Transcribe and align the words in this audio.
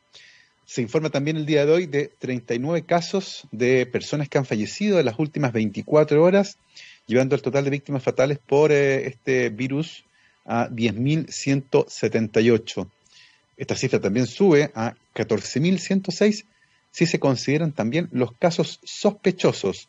Se 0.66 0.82
informa 0.82 1.10
también 1.10 1.38
el 1.38 1.46
día 1.46 1.66
de 1.66 1.72
hoy 1.72 1.86
de 1.86 2.08
39 2.08 2.86
casos 2.86 3.48
de 3.52 3.86
personas 3.86 4.30
que 4.30 4.38
han 4.38 4.46
fallecido 4.46 5.00
en 5.00 5.06
las 5.06 5.20
últimas 5.20 5.54
24 5.54 6.24
horas, 6.24 6.58
llevando 7.06 7.36
el 7.36 7.42
total 7.42 7.66
de 7.66 7.72
víctimas 7.72 8.04
fatales 8.04 8.40
por 8.40 8.72
eh, 8.72 9.08
este 9.08 9.50
virus 9.50 10.06
a 10.50 10.68
10.178. 10.68 12.90
Esta 13.56 13.76
cifra 13.76 14.02
también 14.02 14.26
sube 14.26 14.72
a 14.74 14.96
14.106 15.14 16.46
si 16.92 17.06
se 17.06 17.20
consideran 17.20 17.72
también 17.72 18.10
los 18.12 18.32
casos 18.34 18.80
sospechosos. 18.84 19.88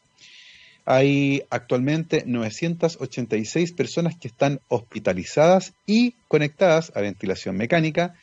Hay 0.84 1.44
actualmente 1.50 2.24
986 2.26 3.72
personas 3.72 4.16
que 4.16 4.28
están 4.28 4.60
hospitalizadas 4.68 5.72
y 5.86 6.14
conectadas 6.28 6.92
a 6.94 7.00
ventilación 7.00 7.56
mecánica. 7.56 8.14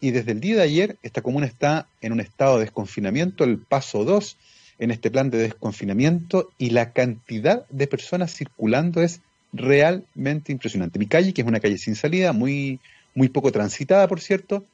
y 0.00 0.10
desde 0.10 0.32
el 0.32 0.40
día 0.40 0.56
de 0.56 0.62
ayer 0.62 0.96
esta 1.02 1.22
comuna 1.22 1.46
está 1.46 1.86
en 2.00 2.12
un 2.12 2.20
estado 2.20 2.58
de 2.58 2.64
desconfinamiento, 2.64 3.44
el 3.44 3.58
paso 3.58 4.04
2 4.04 4.36
en 4.80 4.90
este 4.90 5.10
plan 5.10 5.30
de 5.30 5.38
desconfinamiento, 5.38 6.50
y 6.58 6.70
la 6.70 6.92
cantidad 6.92 7.64
de 7.68 7.86
personas 7.86 8.34
circulando 8.34 9.00
es 9.02 9.20
realmente 9.52 10.52
impresionante. 10.52 10.98
Mi 10.98 11.06
calle, 11.06 11.32
que 11.32 11.42
es 11.42 11.46
una 11.46 11.60
calle 11.60 11.78
sin 11.78 11.94
salida, 11.96 12.32
muy, 12.32 12.80
muy 13.14 13.28
poco 13.28 13.52
transitada, 13.52 14.08
por 14.08 14.20
cierto, 14.20 14.64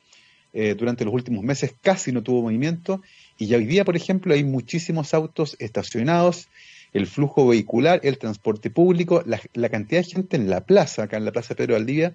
eh, 0.58 0.74
durante 0.74 1.04
los 1.04 1.12
últimos 1.12 1.44
meses 1.44 1.74
casi 1.82 2.12
no 2.12 2.22
tuvo 2.22 2.40
movimiento 2.40 3.02
y 3.36 3.46
ya 3.46 3.58
hoy 3.58 3.66
día, 3.66 3.84
por 3.84 3.94
ejemplo, 3.94 4.32
hay 4.32 4.42
muchísimos 4.42 5.12
autos 5.12 5.54
estacionados, 5.58 6.48
el 6.94 7.06
flujo 7.06 7.46
vehicular, 7.46 8.00
el 8.04 8.16
transporte 8.16 8.70
público, 8.70 9.22
la, 9.26 9.68
cantidad 9.68 10.00
de 10.00 10.10
gente 10.10 10.38
en 10.38 10.48
la 10.48 10.62
plaza, 10.62 11.02
acá 11.02 11.18
en 11.18 11.26
la 11.26 11.32
Plaza 11.32 11.54
Pedro 11.54 11.74
Valdivia, 11.74 12.14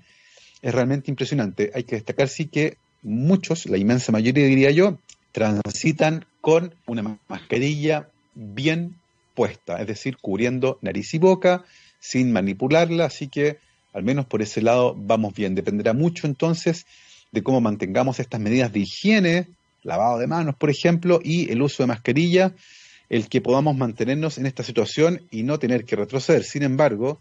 es 0.63 0.73
realmente 0.73 1.11
impresionante. 1.11 1.69
Hay 1.75 1.83
que 1.83 1.97
destacar 1.97 2.29
sí 2.29 2.47
que 2.47 2.77
muchos, 3.03 3.67
la 3.67 3.77
inmensa 3.77 4.11
mayoría 4.11 4.47
diría 4.47 4.71
yo, 4.71 4.97
transitan 5.31 6.25
con 6.41 6.73
una 6.87 7.19
mascarilla 7.27 8.09
bien 8.33 8.95
puesta, 9.35 9.79
es 9.79 9.85
decir, 9.85 10.17
cubriendo 10.17 10.79
nariz 10.81 11.13
y 11.13 11.19
boca, 11.19 11.63
sin 11.99 12.31
manipularla, 12.31 13.05
así 13.05 13.27
que 13.27 13.59
al 13.93 14.01
menos 14.01 14.25
por 14.25 14.41
ese 14.41 14.63
lado 14.63 14.95
vamos 14.97 15.35
bien. 15.35 15.53
Dependerá 15.53 15.93
mucho 15.93 16.25
entonces 16.25 16.87
de 17.31 17.43
cómo 17.43 17.61
mantengamos 17.61 18.19
estas 18.19 18.39
medidas 18.39 18.71
de 18.73 18.79
higiene, 18.79 19.47
lavado 19.83 20.19
de 20.19 20.27
manos, 20.27 20.55
por 20.55 20.69
ejemplo, 20.69 21.19
y 21.23 21.51
el 21.51 21.61
uso 21.61 21.83
de 21.83 21.87
mascarilla, 21.87 22.53
el 23.09 23.27
que 23.27 23.41
podamos 23.41 23.75
mantenernos 23.75 24.37
en 24.37 24.45
esta 24.45 24.63
situación 24.63 25.21
y 25.31 25.43
no 25.43 25.59
tener 25.59 25.85
que 25.85 25.95
retroceder. 25.95 26.43
Sin 26.43 26.63
embargo, 26.63 27.19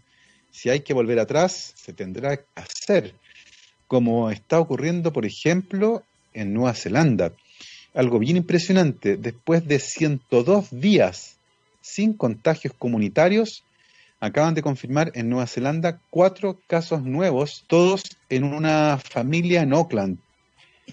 si 0.51 0.69
hay 0.69 0.81
que 0.81 0.93
volver 0.93 1.19
atrás, 1.19 1.73
se 1.75 1.93
tendrá 1.93 2.37
que 2.37 2.45
hacer, 2.55 3.13
como 3.87 4.31
está 4.31 4.59
ocurriendo, 4.59 5.11
por 5.11 5.25
ejemplo, 5.25 6.03
en 6.33 6.53
Nueva 6.53 6.73
Zelanda. 6.73 7.33
Algo 7.93 8.19
bien 8.19 8.37
impresionante, 8.37 9.17
después 9.17 9.67
de 9.67 9.79
102 9.79 10.67
días 10.71 11.35
sin 11.81 12.13
contagios 12.13 12.73
comunitarios, 12.77 13.63
acaban 14.21 14.53
de 14.53 14.61
confirmar 14.61 15.11
en 15.15 15.29
Nueva 15.29 15.47
Zelanda 15.47 15.99
cuatro 16.11 16.59
casos 16.67 17.01
nuevos, 17.01 17.65
todos 17.67 18.03
en 18.29 18.43
una 18.43 18.99
familia 18.99 19.63
en 19.63 19.73
Auckland. 19.73 20.19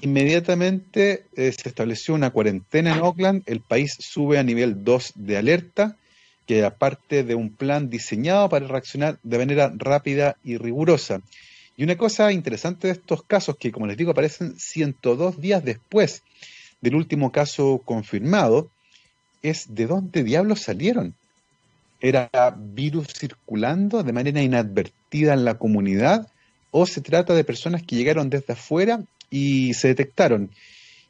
Inmediatamente 0.00 1.24
eh, 1.36 1.52
se 1.52 1.68
estableció 1.68 2.14
una 2.14 2.30
cuarentena 2.30 2.94
en 2.94 3.00
Auckland, 3.00 3.42
el 3.44 3.60
país 3.60 3.96
sube 4.00 4.38
a 4.38 4.42
nivel 4.42 4.82
2 4.82 5.12
de 5.14 5.36
alerta, 5.36 5.96
que 6.46 6.64
aparte 6.64 7.22
de 7.22 7.34
un 7.34 7.50
plan 7.50 7.90
diseñado 7.90 8.48
para 8.48 8.66
reaccionar 8.66 9.18
de 9.22 9.38
manera 9.38 9.70
rápida 9.76 10.36
y 10.42 10.56
rigurosa. 10.56 11.20
Y 11.76 11.84
una 11.84 11.98
cosa 11.98 12.32
interesante 12.32 12.86
de 12.86 12.94
estos 12.94 13.22
casos, 13.22 13.56
que 13.58 13.70
como 13.70 13.86
les 13.86 13.98
digo, 13.98 14.12
aparecen 14.12 14.58
102 14.58 15.38
días 15.38 15.62
después 15.62 16.22
del 16.80 16.94
último 16.94 17.30
caso 17.30 17.82
confirmado, 17.84 18.70
es 19.42 19.74
de 19.74 19.86
dónde 19.86 20.24
diablos 20.24 20.60
salieron 20.60 21.14
era 22.00 22.30
virus 22.56 23.08
circulando 23.08 24.02
de 24.02 24.12
manera 24.12 24.42
inadvertida 24.42 25.34
en 25.34 25.44
la 25.44 25.58
comunidad 25.58 26.28
o 26.70 26.86
se 26.86 27.00
trata 27.00 27.34
de 27.34 27.44
personas 27.44 27.82
que 27.82 27.96
llegaron 27.96 28.30
desde 28.30 28.52
afuera 28.52 29.02
y 29.30 29.74
se 29.74 29.88
detectaron. 29.88 30.50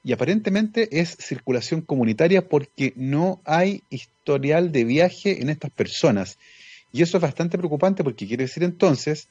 Y 0.04 0.12
aparentemente 0.12 1.00
es 1.00 1.16
circulación 1.18 1.82
comunitaria 1.82 2.48
porque 2.48 2.92
no 2.96 3.40
hay 3.44 3.82
historial 3.90 4.72
de 4.72 4.84
viaje 4.84 5.42
en 5.42 5.50
estas 5.50 5.70
personas. 5.70 6.38
Y 6.92 7.02
eso 7.02 7.18
es 7.18 7.22
bastante 7.22 7.58
preocupante 7.58 8.04
porque 8.04 8.26
quiere 8.26 8.44
decir 8.44 8.62
entonces 8.62 9.28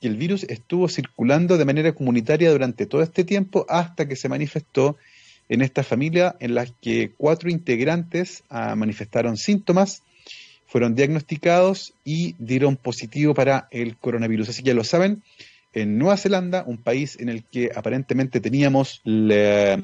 que 0.00 0.08
el 0.08 0.16
virus 0.16 0.44
estuvo 0.44 0.88
circulando 0.88 1.56
de 1.56 1.64
manera 1.64 1.92
comunitaria 1.92 2.50
durante 2.50 2.86
todo 2.86 3.02
este 3.02 3.24
tiempo 3.24 3.64
hasta 3.68 4.06
que 4.06 4.16
se 4.16 4.28
manifestó 4.28 4.96
en 5.48 5.62
esta 5.62 5.82
familia 5.82 6.36
en 6.40 6.54
la 6.54 6.66
que 6.66 7.12
cuatro 7.16 7.48
integrantes 7.48 8.42
ah, 8.50 8.76
manifestaron 8.76 9.36
síntomas 9.36 10.02
fueron 10.68 10.94
diagnosticados 10.94 11.94
y 12.04 12.34
dieron 12.38 12.76
positivo 12.76 13.34
para 13.34 13.68
el 13.70 13.96
coronavirus. 13.96 14.50
Así 14.50 14.62
que 14.62 14.68
ya 14.68 14.74
lo 14.74 14.84
saben, 14.84 15.22
en 15.72 15.98
Nueva 15.98 16.16
Zelanda, 16.16 16.62
un 16.66 16.76
país 16.76 17.18
en 17.18 17.30
el 17.30 17.42
que 17.42 17.70
aparentemente 17.74 18.40
teníamos 18.40 19.00
la, 19.04 19.78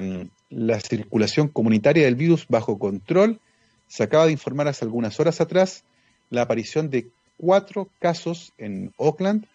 circulación 0.79 1.47
comunitaria 1.47 2.05
del 2.05 2.15
virus 2.15 2.45
bajo 2.47 2.77
control, 2.77 3.39
se 3.87 4.03
acaba 4.03 4.27
de 4.27 4.31
informar 4.31 4.67
hace 4.67 4.85
algunas 4.85 5.19
horas 5.19 5.41
atrás 5.41 5.83
la 6.29 6.43
aparición 6.43 6.89
de 6.89 7.07
cuatro 7.37 7.89
casos 7.99 8.53
en 8.57 8.93
Auckland, 8.97 9.45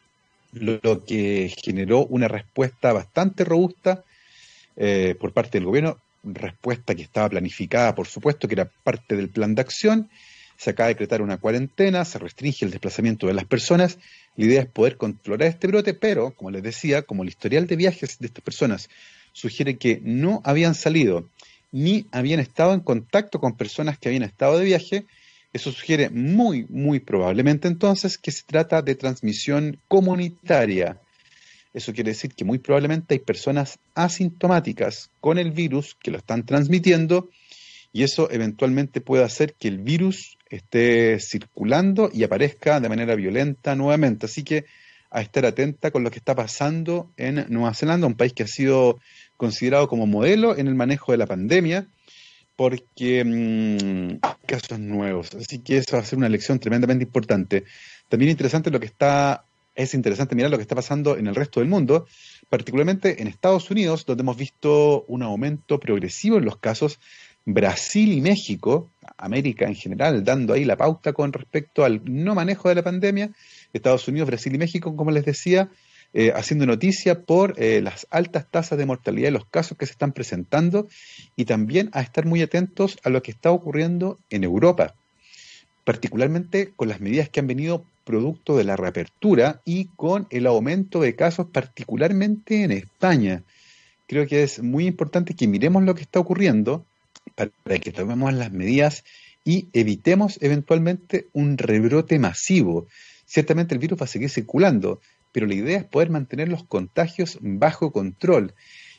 lo, 0.52 1.04
que 1.04 1.54
generó 1.62 2.06
una 2.06 2.26
respuesta 2.26 2.92
bastante 2.92 3.44
robusta 3.44 4.04
eh, 4.76 5.14
por 5.18 5.32
parte 5.32 5.58
del 5.58 5.66
gobierno, 5.66 5.98
respuesta 6.24 6.94
que 6.94 7.02
estaba 7.02 7.28
planificada, 7.28 7.94
por 7.94 8.06
supuesto, 8.06 8.48
que 8.48 8.54
era 8.54 8.70
parte 8.82 9.16
del 9.16 9.28
plan 9.28 9.54
de 9.54 9.62
acción, 9.62 10.10
se 10.60 10.68
acaba 10.68 10.88
de 10.88 10.94
decretar 10.94 11.22
una 11.22 11.38
cuarentena, 11.38 12.04
se 12.04 12.18
restringe 12.18 12.66
el 12.66 12.70
desplazamiento 12.70 13.26
de 13.26 13.32
las 13.32 13.46
personas. 13.46 13.96
La 14.36 14.44
idea 14.44 14.60
es 14.60 14.68
poder 14.68 14.98
controlar 14.98 15.48
este 15.48 15.68
brote, 15.68 15.94
pero, 15.94 16.32
como 16.32 16.50
les 16.50 16.62
decía, 16.62 17.00
como 17.00 17.22
el 17.22 17.30
historial 17.30 17.66
de 17.66 17.76
viajes 17.76 18.18
de 18.18 18.26
estas 18.26 18.44
personas 18.44 18.90
sugiere 19.32 19.78
que 19.78 20.02
no 20.04 20.42
habían 20.44 20.74
salido 20.74 21.26
ni 21.72 22.04
habían 22.12 22.40
estado 22.40 22.74
en 22.74 22.80
contacto 22.80 23.40
con 23.40 23.56
personas 23.56 23.98
que 23.98 24.10
habían 24.10 24.22
estado 24.22 24.58
de 24.58 24.66
viaje, 24.66 25.06
eso 25.54 25.72
sugiere 25.72 26.10
muy, 26.10 26.66
muy 26.68 27.00
probablemente 27.00 27.66
entonces 27.66 28.18
que 28.18 28.30
se 28.30 28.42
trata 28.44 28.82
de 28.82 28.96
transmisión 28.96 29.78
comunitaria. 29.88 30.98
Eso 31.72 31.94
quiere 31.94 32.10
decir 32.10 32.34
que 32.34 32.44
muy 32.44 32.58
probablemente 32.58 33.14
hay 33.14 33.20
personas 33.20 33.78
asintomáticas 33.94 35.08
con 35.20 35.38
el 35.38 35.52
virus 35.52 35.96
que 36.02 36.10
lo 36.10 36.18
están 36.18 36.44
transmitiendo 36.44 37.30
y 37.94 38.02
eso 38.02 38.30
eventualmente 38.30 39.00
puede 39.00 39.24
hacer 39.24 39.54
que 39.54 39.68
el 39.68 39.78
virus 39.78 40.36
esté 40.50 41.18
circulando 41.20 42.10
y 42.12 42.24
aparezca 42.24 42.80
de 42.80 42.88
manera 42.88 43.14
violenta 43.14 43.74
nuevamente. 43.74 44.26
Así 44.26 44.42
que 44.42 44.66
a 45.10 45.20
estar 45.22 45.44
atenta 45.46 45.90
con 45.90 46.04
lo 46.04 46.10
que 46.10 46.18
está 46.18 46.34
pasando 46.34 47.10
en 47.16 47.46
Nueva 47.48 47.74
Zelanda, 47.74 48.06
un 48.06 48.14
país 48.14 48.32
que 48.32 48.44
ha 48.44 48.48
sido 48.48 48.98
considerado 49.36 49.88
como 49.88 50.06
modelo 50.06 50.56
en 50.56 50.68
el 50.68 50.74
manejo 50.74 51.12
de 51.12 51.18
la 51.18 51.26
pandemia, 51.26 51.86
porque 52.56 53.24
mm, 53.24 54.18
casos 54.46 54.78
nuevos. 54.78 55.34
Así 55.34 55.60
que 55.60 55.78
eso 55.78 55.96
va 55.96 56.02
a 56.02 56.04
ser 56.04 56.18
una 56.18 56.28
lección 56.28 56.58
tremendamente 56.58 57.04
importante. 57.04 57.64
También 58.08 58.30
interesante 58.30 58.70
lo 58.70 58.78
que 58.78 58.86
está, 58.86 59.44
es 59.74 59.94
interesante 59.94 60.34
mirar 60.34 60.50
lo 60.50 60.58
que 60.58 60.62
está 60.62 60.74
pasando 60.74 61.16
en 61.16 61.26
el 61.26 61.34
resto 61.34 61.60
del 61.60 61.68
mundo, 61.68 62.06
particularmente 62.48 63.22
en 63.22 63.28
Estados 63.28 63.70
Unidos, 63.70 64.04
donde 64.04 64.22
hemos 64.22 64.36
visto 64.36 65.04
un 65.08 65.22
aumento 65.22 65.80
progresivo 65.80 66.38
en 66.38 66.44
los 66.44 66.58
casos. 66.58 67.00
Brasil 67.46 68.12
y 68.12 68.20
México, 68.20 68.90
América 69.20 69.66
en 69.66 69.74
general, 69.74 70.24
dando 70.24 70.54
ahí 70.54 70.64
la 70.64 70.76
pauta 70.76 71.12
con 71.12 71.32
respecto 71.32 71.84
al 71.84 72.02
no 72.04 72.34
manejo 72.34 72.68
de 72.68 72.74
la 72.74 72.82
pandemia. 72.82 73.30
Estados 73.72 74.08
Unidos, 74.08 74.28
Brasil 74.28 74.54
y 74.54 74.58
México, 74.58 74.96
como 74.96 75.10
les 75.10 75.24
decía, 75.24 75.70
eh, 76.12 76.32
haciendo 76.34 76.66
noticia 76.66 77.22
por 77.22 77.54
eh, 77.56 77.80
las 77.80 78.06
altas 78.10 78.46
tasas 78.50 78.76
de 78.76 78.86
mortalidad 78.86 79.28
y 79.28 79.32
los 79.32 79.44
casos 79.44 79.78
que 79.78 79.86
se 79.86 79.92
están 79.92 80.12
presentando 80.12 80.88
y 81.36 81.44
también 81.44 81.88
a 81.92 82.00
estar 82.00 82.26
muy 82.26 82.42
atentos 82.42 82.98
a 83.04 83.10
lo 83.10 83.22
que 83.22 83.30
está 83.30 83.52
ocurriendo 83.52 84.18
en 84.28 84.42
Europa, 84.42 84.94
particularmente 85.84 86.72
con 86.74 86.88
las 86.88 87.00
medidas 87.00 87.28
que 87.28 87.38
han 87.38 87.46
venido 87.46 87.84
producto 88.04 88.56
de 88.56 88.64
la 88.64 88.74
reapertura 88.74 89.60
y 89.64 89.84
con 89.94 90.26
el 90.30 90.48
aumento 90.48 91.00
de 91.00 91.14
casos 91.14 91.46
particularmente 91.52 92.64
en 92.64 92.72
España. 92.72 93.44
Creo 94.08 94.26
que 94.26 94.42
es 94.42 94.60
muy 94.60 94.88
importante 94.88 95.34
que 95.34 95.46
miremos 95.46 95.84
lo 95.84 95.94
que 95.94 96.02
está 96.02 96.18
ocurriendo 96.18 96.84
para 97.34 97.78
que 97.78 97.92
tomemos 97.92 98.32
las 98.32 98.52
medidas 98.52 99.04
y 99.44 99.68
evitemos 99.72 100.38
eventualmente 100.40 101.28
un 101.32 101.58
rebrote 101.58 102.18
masivo. 102.18 102.86
Ciertamente 103.26 103.74
el 103.74 103.80
virus 103.80 104.00
va 104.00 104.04
a 104.04 104.08
seguir 104.08 104.30
circulando, 104.30 105.00
pero 105.32 105.46
la 105.46 105.54
idea 105.54 105.78
es 105.78 105.84
poder 105.84 106.10
mantener 106.10 106.48
los 106.48 106.64
contagios 106.64 107.38
bajo 107.40 107.92
control. 107.92 108.54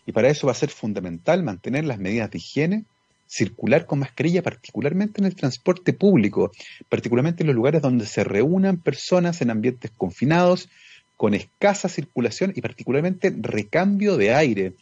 Y 0.05 0.13
para 0.13 0.29
eso 0.29 0.47
va 0.47 0.53
a 0.53 0.55
ser 0.55 0.69
fundamental 0.69 1.43
mantener 1.43 1.85
las 1.85 1.99
medidas 1.99 2.31
de 2.31 2.37
higiene, 2.39 2.85
circular 3.27 3.85
con 3.85 3.99
mascarilla, 3.99 4.41
particularmente 4.41 5.21
en 5.21 5.25
el 5.25 5.35
transporte 5.35 5.93
público, 5.93 6.51
particularmente 6.89 7.43
en 7.43 7.47
los 7.47 7.55
lugares 7.55 7.81
donde 7.81 8.05
se 8.05 8.23
reúnan 8.23 8.77
personas 8.77 9.41
en 9.41 9.51
ambientes 9.51 9.91
confinados, 9.95 10.69
con 11.15 11.33
escasa 11.35 11.87
circulación 11.87 12.51
y 12.55 12.61
particularmente 12.61 13.33
recambio 13.37 14.17
de 14.17 14.33
aire. 14.33 14.73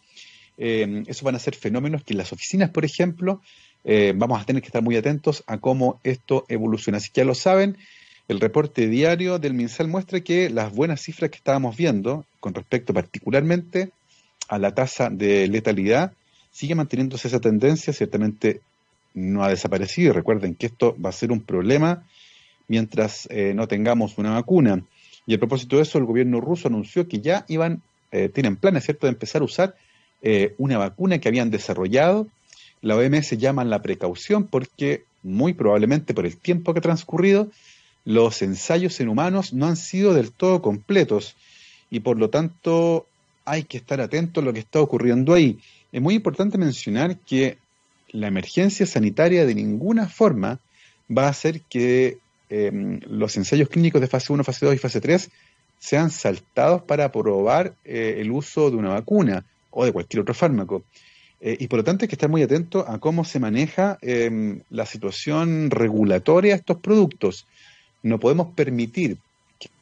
Eh, 0.62 1.04
esos 1.06 1.22
van 1.22 1.34
a 1.34 1.38
ser 1.38 1.56
fenómenos 1.56 2.04
que 2.04 2.12
en 2.12 2.18
las 2.18 2.34
oficinas, 2.34 2.68
por 2.68 2.84
ejemplo, 2.84 3.40
eh, 3.82 4.12
vamos 4.14 4.40
a 4.40 4.44
tener 4.44 4.60
que 4.60 4.68
estar 4.68 4.82
muy 4.82 4.94
atentos 4.94 5.42
a 5.46 5.56
cómo 5.56 5.98
esto 6.04 6.44
evoluciona. 6.48 6.98
Así 6.98 7.08
que 7.10 7.22
ya 7.22 7.24
lo 7.24 7.34
saben, 7.34 7.78
el 8.28 8.40
reporte 8.40 8.86
diario 8.86 9.38
del 9.38 9.54
MinSal 9.54 9.88
muestra 9.88 10.20
que 10.20 10.50
las 10.50 10.70
buenas 10.72 11.00
cifras 11.00 11.30
que 11.30 11.38
estábamos 11.38 11.78
viendo, 11.78 12.26
con 12.40 12.52
respecto 12.52 12.92
particularmente 12.92 13.90
a 14.48 14.58
la 14.58 14.74
tasa 14.74 15.08
de 15.08 15.48
letalidad, 15.48 16.12
sigue 16.50 16.74
manteniéndose 16.74 17.28
esa 17.28 17.40
tendencia, 17.40 17.94
ciertamente 17.94 18.60
no 19.14 19.42
ha 19.42 19.48
desaparecido. 19.48 20.10
Y 20.10 20.12
recuerden 20.12 20.54
que 20.54 20.66
esto 20.66 20.94
va 21.02 21.08
a 21.08 21.12
ser 21.12 21.32
un 21.32 21.40
problema 21.40 22.06
mientras 22.68 23.26
eh, 23.30 23.54
no 23.54 23.66
tengamos 23.66 24.18
una 24.18 24.32
vacuna. 24.32 24.84
Y 25.26 25.34
a 25.34 25.38
propósito 25.38 25.76
de 25.76 25.82
eso, 25.82 25.96
el 25.96 26.04
gobierno 26.04 26.40
ruso 26.42 26.68
anunció 26.68 27.08
que 27.08 27.20
ya 27.20 27.46
iban, 27.48 27.82
eh, 28.12 28.28
tienen 28.28 28.56
planes, 28.56 28.84
¿cierto?, 28.84 29.06
de 29.06 29.12
empezar 29.12 29.40
a 29.40 29.46
usar 29.46 29.74
eh, 30.22 30.54
una 30.58 30.78
vacuna 30.78 31.18
que 31.18 31.28
habían 31.28 31.50
desarrollado. 31.50 32.26
La 32.82 32.96
OMS 32.96 33.30
llama 33.38 33.64
la 33.64 33.82
precaución 33.82 34.46
porque 34.46 35.04
muy 35.22 35.52
probablemente 35.52 36.14
por 36.14 36.26
el 36.26 36.36
tiempo 36.36 36.72
que 36.72 36.78
ha 36.78 36.82
transcurrido, 36.82 37.48
los 38.04 38.42
ensayos 38.42 38.98
en 39.00 39.08
humanos 39.08 39.52
no 39.52 39.66
han 39.66 39.76
sido 39.76 40.14
del 40.14 40.32
todo 40.32 40.62
completos 40.62 41.36
y 41.90 42.00
por 42.00 42.18
lo 42.18 42.30
tanto 42.30 43.06
hay 43.44 43.64
que 43.64 43.78
estar 43.78 44.00
atento 44.00 44.40
a 44.40 44.44
lo 44.44 44.52
que 44.52 44.60
está 44.60 44.80
ocurriendo 44.80 45.34
ahí. 45.34 45.58
Es 45.92 46.00
muy 46.00 46.14
importante 46.14 46.56
mencionar 46.56 47.16
que 47.18 47.58
la 48.10 48.28
emergencia 48.28 48.86
sanitaria 48.86 49.44
de 49.44 49.54
ninguna 49.54 50.08
forma 50.08 50.58
va 51.16 51.26
a 51.26 51.30
hacer 51.30 51.62
que 51.62 52.18
em, 52.48 53.00
los 53.08 53.36
ensayos 53.36 53.68
clínicos 53.68 54.00
de 54.00 54.06
fase 54.06 54.32
1, 54.32 54.44
fase 54.44 54.66
2 54.66 54.74
y 54.74 54.78
fase 54.78 55.00
3 55.00 55.30
sean 55.78 56.10
saltados 56.10 56.82
para 56.82 57.10
probar 57.10 57.74
eh, 57.84 58.16
el 58.18 58.30
uso 58.30 58.70
de 58.70 58.76
una 58.76 58.90
vacuna 58.90 59.44
o 59.70 59.84
de 59.84 59.92
cualquier 59.92 60.22
otro 60.22 60.34
fármaco. 60.34 60.84
Eh, 61.40 61.56
y 61.58 61.68
por 61.68 61.78
lo 61.78 61.84
tanto 61.84 62.04
hay 62.04 62.08
que 62.08 62.14
estar 62.14 62.28
muy 62.28 62.42
atento 62.42 62.84
a 62.86 62.98
cómo 62.98 63.24
se 63.24 63.40
maneja 63.40 63.98
em, 64.02 64.60
la 64.68 64.84
situación 64.84 65.70
regulatoria 65.70 66.52
de 66.52 66.58
estos 66.58 66.78
productos. 66.78 67.46
No 68.02 68.20
podemos 68.20 68.48
permitir 68.54 69.18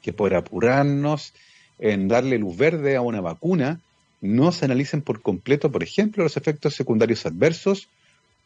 que, 0.02 0.12
por 0.12 0.34
apurarnos 0.34 1.34
en 1.78 2.08
darle 2.08 2.38
luz 2.38 2.56
verde 2.56 2.96
a 2.96 3.00
una 3.00 3.20
vacuna, 3.20 3.80
no 4.20 4.50
se 4.52 4.64
analicen 4.64 5.02
por 5.02 5.22
completo, 5.22 5.70
por 5.70 5.82
ejemplo, 5.82 6.24
los 6.24 6.36
efectos 6.36 6.74
secundarios 6.74 7.26
adversos 7.26 7.88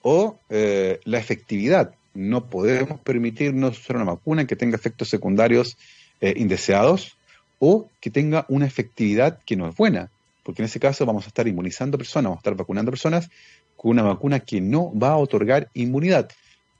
o 0.02 0.38
eh, 0.50 1.00
la 1.04 1.18
efectividad. 1.18 1.94
No 2.14 2.46
podemos 2.46 3.00
permitirnos 3.00 3.78
usar 3.78 3.96
una 3.96 4.12
vacuna 4.12 4.46
que 4.46 4.56
tenga 4.56 4.76
efectos 4.76 5.08
secundarios 5.08 5.78
eh, 6.20 6.34
indeseados 6.36 7.16
o 7.58 7.88
que 8.00 8.10
tenga 8.10 8.44
una 8.48 8.66
efectividad 8.66 9.38
que 9.46 9.56
no 9.56 9.68
es 9.68 9.76
buena, 9.76 10.10
porque 10.42 10.62
en 10.62 10.66
ese 10.66 10.80
caso 10.80 11.06
vamos 11.06 11.24
a 11.24 11.28
estar 11.28 11.46
inmunizando 11.46 11.98
personas, 11.98 12.24
vamos 12.24 12.38
a 12.38 12.40
estar 12.40 12.54
vacunando 12.56 12.90
personas 12.90 13.30
con 13.76 13.92
una 13.92 14.02
vacuna 14.02 14.40
que 14.40 14.60
no 14.60 14.92
va 14.98 15.10
a 15.10 15.16
otorgar 15.16 15.70
inmunidad, 15.74 16.30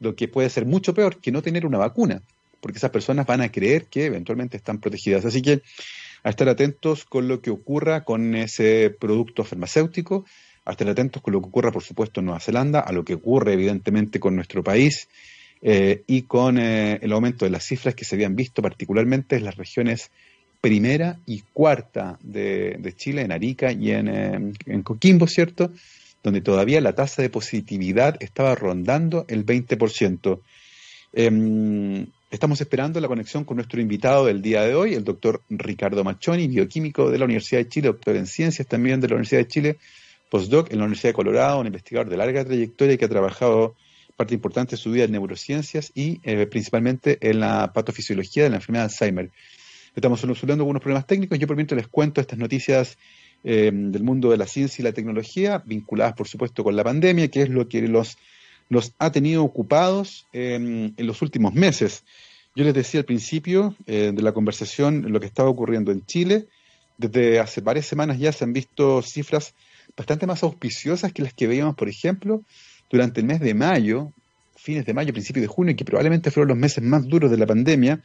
lo 0.01 0.15
que 0.15 0.29
puede 0.29 0.51
ser 0.51 0.67
mucho 0.67 0.95
peor 0.95 1.19
que 1.19 1.33
no 1.33 1.43
tener 1.43 1.67
una 1.67 1.79
vacuna 1.79 2.23
porque 2.63 2.79
esas 2.79 2.93
personas 2.93 3.27
van 3.27 3.41
a 3.41 3.51
creer 3.51 3.87
que 3.87 4.07
eventualmente 4.07 4.57
están 4.57 4.79
protegidas. 4.79 5.25
Así 5.25 5.43
que 5.43 5.63
a 6.23 6.31
estar 6.31 6.49
atentos 6.49 7.05
con 7.05 7.27
lo 7.27 7.43
que 7.43 7.51
ocurra 7.51 8.05
con 8.05 8.37
ese 8.37 8.95
producto 8.99 9.43
farmacéutico, 9.43 10.25
a 10.65 10.71
estar 10.71 10.89
atentos 10.89 11.21
con 11.21 11.33
lo 11.33 11.41
que 11.41 11.49
ocurra, 11.49 11.73
por 11.73 11.83
supuesto, 11.83 12.21
en 12.21 12.27
Nueva 12.27 12.39
Zelanda, 12.39 12.79
a 12.79 12.93
lo 12.93 13.05
que 13.05 13.15
ocurre, 13.15 13.55
evidentemente, 13.55 14.21
con 14.21 14.37
nuestro 14.37 14.63
país 14.63 15.09
eh, 15.61 16.05
y 16.07 16.23
con 16.23 16.57
eh, 16.57 17.01
el 17.03 17.13
aumento 17.13 17.45
de 17.45 17.51
las 17.51 17.65
cifras 17.65 17.97
que 17.97 18.05
se 18.05 18.15
habían 18.15 18.37
visto, 18.37 18.63
particularmente 18.63 19.35
en 19.35 19.45
las 19.45 19.57
regiones 19.57 20.13
primera 20.63 21.19
y 21.27 21.43
cuarta 21.53 22.19
de, 22.23 22.95
Chile, 22.97 23.21
en 23.21 23.33
Arica 23.33 23.71
y 23.73 23.91
en, 23.91 24.09
eh, 24.09 24.53
en 24.65 24.83
Coquimbo, 24.83 25.27
¿cierto? 25.27 25.71
Donde 26.23 26.41
todavía 26.41 26.81
la 26.81 26.95
tasa 26.95 27.21
de 27.21 27.29
positividad 27.29 28.17
estaba 28.21 28.55
rondando 28.55 29.27
el 29.29 29.45
20%. 29.45 30.41
Estamos 32.33 32.63
esperando 32.63 32.99
la 32.99 33.09
conexión 33.09 33.45
con 33.45 33.59
nuestro 33.59 33.79
invitado 33.79 34.25
del 34.25 34.41
día 34.41 34.63
de 34.63 34.75
hoy, 34.75 34.95
el 34.95 35.05
doctor 35.05 35.43
Ricardo 35.51 36.03
Machoni, 36.03 36.49
bioquímico 36.49 37.11
de 37.11 37.19
la 37.19 37.27
Universidad 37.27 37.61
de 37.61 37.69
Chile, 37.69 37.89
doctor 37.89 38.17
en 38.17 38.27
ciencias 38.27 38.67
también 38.67 39.03
de 39.03 39.09
la 39.09 39.17
Universidad 39.17 39.43
de 39.43 39.49
Chile, 39.49 39.77
postdoc 40.31 40.73
en 40.73 40.79
la 40.79 40.85
Universidad 40.85 41.11
de 41.11 41.15
Colorado, 41.15 41.61
un 41.61 41.67
investigador 41.67 42.09
de 42.09 42.17
larga 42.17 42.43
trayectoria 42.43 42.97
que 42.97 43.05
ha 43.05 43.09
trabajado 43.11 43.75
parte 44.17 44.33
importante 44.33 44.77
de 44.77 44.77
su 44.79 44.91
vida 44.91 45.05
en 45.05 45.13
neurociencias 45.13 45.93
y 45.95 46.21
eh, 46.23 46.47
principalmente 46.47 47.19
en 47.21 47.41
la 47.41 47.71
patofisiología 47.75 48.45
de 48.45 48.49
la 48.49 48.57
enfermedad 48.57 48.85
de 48.85 48.93
Alzheimer. 48.95 49.31
Estamos 49.95 50.21
solucionando 50.21 50.63
algunos 50.63 50.81
problemas 50.81 51.07
técnicos. 51.07 51.39
Yo 51.39 51.47
por 51.47 51.57
mientras 51.57 51.77
les 51.77 51.89
cuento 51.89 52.21
estas 52.21 52.39
noticias 52.39 52.99
eh, 53.45 53.71
del 53.73 54.03
mundo 54.03 54.31
de 54.31 54.37
la 54.37 54.47
ciencia 54.47 54.83
y 54.83 54.85
la 54.85 54.93
tecnología, 54.93 55.63
vinculadas 55.65 56.15
por 56.15 56.29
supuesto 56.29 56.65
con 56.65 56.77
la 56.77 56.85
pandemia, 56.85 57.29
que 57.29 57.43
es 57.43 57.49
lo 57.49 57.69
que 57.69 57.83
los 57.83 58.17
los 58.69 58.95
ha 58.99 59.13
tenido 59.13 59.45
ocupados 59.45 60.27
en 60.33 60.95
los 60.97 61.21
últimos 61.21 61.53
meses. 61.53 62.05
Yo 62.55 62.65
les 62.65 62.75
decía 62.75 63.01
al 63.01 63.07
principio 63.07 63.75
eh, 63.87 64.13
de 64.15 64.23
la 64.23 64.33
conversación 64.33 65.11
lo 65.11 65.21
que 65.21 65.27
estaba 65.27 65.49
ocurriendo 65.49 65.91
en 65.91 66.05
Chile. 66.05 66.47
Desde 66.99 67.41
hace 67.41 67.63
varias 67.63 67.87
semanas 67.87 68.19
ya 68.19 68.31
se 68.33 68.45
han 68.45 68.53
visto 68.53 69.03
cifras 69.03 69.55
bastante 69.97 70.27
más 70.27 70.43
auspiciosas 70.43 71.13
que 71.13 71.23
las 71.23 71.33
que 71.33 71.47
veíamos, 71.47 71.77
por 71.77 71.89
ejemplo, 71.89 72.43
durante 72.91 73.21
el 73.21 73.27
mes 73.27 73.41
de 73.41 73.55
mayo, 73.55 74.13
fines 74.57 74.85
de 74.85 74.93
mayo, 74.93 75.13
principios 75.13 75.43
de 75.43 75.49
junio, 75.49 75.75
que 75.77 75.85
probablemente 75.85 76.31
fueron 76.31 76.49
los 76.49 76.59
meses 76.59 76.85
más 76.85 77.07
duros 77.07 77.31
de 77.31 77.39
la 77.39 77.47
pandemia, 77.47 78.03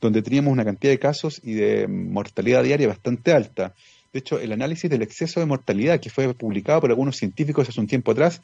donde 0.00 0.22
teníamos 0.22 0.52
una 0.52 0.64
cantidad 0.64 0.92
de 0.92 0.98
casos 0.98 1.40
y 1.42 1.54
de 1.54 1.88
mortalidad 1.88 2.62
diaria 2.62 2.88
bastante 2.88 3.32
alta. 3.32 3.74
De 4.12 4.20
hecho, 4.20 4.38
el 4.38 4.52
análisis 4.52 4.90
del 4.90 5.02
exceso 5.02 5.40
de 5.40 5.46
mortalidad 5.46 6.00
que 6.00 6.10
fue 6.10 6.32
publicado 6.34 6.80
por 6.80 6.90
algunos 6.90 7.16
científicos 7.16 7.68
hace 7.68 7.80
un 7.80 7.86
tiempo 7.86 8.12
atrás 8.12 8.40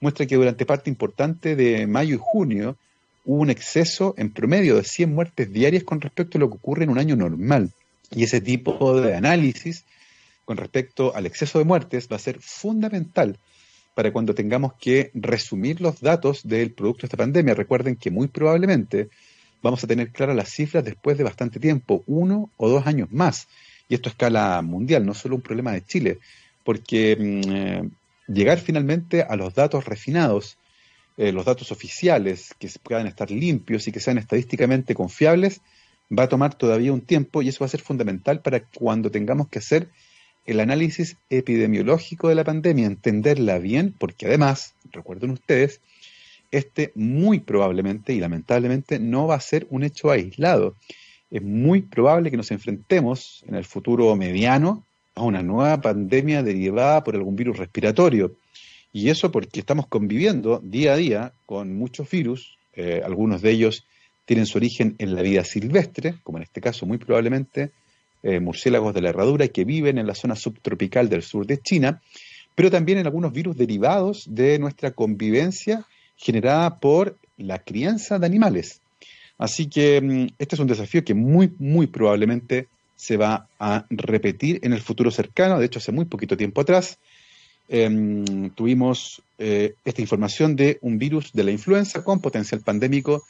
muestra 0.00 0.26
que 0.26 0.36
durante 0.36 0.66
parte 0.66 0.90
importante 0.90 1.56
de 1.56 1.86
mayo 1.86 2.14
y 2.14 2.20
junio 2.20 2.76
hubo 3.24 3.40
un 3.40 3.50
exceso 3.50 4.14
en 4.18 4.30
promedio 4.30 4.76
de 4.76 4.84
100 4.84 5.14
muertes 5.14 5.52
diarias 5.52 5.84
con 5.84 6.00
respecto 6.00 6.38
a 6.38 6.40
lo 6.40 6.50
que 6.50 6.56
ocurre 6.56 6.84
en 6.84 6.90
un 6.90 6.98
año 6.98 7.16
normal. 7.16 7.72
Y 8.10 8.24
ese 8.24 8.40
tipo 8.40 9.00
de 9.00 9.14
análisis 9.14 9.84
con 10.44 10.56
respecto 10.56 11.14
al 11.14 11.26
exceso 11.26 11.58
de 11.58 11.64
muertes 11.64 12.08
va 12.10 12.16
a 12.16 12.20
ser 12.20 12.38
fundamental 12.40 13.38
para 13.94 14.12
cuando 14.12 14.34
tengamos 14.34 14.74
que 14.74 15.10
resumir 15.14 15.80
los 15.80 16.00
datos 16.00 16.46
del 16.46 16.72
producto 16.72 17.02
de 17.02 17.06
esta 17.06 17.16
pandemia. 17.16 17.54
Recuerden 17.54 17.96
que 17.96 18.10
muy 18.10 18.28
probablemente 18.28 19.08
vamos 19.64 19.82
a 19.82 19.86
tener 19.86 20.10
claras 20.10 20.36
las 20.36 20.50
cifras 20.50 20.84
después 20.84 21.16
de 21.16 21.24
bastante 21.24 21.58
tiempo, 21.58 22.04
uno 22.06 22.50
o 22.58 22.68
dos 22.68 22.86
años 22.86 23.10
más. 23.10 23.48
Y 23.88 23.94
esto 23.94 24.10
a 24.10 24.12
escala 24.12 24.60
mundial, 24.60 25.06
no 25.06 25.14
solo 25.14 25.36
un 25.36 25.40
problema 25.40 25.72
de 25.72 25.82
Chile, 25.82 26.18
porque 26.64 27.16
mm, 27.18 27.50
eh, 27.50 27.88
llegar 28.28 28.58
finalmente 28.58 29.22
a 29.22 29.36
los 29.36 29.54
datos 29.54 29.86
refinados, 29.86 30.58
eh, 31.16 31.32
los 31.32 31.46
datos 31.46 31.72
oficiales, 31.72 32.54
que 32.58 32.68
puedan 32.82 33.06
estar 33.06 33.30
limpios 33.30 33.88
y 33.88 33.92
que 33.92 34.00
sean 34.00 34.18
estadísticamente 34.18 34.94
confiables, 34.94 35.62
va 36.16 36.24
a 36.24 36.28
tomar 36.28 36.54
todavía 36.54 36.92
un 36.92 37.00
tiempo 37.00 37.40
y 37.40 37.48
eso 37.48 37.60
va 37.60 37.66
a 37.66 37.70
ser 37.70 37.80
fundamental 37.80 38.40
para 38.40 38.60
cuando 38.60 39.10
tengamos 39.10 39.48
que 39.48 39.60
hacer 39.60 39.88
el 40.44 40.60
análisis 40.60 41.16
epidemiológico 41.30 42.28
de 42.28 42.34
la 42.34 42.44
pandemia, 42.44 42.84
entenderla 42.84 43.58
bien, 43.58 43.94
porque 43.98 44.26
además, 44.26 44.74
recuerden 44.92 45.30
ustedes, 45.30 45.80
este 46.56 46.92
muy 46.94 47.40
probablemente 47.40 48.12
y 48.14 48.20
lamentablemente 48.20 48.98
no 48.98 49.26
va 49.26 49.34
a 49.34 49.40
ser 49.40 49.66
un 49.70 49.82
hecho 49.82 50.10
aislado. 50.10 50.76
Es 51.30 51.42
muy 51.42 51.82
probable 51.82 52.30
que 52.30 52.36
nos 52.36 52.50
enfrentemos 52.50 53.44
en 53.48 53.56
el 53.56 53.64
futuro 53.64 54.14
mediano 54.14 54.84
a 55.14 55.22
una 55.22 55.42
nueva 55.42 55.80
pandemia 55.80 56.42
derivada 56.42 57.02
por 57.02 57.16
algún 57.16 57.34
virus 57.34 57.58
respiratorio. 57.58 58.32
Y 58.92 59.08
eso 59.08 59.32
porque 59.32 59.60
estamos 59.60 59.88
conviviendo 59.88 60.60
día 60.62 60.92
a 60.92 60.96
día 60.96 61.32
con 61.46 61.74
muchos 61.76 62.08
virus, 62.08 62.56
eh, 62.74 63.02
algunos 63.04 63.42
de 63.42 63.50
ellos 63.50 63.84
tienen 64.24 64.46
su 64.46 64.58
origen 64.58 64.94
en 64.98 65.14
la 65.14 65.22
vida 65.22 65.44
silvestre, 65.44 66.14
como 66.22 66.38
en 66.38 66.44
este 66.44 66.60
caso 66.60 66.86
muy 66.86 66.98
probablemente 66.98 67.72
eh, 68.22 68.38
murciélagos 68.38 68.94
de 68.94 69.02
la 69.02 69.10
herradura 69.10 69.48
que 69.48 69.64
viven 69.64 69.98
en 69.98 70.06
la 70.06 70.14
zona 70.14 70.36
subtropical 70.36 71.08
del 71.08 71.22
sur 71.22 71.46
de 71.46 71.58
China, 71.58 72.00
pero 72.54 72.70
también 72.70 72.98
en 72.98 73.06
algunos 73.06 73.32
virus 73.32 73.56
derivados 73.56 74.24
de 74.28 74.58
nuestra 74.60 74.92
convivencia 74.92 75.84
generada 76.16 76.78
por 76.78 77.16
la 77.36 77.58
crianza 77.58 78.18
de 78.18 78.26
animales. 78.26 78.80
Así 79.38 79.66
que 79.66 80.00
mm, 80.00 80.26
este 80.38 80.56
es 80.56 80.60
un 80.60 80.66
desafío 80.66 81.04
que 81.04 81.14
muy, 81.14 81.52
muy 81.58 81.86
probablemente 81.86 82.68
se 82.96 83.16
va 83.16 83.48
a 83.58 83.84
repetir 83.90 84.60
en 84.62 84.72
el 84.72 84.80
futuro 84.80 85.10
cercano. 85.10 85.58
De 85.58 85.66
hecho, 85.66 85.78
hace 85.78 85.92
muy 85.92 86.04
poquito 86.04 86.36
tiempo 86.36 86.60
atrás 86.60 86.98
em, 87.68 88.50
tuvimos 88.50 89.22
eh, 89.38 89.74
esta 89.84 90.00
información 90.00 90.54
de 90.54 90.78
un 90.80 90.98
virus 90.98 91.32
de 91.32 91.44
la 91.44 91.50
influenza 91.50 92.04
con 92.04 92.20
potencial 92.20 92.60
pandémico 92.60 93.24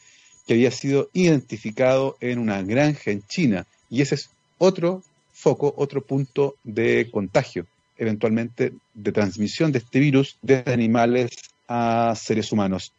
que 0.46 0.54
había 0.54 0.70
sido 0.70 1.08
identificado 1.14 2.16
en 2.20 2.38
una 2.38 2.62
granja 2.62 3.10
en 3.10 3.22
China. 3.26 3.66
Y 3.88 4.02
ese 4.02 4.16
es 4.16 4.30
otro 4.58 5.02
foco, 5.32 5.74
otro 5.76 6.02
punto 6.02 6.56
de 6.62 7.08
contagio, 7.10 7.66
eventualmente 7.96 8.72
de 8.92 9.12
transmisión 9.12 9.72
de 9.72 9.78
este 9.78 9.98
virus 10.00 10.36
desde 10.42 10.72
animales 10.72 11.30
a 11.68 12.14
seres 12.16 12.52
humanos. 12.52 12.92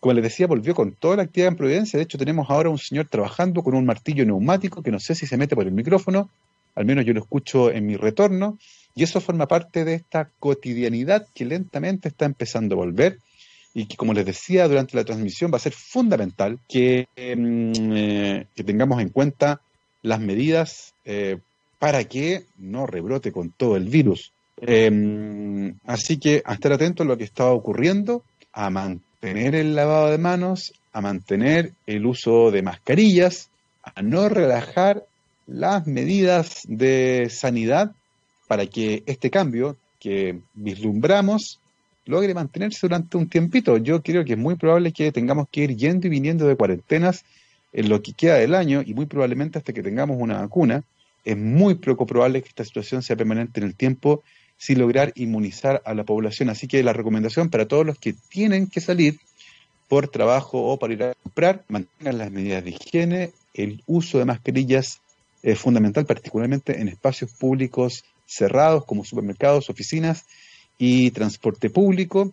Como 0.00 0.14
les 0.14 0.24
decía, 0.24 0.46
volvió 0.46 0.74
con 0.74 0.92
toda 0.92 1.16
la 1.16 1.22
actividad 1.24 1.48
en 1.48 1.56
Providencia. 1.56 1.98
De 1.98 2.04
hecho, 2.04 2.16
tenemos 2.16 2.48
ahora 2.48 2.70
un 2.70 2.78
señor 2.78 3.08
trabajando 3.08 3.62
con 3.62 3.74
un 3.74 3.84
martillo 3.84 4.24
neumático 4.24 4.82
que 4.82 4.90
no 4.90 4.98
sé 4.98 5.14
si 5.14 5.26
se 5.26 5.36
mete 5.36 5.54
por 5.54 5.66
el 5.66 5.72
micrófono, 5.72 6.30
al 6.74 6.86
menos 6.86 7.04
yo 7.04 7.12
lo 7.12 7.20
escucho 7.20 7.70
en 7.70 7.86
mi 7.86 7.96
retorno, 7.96 8.58
y 8.94 9.02
eso 9.02 9.20
forma 9.20 9.46
parte 9.46 9.84
de 9.84 9.94
esta 9.94 10.30
cotidianidad 10.38 11.26
que 11.34 11.44
lentamente 11.44 12.08
está 12.08 12.24
empezando 12.24 12.74
a 12.74 12.78
volver 12.78 13.18
y 13.72 13.86
que, 13.86 13.96
como 13.96 14.14
les 14.14 14.26
decía 14.26 14.66
durante 14.66 14.96
la 14.96 15.04
transmisión, 15.04 15.52
va 15.52 15.56
a 15.56 15.60
ser 15.60 15.72
fundamental 15.72 16.58
que, 16.68 17.06
mm, 17.16 17.92
eh, 17.94 18.46
tengamos 18.64 19.00
en 19.00 19.10
cuenta 19.10 19.60
las 20.02 20.20
medidas 20.20 20.94
eh, 21.04 21.38
para 21.78 22.04
que 22.04 22.44
no 22.58 22.86
rebrote 22.86 23.32
con 23.32 23.50
todo 23.50 23.76
el 23.76 23.88
virus. 23.88 24.32
Em, 24.60 25.74
así 25.86 26.18
que 26.18 26.42
a 26.44 26.54
estar 26.54 26.72
atentos 26.72 27.04
a 27.04 27.08
lo 27.08 27.16
que 27.16 27.24
está 27.24 27.46
ocurriendo, 27.46 28.24
a 28.52 28.70
mantener 28.70 29.54
el 29.54 29.74
lavado 29.74 30.10
de 30.10 30.18
manos, 30.18 30.72
a 30.92 31.00
mantener 31.00 31.72
el 31.86 32.04
uso 32.04 32.50
de 32.50 32.62
mascarillas, 32.62 33.48
a 33.82 34.02
no 34.02 34.28
relajar 34.28 35.04
las 35.46 35.86
medidas 35.86 36.60
de 36.64 37.28
sanidad 37.30 37.92
para 38.46 38.66
que 38.66 39.02
este 39.06 39.30
cambio 39.30 39.76
que 39.98 40.40
vislumbramos 40.54 41.60
logre 42.06 42.34
mantenerse 42.34 42.80
durante 42.82 43.16
un 43.16 43.28
tiempito. 43.28 43.76
Yo 43.78 44.02
creo 44.02 44.24
que 44.24 44.32
es 44.32 44.38
muy 44.38 44.56
probable 44.56 44.92
que 44.92 45.12
tengamos 45.12 45.48
que 45.50 45.64
ir 45.64 45.76
yendo 45.76 46.06
y 46.06 46.10
viniendo 46.10 46.46
de 46.46 46.56
cuarentenas 46.56 47.24
en 47.72 47.88
lo 47.88 48.02
que 48.02 48.12
queda 48.12 48.34
del 48.34 48.54
año 48.54 48.82
y 48.84 48.94
muy 48.94 49.06
probablemente 49.06 49.58
hasta 49.58 49.72
que 49.72 49.82
tengamos 49.82 50.16
una 50.18 50.40
vacuna. 50.40 50.82
Es 51.24 51.36
muy 51.36 51.74
poco 51.76 52.06
probable 52.06 52.42
que 52.42 52.48
esta 52.48 52.64
situación 52.64 53.02
sea 53.02 53.16
permanente 53.16 53.60
en 53.60 53.66
el 53.66 53.76
tiempo 53.76 54.22
sin 54.60 54.78
lograr 54.78 55.12
inmunizar 55.14 55.80
a 55.86 55.94
la 55.94 56.04
población. 56.04 56.50
Así 56.50 56.68
que 56.68 56.82
la 56.82 56.92
recomendación 56.92 57.48
para 57.48 57.66
todos 57.66 57.86
los 57.86 57.98
que 57.98 58.12
tienen 58.12 58.66
que 58.66 58.82
salir 58.82 59.18
por 59.88 60.08
trabajo 60.08 60.66
o 60.66 60.78
para 60.78 60.92
ir 60.92 61.02
a 61.02 61.14
comprar, 61.22 61.64
mantengan 61.68 62.18
las 62.18 62.30
medidas 62.30 62.62
de 62.62 62.70
higiene, 62.70 63.32
el 63.54 63.82
uso 63.86 64.18
de 64.18 64.26
mascarillas 64.26 65.00
es 65.42 65.58
fundamental, 65.58 66.04
particularmente 66.04 66.78
en 66.78 66.88
espacios 66.88 67.32
públicos 67.32 68.04
cerrados 68.26 68.84
como 68.84 69.02
supermercados, 69.02 69.70
oficinas 69.70 70.26
y 70.76 71.10
transporte 71.10 71.70
público. 71.70 72.30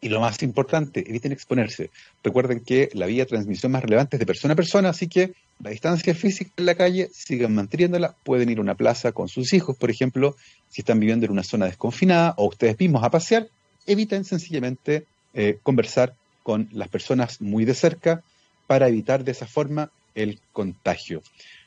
Y 0.00 0.10
lo 0.10 0.20
más 0.20 0.42
importante, 0.42 1.04
eviten 1.08 1.32
exponerse. 1.32 1.90
Recuerden 2.22 2.60
que 2.60 2.90
la 2.92 3.06
vía 3.06 3.24
de 3.24 3.30
transmisión 3.30 3.72
más 3.72 3.82
relevante 3.82 4.16
es 4.16 4.20
de 4.20 4.26
persona 4.26 4.52
a 4.52 4.56
persona, 4.56 4.90
así 4.90 5.08
que 5.08 5.32
la 5.58 5.70
distancia 5.70 6.14
física 6.14 6.50
en 6.58 6.66
la 6.66 6.74
calle 6.74 7.08
sigan 7.12 7.54
manteniéndola. 7.54 8.14
Pueden 8.22 8.50
ir 8.50 8.58
a 8.58 8.62
una 8.62 8.74
plaza 8.74 9.12
con 9.12 9.28
sus 9.28 9.52
hijos, 9.54 9.76
por 9.76 9.90
ejemplo, 9.90 10.36
si 10.68 10.82
están 10.82 11.00
viviendo 11.00 11.26
en 11.26 11.32
una 11.32 11.42
zona 11.42 11.66
desconfinada 11.66 12.34
o 12.36 12.46
ustedes 12.46 12.78
mismos 12.78 13.04
a 13.04 13.10
pasear, 13.10 13.48
eviten 13.86 14.24
sencillamente 14.24 15.04
eh, 15.32 15.58
conversar 15.62 16.14
con 16.42 16.68
las 16.72 16.88
personas 16.88 17.40
muy 17.40 17.64
de 17.64 17.74
cerca 17.74 18.22
para 18.66 18.88
evitar 18.88 19.24
de 19.24 19.32
esa 19.32 19.46
forma 19.46 19.90
el 20.14 20.38
contagio. 20.52 21.22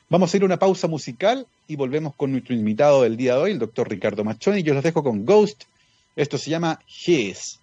Vamos 0.08 0.32
a 0.32 0.36
ir 0.36 0.42
a 0.42 0.46
una 0.46 0.58
pausa 0.58 0.86
musical 0.86 1.46
y 1.66 1.76
volvemos 1.76 2.14
con 2.14 2.30
nuestro 2.30 2.54
invitado 2.54 3.02
del 3.02 3.16
día 3.16 3.34
de 3.34 3.40
hoy, 3.40 3.50
el 3.52 3.58
doctor 3.58 3.88
Ricardo 3.88 4.22
Machoni. 4.22 4.62
Yo 4.62 4.74
los 4.74 4.84
dejo 4.84 5.02
con 5.02 5.24
Ghost. 5.24 5.64
Esto 6.14 6.38
se 6.38 6.50
llama 6.50 6.80
His. 6.86 7.58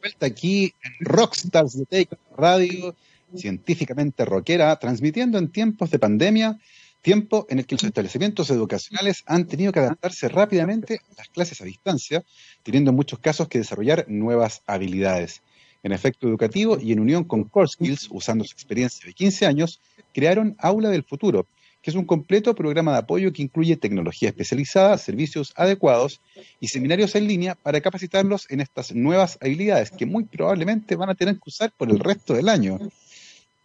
Vuelta 0.00 0.26
aquí 0.26 0.72
en 0.82 0.92
Rockstars 1.00 1.76
de 1.78 1.86
Take 1.86 2.16
Radio, 2.36 2.94
científicamente 3.36 4.24
rockera, 4.24 4.76
transmitiendo 4.76 5.38
en 5.38 5.50
tiempos 5.50 5.90
de 5.90 5.98
pandemia 5.98 6.58
tiempo 7.02 7.46
en 7.48 7.58
el 7.58 7.66
que 7.66 7.76
los 7.76 7.84
establecimientos 7.84 8.50
educacionales 8.50 9.22
han 9.26 9.46
tenido 9.46 9.72
que 9.72 9.80
adaptarse 9.80 10.28
rápidamente 10.28 11.00
a 11.10 11.14
las 11.16 11.28
clases 11.28 11.60
a 11.60 11.64
distancia, 11.64 12.24
teniendo 12.62 12.90
en 12.90 12.96
muchos 12.96 13.18
casos 13.18 13.48
que 13.48 13.58
desarrollar 13.58 14.04
nuevas 14.08 14.62
habilidades. 14.66 15.42
En 15.82 15.92
efecto 15.92 16.28
educativo 16.28 16.78
y 16.78 16.92
en 16.92 17.00
unión 17.00 17.24
con 17.24 17.44
Core 17.44 17.68
Skills, 17.68 18.08
usando 18.10 18.44
su 18.44 18.52
experiencia 18.52 19.06
de 19.06 19.14
15 19.14 19.46
años, 19.46 19.80
crearon 20.12 20.56
Aula 20.58 20.90
del 20.90 21.04
Futuro, 21.04 21.46
que 21.82 21.90
es 21.90 21.96
un 21.96 22.04
completo 22.04 22.54
programa 22.54 22.92
de 22.92 22.98
apoyo 22.98 23.32
que 23.32 23.42
incluye 23.42 23.76
tecnología 23.76 24.28
especializada, 24.28 24.98
servicios 24.98 25.52
adecuados 25.56 26.20
y 26.60 26.68
seminarios 26.68 27.14
en 27.14 27.26
línea 27.26 27.54
para 27.54 27.80
capacitarlos 27.80 28.46
en 28.50 28.60
estas 28.60 28.94
nuevas 28.94 29.38
habilidades 29.40 29.90
que 29.90 30.06
muy 30.06 30.24
probablemente 30.24 30.96
van 30.96 31.10
a 31.10 31.14
tener 31.14 31.36
que 31.36 31.48
usar 31.48 31.72
por 31.76 31.90
el 31.90 31.98
resto 31.98 32.34
del 32.34 32.48
año. 32.48 32.78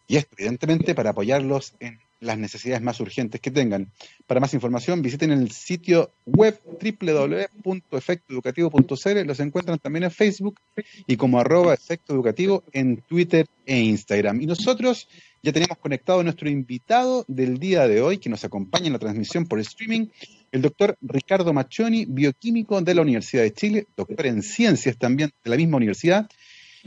Y 0.08 0.18
esto, 0.18 0.36
evidentemente, 0.38 0.96
para 0.96 1.10
apoyarlos 1.10 1.74
en 1.80 2.00
las 2.20 2.38
necesidades 2.38 2.82
más 2.82 3.00
urgentes 3.00 3.40
que 3.42 3.50
tengan. 3.52 3.92
Para 4.28 4.40
más 4.40 4.54
información, 4.54 5.02
visiten 5.02 5.32
el 5.32 5.50
sitio 5.52 6.12
web 6.26 6.62
www.efectoeducativo.cl. 6.66 9.26
Los 9.26 9.40
encuentran 9.40 9.80
también 9.80 10.04
en 10.06 10.12
Facebook 10.12 10.60
y 11.08 11.18
como 11.18 11.40
arroba 11.40 11.74
efecto 11.74 12.14
educativo 12.14 12.64
en 12.72 13.02
Twitter 13.02 13.48
e 13.66 13.80
Instagram. 13.80 14.40
Y 14.42 14.46
nosotros 14.46 15.08
ya 15.46 15.52
tenemos 15.52 15.78
conectado 15.78 16.22
a 16.22 16.24
nuestro 16.24 16.50
invitado 16.50 17.24
del 17.28 17.60
día 17.60 17.88
de 17.88 18.02
hoy, 18.02 18.18
que 18.18 18.30
nos 18.30 18.44
acompaña 18.44 18.88
en 18.88 18.94
la 18.94 19.00
transmisión 19.00 19.46
por 19.46 19.60
streaming, 19.60 20.08
el 20.52 20.64
doctor 20.64 20.98
Ricardo 21.02 21.54
Machoni, 21.54 22.06
bioquímico 22.06 22.82
de 22.82 22.96
la 22.96 23.04
Universidad 23.04 23.44
de 23.44 23.54
Chile, 23.54 23.86
doctor 23.96 24.26
en 24.26 24.42
ciencias 24.42 24.98
también 24.98 25.32
de 25.44 25.50
la 25.52 25.58
misma 25.58 25.78
universidad, 25.78 26.28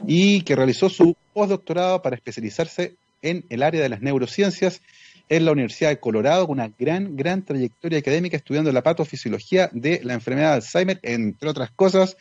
y 0.09 0.43
que 0.43 0.57
realizó 0.57 0.89
su 0.89 1.17
postdoctorado 1.33 2.03
para 2.03 2.17
especializarse 2.17 2.97
en 3.23 3.45
el 3.49 3.63
área 3.63 3.81
de 3.81 3.89
las 3.89 4.01
neurociencias 4.01 4.83
en 5.29 5.45
la 5.45 5.53
Universidad 5.53 5.91
de 5.91 6.01
Colorado, 6.01 6.47
con 6.47 6.59
una 6.59 6.73
gran, 6.79 7.17
gran 7.17 7.45
trayectoria 7.45 7.99
académica 7.99 8.37
estudiando 8.37 8.73
la 8.73 8.83
patofisiología 8.83 9.69
de 9.73 10.01
la 10.03 10.15
enfermedad 10.15 10.51
de 10.51 10.55
Alzheimer, 10.55 10.99
entre 11.03 11.49
otras 11.49 11.71
cosas. 11.73 12.17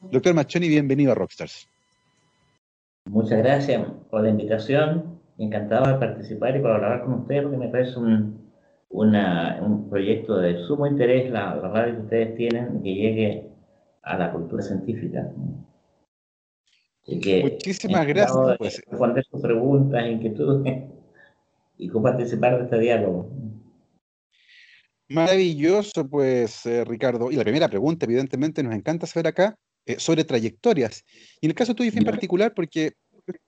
Doctor 0.00 0.34
Machoni, 0.34 0.68
bienvenido 0.68 1.12
a 1.12 1.14
Rockstars. 1.14 1.68
Muchas 3.06 3.38
gracias 3.38 3.86
por 4.10 4.22
la 4.22 4.30
invitación. 4.30 5.18
Encantado 5.38 5.92
de 5.92 5.98
participar 5.98 6.56
y 6.56 6.62
colaborar 6.62 7.04
con 7.04 7.14
ustedes, 7.14 7.42
porque 7.42 7.58
me 7.58 7.68
parece 7.68 7.98
un, 7.98 8.50
un 8.90 9.86
proyecto 9.88 10.38
de 10.38 10.58
sumo 10.66 10.86
interés, 10.86 11.30
la, 11.30 11.54
la 11.54 11.68
radio 11.68 11.94
que 11.94 12.02
ustedes 12.02 12.36
tienen, 12.36 12.82
que 12.82 12.94
llegue 12.94 13.44
a 14.02 14.18
la 14.18 14.32
cultura 14.32 14.62
científica. 14.62 15.30
Muchísimas 17.06 18.06
gracias. 18.06 18.58
Pues. 18.58 18.82
Responder 18.86 19.24
sus 19.24 19.40
preguntas, 19.40 20.06
inquietudes 20.06 20.97
y 21.78 21.88
participar 21.88 22.58
de 22.58 22.64
este 22.64 22.78
diálogo. 22.78 23.30
Maravilloso, 25.08 26.06
pues, 26.06 26.66
eh, 26.66 26.84
Ricardo. 26.84 27.30
Y 27.30 27.36
la 27.36 27.44
primera 27.44 27.68
pregunta, 27.68 28.04
evidentemente, 28.04 28.62
nos 28.62 28.74
encanta 28.74 29.06
saber 29.06 29.28
acá 29.28 29.56
eh, 29.86 29.98
sobre 29.98 30.24
trayectorias. 30.24 31.02
Y 31.40 31.46
en 31.46 31.50
el 31.50 31.54
caso 31.54 31.74
tuyo 31.74 31.90
fue 31.90 32.00
en 32.00 32.04
particular 32.04 32.52
porque 32.54 32.92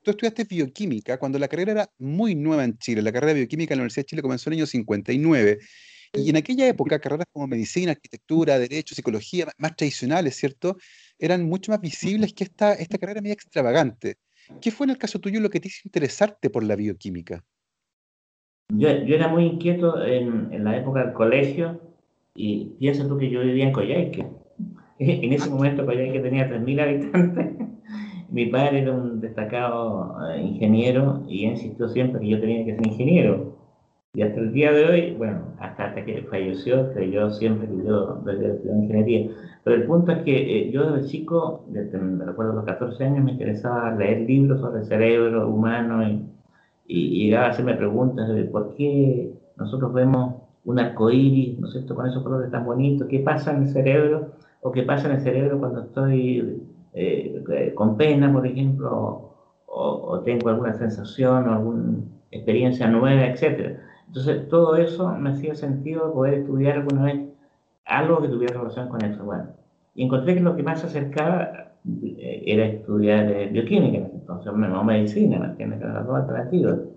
tú 0.02 0.10
estudiaste 0.10 0.44
bioquímica 0.44 1.18
cuando 1.18 1.38
la 1.38 1.48
carrera 1.48 1.72
era 1.72 1.90
muy 1.98 2.34
nueva 2.34 2.64
en 2.64 2.78
Chile. 2.78 3.02
La 3.02 3.12
carrera 3.12 3.34
de 3.34 3.40
bioquímica 3.40 3.74
en 3.74 3.78
la 3.78 3.82
Universidad 3.82 4.04
de 4.04 4.08
Chile 4.08 4.22
comenzó 4.22 4.48
en 4.48 4.54
el 4.54 4.60
año 4.60 4.66
59. 4.66 5.58
Y 6.14 6.30
en 6.30 6.36
aquella 6.36 6.66
época, 6.66 6.98
carreras 6.98 7.26
como 7.30 7.46
medicina, 7.46 7.92
arquitectura, 7.92 8.58
derecho, 8.58 8.94
psicología, 8.94 9.46
más 9.58 9.76
tradicionales, 9.76 10.34
¿cierto? 10.34 10.76
Eran 11.18 11.44
mucho 11.44 11.70
más 11.70 11.80
visibles 11.80 12.32
que 12.32 12.44
esta, 12.44 12.72
esta 12.72 12.98
carrera 12.98 13.20
media 13.20 13.34
extravagante. 13.34 14.16
¿Qué 14.60 14.70
fue 14.70 14.86
en 14.86 14.90
el 14.90 14.98
caso 14.98 15.20
tuyo 15.20 15.40
lo 15.40 15.50
que 15.50 15.60
te 15.60 15.68
hizo 15.68 15.82
interesarte 15.84 16.50
por 16.50 16.64
la 16.64 16.74
bioquímica? 16.74 17.44
Yo, 18.72 18.88
yo 19.04 19.14
era 19.14 19.28
muy 19.28 19.44
inquieto 19.46 20.02
en, 20.04 20.48
en, 20.52 20.64
la 20.64 20.76
época 20.76 21.04
del 21.04 21.12
colegio 21.12 21.80
y 22.34 22.76
piensa 22.78 23.06
tú 23.08 23.18
que 23.18 23.30
yo 23.30 23.40
vivía 23.40 23.66
en 23.66 23.72
Coyhaique. 23.72 24.26
en 24.98 25.32
ese 25.32 25.50
momento 25.50 25.86
que 25.86 26.20
tenía 26.20 26.48
3.000 26.48 26.80
habitantes, 26.80 27.68
mi 28.30 28.46
padre 28.46 28.80
era 28.80 28.92
un 28.92 29.20
destacado 29.20 30.16
eh, 30.30 30.42
ingeniero 30.42 31.22
y 31.28 31.46
insistió 31.46 31.88
siempre 31.88 32.20
que 32.20 32.28
yo 32.28 32.40
tenía 32.40 32.64
que 32.64 32.76
ser 32.76 32.86
ingeniero. 32.86 33.56
Y 34.12 34.22
hasta 34.22 34.40
el 34.40 34.52
día 34.52 34.72
de 34.72 34.84
hoy, 34.86 35.14
bueno, 35.16 35.54
hasta, 35.60 35.86
hasta 35.86 36.04
que 36.04 36.22
falleció, 36.22 36.92
creyó 36.92 37.30
siempre 37.30 37.68
que 37.68 37.86
yo 37.86 38.16
debía 38.24 38.48
estudiar 38.48 38.76
ingeniería. 38.76 39.30
Pero 39.62 39.76
el 39.76 39.84
punto 39.84 40.12
es 40.12 40.18
que 40.22 40.58
eh, 40.58 40.70
yo 40.72 40.92
desde 40.92 41.08
chico, 41.08 41.64
desde, 41.68 41.98
me 41.98 42.24
recuerdo 42.24 42.54
los 42.54 42.64
14 42.64 43.04
años, 43.04 43.24
me 43.24 43.32
interesaba 43.32 43.94
leer 43.94 44.22
libros 44.22 44.60
sobre 44.60 44.80
el 44.80 44.86
cerebro 44.86 45.48
humano 45.48 46.08
y, 46.08 46.24
y, 46.90 47.26
llegaba 47.26 47.46
a 47.46 47.50
hacerme 47.50 47.74
preguntas 47.74 48.28
de 48.28 48.44
por 48.44 48.74
qué 48.74 49.32
nosotros 49.56 49.92
vemos 49.92 50.42
un 50.64 50.78
arcoíris, 50.78 51.58
¿no 51.58 51.68
es 51.68 51.72
cierto?, 51.72 51.94
con 51.94 52.06
esos 52.06 52.22
colores 52.22 52.50
tan 52.50 52.64
bonitos, 52.64 53.08
¿qué 53.08 53.20
pasa 53.20 53.52
en 53.52 53.62
el 53.62 53.68
cerebro? 53.68 54.32
¿O 54.62 54.72
qué 54.72 54.82
pasa 54.82 55.08
en 55.08 55.16
el 55.16 55.20
cerebro 55.22 55.58
cuando 55.58 55.82
estoy 55.82 56.62
eh, 56.92 57.72
con 57.74 57.96
pena, 57.96 58.32
por 58.32 58.46
ejemplo, 58.46 59.36
o, 59.66 60.20
tengo 60.24 60.48
alguna 60.48 60.74
sensación 60.74 61.48
o 61.48 61.52
alguna 61.52 62.00
experiencia 62.30 62.88
nueva, 62.88 63.26
etc. 63.26 63.78
Entonces, 64.08 64.48
todo 64.48 64.76
eso 64.76 65.08
me 65.16 65.30
hacía 65.30 65.54
sentido 65.54 66.12
poder 66.12 66.34
estudiar 66.34 66.78
alguna 66.78 67.04
vez 67.04 67.20
algo 67.86 68.20
que 68.20 68.28
tuviera 68.28 68.58
relación 68.58 68.88
con 68.88 69.02
eso. 69.04 69.24
Bueno, 69.24 69.44
y 69.94 70.04
encontré 70.04 70.34
que 70.34 70.40
lo 70.40 70.56
que 70.56 70.62
más 70.62 70.80
se 70.80 70.86
acercaba 70.88 71.42
eh, 71.44 71.69
era 71.84 72.66
estudiar 72.66 73.30
eh, 73.30 73.48
bioquímica 73.50 73.98
en 73.98 74.04
ese 74.04 74.52
no 74.52 74.84
medicina, 74.84 75.38
¿me 75.38 75.46
entiendes? 75.46 75.80
Que. 75.80 76.90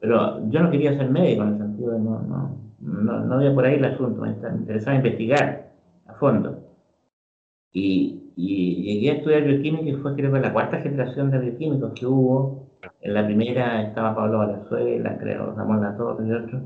Pero 0.00 0.48
yo 0.48 0.60
no 0.60 0.70
quería 0.70 0.96
ser 0.96 1.10
médico 1.10 1.42
en 1.42 1.48
el 1.50 1.58
sentido 1.58 1.92
de 1.92 1.98
no, 2.00 2.18
no, 2.22 2.56
no, 2.80 3.20
no 3.24 3.34
había 3.34 3.54
por 3.54 3.64
ahí 3.64 3.76
el 3.76 3.84
asunto, 3.84 4.22
me 4.22 4.30
interesaba 4.30 4.96
investigar 4.96 5.70
a 6.06 6.14
fondo. 6.14 6.58
Y, 7.72 8.32
y 8.36 8.82
llegué 8.82 9.10
a 9.10 9.14
estudiar 9.14 9.44
bioquímica 9.44 9.88
y 9.90 9.94
fue 9.94 10.14
creo 10.14 10.32
que 10.32 10.40
la 10.40 10.52
cuarta 10.52 10.78
generación 10.78 11.30
de 11.30 11.38
bioquímicos 11.38 11.92
que 11.92 12.06
hubo. 12.06 12.68
En 13.00 13.14
la 13.14 13.24
primera 13.24 13.82
estaba 13.82 14.14
Pablo 14.14 14.38
Valenzuela, 14.38 15.16
creo, 15.18 15.54
Ramón 15.54 15.82
Latorre 15.82 16.26
y 16.26 16.32
otros, 16.32 16.62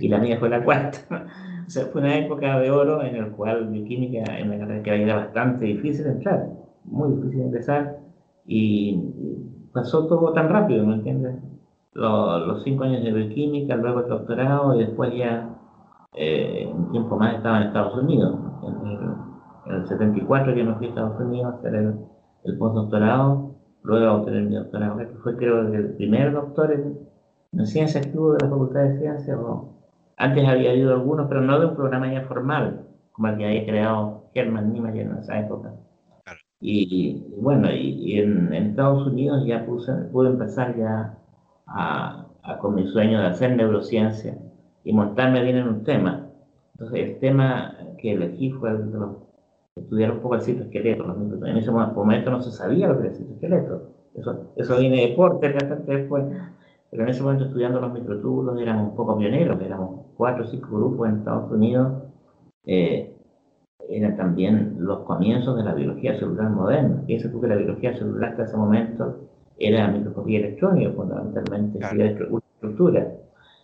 y 0.00 0.08
la 0.08 0.18
mía 0.18 0.36
fue 0.38 0.48
la 0.48 0.64
cuarta. 0.64 0.98
o 1.66 1.70
sea, 1.70 1.86
fue 1.86 2.00
una 2.00 2.16
época 2.18 2.58
de 2.58 2.70
oro 2.70 3.02
en 3.04 3.20
la 3.20 3.28
cual 3.28 3.68
bioquímica 3.68 4.36
en 4.36 4.48
una 4.48 4.58
carrera 4.58 4.82
que 4.82 5.02
era 5.02 5.16
bastante 5.16 5.66
difícil 5.66 6.06
entrar, 6.06 6.48
muy 6.90 7.14
difícil 7.16 7.42
empezar, 7.42 7.98
y 8.46 9.00
pasó 9.72 10.06
todo 10.06 10.32
tan 10.32 10.48
rápido, 10.48 10.84
¿me 10.86 10.94
entiendes? 10.94 11.36
Los, 11.92 12.62
cinco 12.62 12.84
años 12.84 13.02
de 13.02 13.12
bioquímica, 13.12 13.76
luego 13.76 14.00
el 14.00 14.08
doctorado, 14.08 14.74
y 14.74 14.84
después 14.84 15.12
ya 15.16 15.56
eh, 16.14 16.70
un 16.72 16.90
tiempo 16.90 17.16
más 17.16 17.36
estaba 17.36 17.58
en 17.58 17.68
Estados 17.68 17.96
Unidos. 18.02 18.38
En, 18.62 19.00
en 19.66 19.74
el 19.74 19.86
74 19.86 20.54
yo 20.54 20.64
me 20.64 20.74
fui 20.74 20.86
a 20.86 20.88
Estados 20.90 21.20
Unidos 21.20 21.54
a 21.54 21.58
hacer 21.58 21.74
el, 21.74 22.58
postdoctorado, 22.58 23.54
luego 23.82 24.06
a 24.06 24.16
obtener 24.16 24.44
mi 24.44 24.54
doctorado, 24.54 24.96
que 24.96 25.06
fue 25.22 25.36
creo 25.36 25.60
el 25.60 25.94
primer 25.94 26.32
doctor 26.32 26.72
en, 26.72 27.66
ciencias 27.66 28.06
que 28.06 28.18
hubo 28.18 28.32
de 28.32 28.44
la 28.44 28.50
Facultad 28.50 28.80
de 28.80 28.98
Ciencias, 28.98 29.38
antes 30.16 30.46
había 30.46 30.70
habido 30.70 30.92
algunos, 30.92 31.28
pero 31.28 31.40
no 31.40 31.58
de 31.58 31.66
un 31.66 31.74
programa 31.74 32.12
ya 32.12 32.22
formal, 32.22 32.86
como 33.12 33.28
el 33.28 33.38
que 33.38 33.46
había 33.46 33.64
creado 33.64 34.24
Hermann 34.34 34.72
Niemeyer 34.72 35.06
en 35.06 35.16
esa 35.16 35.38
época. 35.38 35.72
Y, 36.60 37.24
bueno, 37.38 37.70
y, 37.72 38.18
en, 38.18 38.52
Estados 38.52 39.06
Unidos 39.06 39.44
ya 39.46 39.64
puse, 39.64 39.92
pude 40.12 40.28
empezar 40.30 40.76
ya 40.76 41.18
a, 41.66 42.26
con 42.60 42.74
mi 42.74 42.86
sueño 42.86 43.20
de 43.20 43.26
hacer 43.28 43.56
neurociencia 43.56 44.36
y 44.84 44.92
montarme 44.92 45.42
bien 45.42 45.56
en 45.56 45.68
un 45.68 45.84
tema. 45.84 46.28
Entonces 46.74 47.08
el 47.08 47.18
tema 47.18 47.76
que 47.98 48.12
elegí 48.12 48.50
fue 48.52 48.70
estudiar 49.76 50.12
un 50.12 50.20
poco 50.20 50.34
el 50.34 50.42
citoesqueleto. 50.42 51.04
En 51.46 51.56
ese 51.56 51.70
momento 51.70 52.30
no 52.30 52.42
se 52.42 52.52
sabía 52.52 52.88
lo 52.88 52.94
que 52.94 53.06
era 53.06 53.10
el 53.10 53.16
citoesqueleto. 53.16 53.90
Eso, 54.14 54.52
eso 54.56 54.78
viene 54.78 55.08
de 55.08 55.14
Porter 55.16 55.54
bastante 55.54 55.96
después. 55.96 56.24
Pero 56.90 57.04
en 57.04 57.08
ese 57.08 57.22
momento 57.22 57.44
estudiando 57.44 57.80
los 57.80 57.92
microtúbulos 57.92 58.60
éramos 58.60 58.90
un 58.90 58.96
poco 58.96 59.16
pioneros, 59.16 59.60
éramos 59.62 60.06
cuatro 60.16 60.44
o 60.44 60.46
cinco 60.46 60.76
grupos 60.76 61.08
en 61.08 61.16
Estados 61.18 61.50
Unidos. 61.50 62.02
Eh, 62.66 63.16
eran 63.90 64.16
también 64.16 64.76
los 64.78 65.00
comienzos 65.00 65.56
de 65.56 65.64
la 65.64 65.74
biología 65.74 66.18
celular 66.18 66.50
moderna. 66.50 67.02
Piensa 67.06 67.30
tú 67.30 67.40
que 67.40 67.48
la 67.48 67.56
biología 67.56 67.92
celular 67.96 68.30
hasta 68.30 68.44
ese 68.44 68.56
momento 68.56 69.28
era 69.58 69.88
microscopía 69.88 70.38
electrónica, 70.38 70.92
fundamentalmente, 70.92 71.78
claro. 71.78 72.38
estructura. 72.54 73.08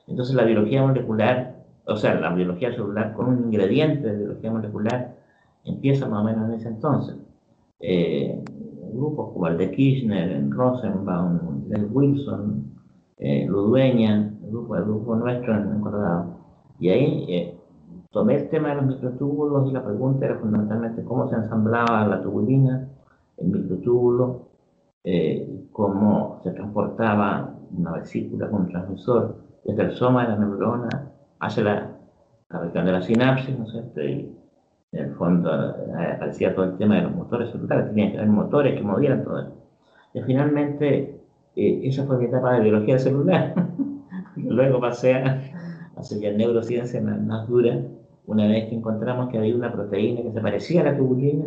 Entonces 0.09 0.35
la 0.35 0.45
biología 0.45 0.83
molecular, 0.83 1.57
o 1.87 1.97
sea, 1.97 2.15
la 2.15 2.35
biología 2.35 2.73
celular 2.73 3.15
con 3.15 3.29
un 3.29 3.45
ingrediente 3.45 4.09
de 4.09 4.19
biología 4.19 4.51
molecular 4.51 5.15
empieza 5.65 6.09
más 6.09 6.21
o 6.23 6.25
menos 6.25 6.49
en 6.49 6.55
ese 6.55 6.69
entonces. 6.69 7.17
Eh, 7.81 8.43
grupos 8.93 9.33
como 9.33 9.47
el 9.49 9.59
de 9.59 9.71
Kirchner, 9.71 10.51
Rosenbaum, 10.51 11.39
Wilson, 11.93 12.73
eh, 13.19 13.47
Ludueña, 13.49 14.33
el 14.43 14.51
grupo, 14.51 14.77
el 14.77 14.85
grupo 14.85 15.17
nuestro 15.17 15.55
en, 15.55 15.81
Colorado. 15.81 16.37
Y 16.79 16.91
ahí 16.91 17.27
eh, 17.29 17.56
tomé 18.17 18.37
el 18.37 18.49
tema 18.49 18.71
de 18.71 18.77
los 18.77 18.87
microtúbulos 18.87 19.69
y 19.69 19.75
la 19.75 19.85
pregunta 19.85 20.25
era 20.25 20.37
fundamentalmente 20.37 21.05
cómo 21.05 21.29
se 21.29 21.37
ensamblaba 21.37 22.07
la 22.07 22.23
tubulina, 22.23 22.89
el 23.37 23.49
microtúbulo, 23.49 24.49
eh, 25.05 25.67
cómo 25.71 26.41
se 26.43 26.53
transportaba 26.53 27.55
una 27.77 27.93
vesícula 27.93 28.49
con 28.49 28.63
un 28.63 28.69
transmisor 28.69 29.37
desde 29.67 29.83
el 29.83 29.93
soma 29.93 30.23
de 30.23 30.29
la 30.31 30.39
neurona 30.39 30.89
hacia 31.41 31.63
la, 31.63 31.91
la 32.49 32.61
región 32.61 32.87
de 32.87 32.93
la 32.93 33.03
sinapsis, 33.03 33.59
¿no 33.59 33.67
es 33.67 33.73
cierto? 33.73 34.01
Y, 34.01 34.35
en 34.93 35.05
el 35.05 35.15
fondo 35.17 35.51
eh, 35.53 36.13
aparecía 36.15 36.55
todo 36.55 36.65
el 36.65 36.79
tema 36.79 36.95
de 36.95 37.03
los 37.03 37.15
motores 37.15 37.51
celulares, 37.51 37.89
tenía 37.89 38.13
que 38.13 38.17
haber 38.17 38.31
motores 38.31 38.79
que 38.79 38.83
movieran 38.83 39.25
todo 39.25 39.41
eso. 39.41 39.53
Y 40.15 40.23
finalmente, 40.23 41.21
eh, 41.55 41.81
esa 41.83 42.07
fue 42.07 42.17
mi 42.17 42.25
etapa 42.25 42.55
de 42.55 42.61
biología 42.61 42.99
celular. 42.99 43.53
Luego 44.37 44.81
pasé 44.81 45.17
a 45.17 45.43
hacer 45.97 46.21
ya 46.21 46.33
neurociencia 46.33 47.03
más, 47.03 47.47
dura, 47.47 47.79
una 48.27 48.47
vez 48.47 48.69
que 48.69 48.75
encontramos 48.75 49.29
que 49.31 49.39
había 49.39 49.55
una 49.55 49.73
proteína 49.73 50.23
que 50.23 50.33
se 50.33 50.41
parecía 50.41 50.83
a 50.83 50.85
la 50.85 50.97
tubulina, 50.97 51.47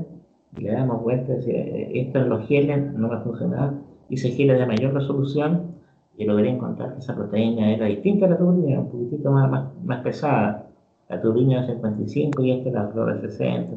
y 0.57 0.61
le 0.61 0.71
damos 0.71 1.01
vuelta, 1.01 1.33
esto 1.33 2.19
en 2.19 2.29
los 2.29 2.47
geles 2.47 2.93
no 2.93 3.09
va 3.09 3.17
a 3.17 3.21
funcionar, 3.21 3.73
hice 4.09 4.29
geles 4.29 4.57
de 4.57 4.65
mayor 4.65 4.93
resolución, 4.93 5.75
y 6.17 6.25
logré 6.25 6.49
encontrar 6.49 6.93
que 6.93 6.99
esa 6.99 7.15
proteína 7.15 7.71
era 7.71 7.85
distinta 7.85 8.25
a 8.25 8.29
la 8.29 8.37
tubulina, 8.37 8.79
un 8.79 8.89
poquitito 8.89 9.31
más, 9.31 9.49
más, 9.49 9.83
más 9.83 10.01
pesada 10.01 10.69
la 11.09 11.19
turbina 11.19 11.61
de 11.61 11.73
55 11.73 12.41
y 12.43 12.51
esta 12.51 12.69
la 12.69 12.87
flor 12.89 13.19
de 13.19 13.29
60, 13.29 13.75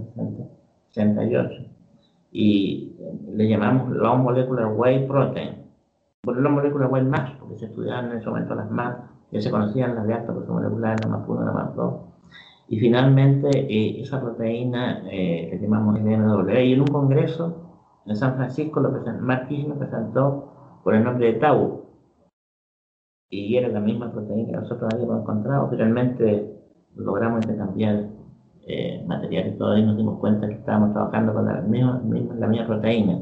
68. 0.91 1.65
Y 2.31 2.95
le 3.31 3.49
llamamos 3.49 3.91
Long 3.91 4.23
Molecular 4.23 4.67
Wave 4.67 5.07
Protein. 5.09 5.62
Por 6.23 6.37
Long 6.37 6.55
Molecular 6.55 6.91
Wave 6.91 7.05
MAP, 7.05 7.38
porque 7.38 7.59
se 7.59 7.67
estudiaban 7.67 8.11
en 8.11 8.19
ese 8.19 8.29
momento 8.29 8.55
las 8.55 8.71
MAP, 8.71 9.01
ya 9.33 9.41
se 9.41 9.51
conocían 9.51 9.95
las 9.95 10.07
de 10.07 10.15
alta 10.15 10.33
presión 10.33 10.57
molecular, 10.57 11.01
la 11.03 11.09
MAP 11.09 11.29
1, 11.29 11.45
la 11.45 11.53
MAP 11.53 11.75
2. 11.75 11.95
Y 12.72 12.80
finalmente 12.80 13.50
eh, 13.50 14.00
esa 14.00 14.18
proteína 14.18 15.02
eh, 15.11 15.50
que 15.50 15.58
llamamos 15.58 16.00
NW. 16.00 16.48
Y 16.58 16.72
en 16.72 16.80
un 16.80 16.87
congreso 16.87 18.00
en 18.06 18.16
San 18.16 18.37
Francisco, 18.37 18.80
lo 18.80 18.90
Mark 19.20 19.46
lo 19.50 19.78
presentó 19.78 20.80
por 20.82 20.94
el 20.94 21.04
nombre 21.04 21.35
de 21.35 21.38
Tau. 21.38 21.85
Y 23.28 23.56
era 23.58 23.68
la 23.68 23.80
misma 23.80 24.11
proteína 24.11 24.46
que 24.46 24.56
nosotros 24.56 24.88
habíamos 24.90 25.20
encontrado. 25.20 25.68
Finalmente 25.68 26.62
logramos 26.94 27.44
intercambiar 27.44 28.08
eh, 28.66 29.04
materiales 29.06 29.54
y 29.61 29.78
y 29.80 29.82
nos 29.85 29.96
dimos 29.98 30.18
cuenta 30.18 30.48
que 30.48 30.54
estábamos 30.54 30.94
trabajando 30.94 31.35
con 31.35 31.44
la 31.44 31.61
misma, 31.61 32.02
la 32.38 32.46
misma 32.46 32.66
proteína. 32.68 33.20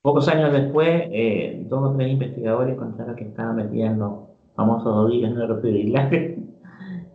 Pocos 0.00 0.28
años 0.28 0.50
después, 0.54 1.02
eh, 1.12 1.62
dos 1.68 1.90
o 1.90 1.94
tres 1.94 2.10
investigadores 2.10 2.72
encontraron 2.72 3.16
que 3.16 3.24
estaba 3.24 3.52
metida 3.52 3.88
en 3.88 3.98
los 3.98 4.12
famosos 4.54 4.96
ovillos 4.96 5.34
neurofibrilares. 5.34 6.38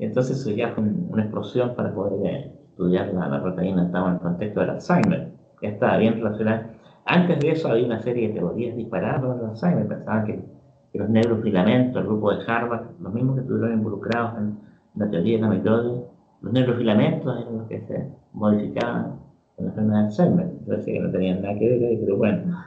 Entonces 0.01 0.39
eso 0.39 0.49
ya 0.49 0.69
fue 0.69 0.83
una 0.83 1.21
explosión 1.21 1.75
para 1.75 1.93
poder 1.93 2.25
eh, 2.25 2.51
estudiar 2.71 3.13
la, 3.13 3.27
la, 3.27 3.41
proteína, 3.41 3.85
estaba 3.85 4.09
en 4.09 4.13
el 4.15 4.19
contexto 4.19 4.59
del 4.61 4.71
Alzheimer, 4.71 5.31
que 5.59 5.67
estaba 5.67 5.97
bien 5.97 6.15
relacionada. 6.15 6.71
Antes 7.05 7.39
de 7.39 7.51
eso 7.51 7.69
había 7.69 7.85
una 7.85 8.01
serie 8.01 8.29
de 8.29 8.33
teorías 8.33 8.75
disparadas 8.75 9.21
sobre 9.21 9.39
el 9.39 9.49
Alzheimer, 9.49 9.87
pensaban 9.87 10.25
que, 10.25 10.43
que 10.91 10.99
los 10.99 11.07
neurofilamentos, 11.07 12.01
el 12.01 12.07
grupo 12.07 12.33
de 12.33 12.43
Harvard, 12.47 12.85
los 12.99 13.13
mismos 13.13 13.35
que 13.35 13.41
estuvieron 13.41 13.73
involucrados 13.73 14.39
en 14.39 14.57
la 14.95 15.09
teoría 15.09 15.37
de 15.37 15.41
la 15.43 15.49
mitosis, 15.49 16.01
los 16.41 16.53
neurofilamentos 16.53 17.39
eran 17.39 17.57
los 17.57 17.67
que 17.67 17.81
se 17.81 18.07
modificaban 18.33 19.19
con 19.55 19.65
la 19.65 19.71
enfermedad 19.71 19.99
de 19.99 20.05
Alzheimer. 20.05 20.47
Decía 20.65 20.93
que 20.93 20.99
no 20.99 21.11
tenían 21.11 21.41
nada 21.43 21.59
que 21.59 21.69
ver, 21.77 21.99
pero 21.99 22.17
bueno, 22.17 22.57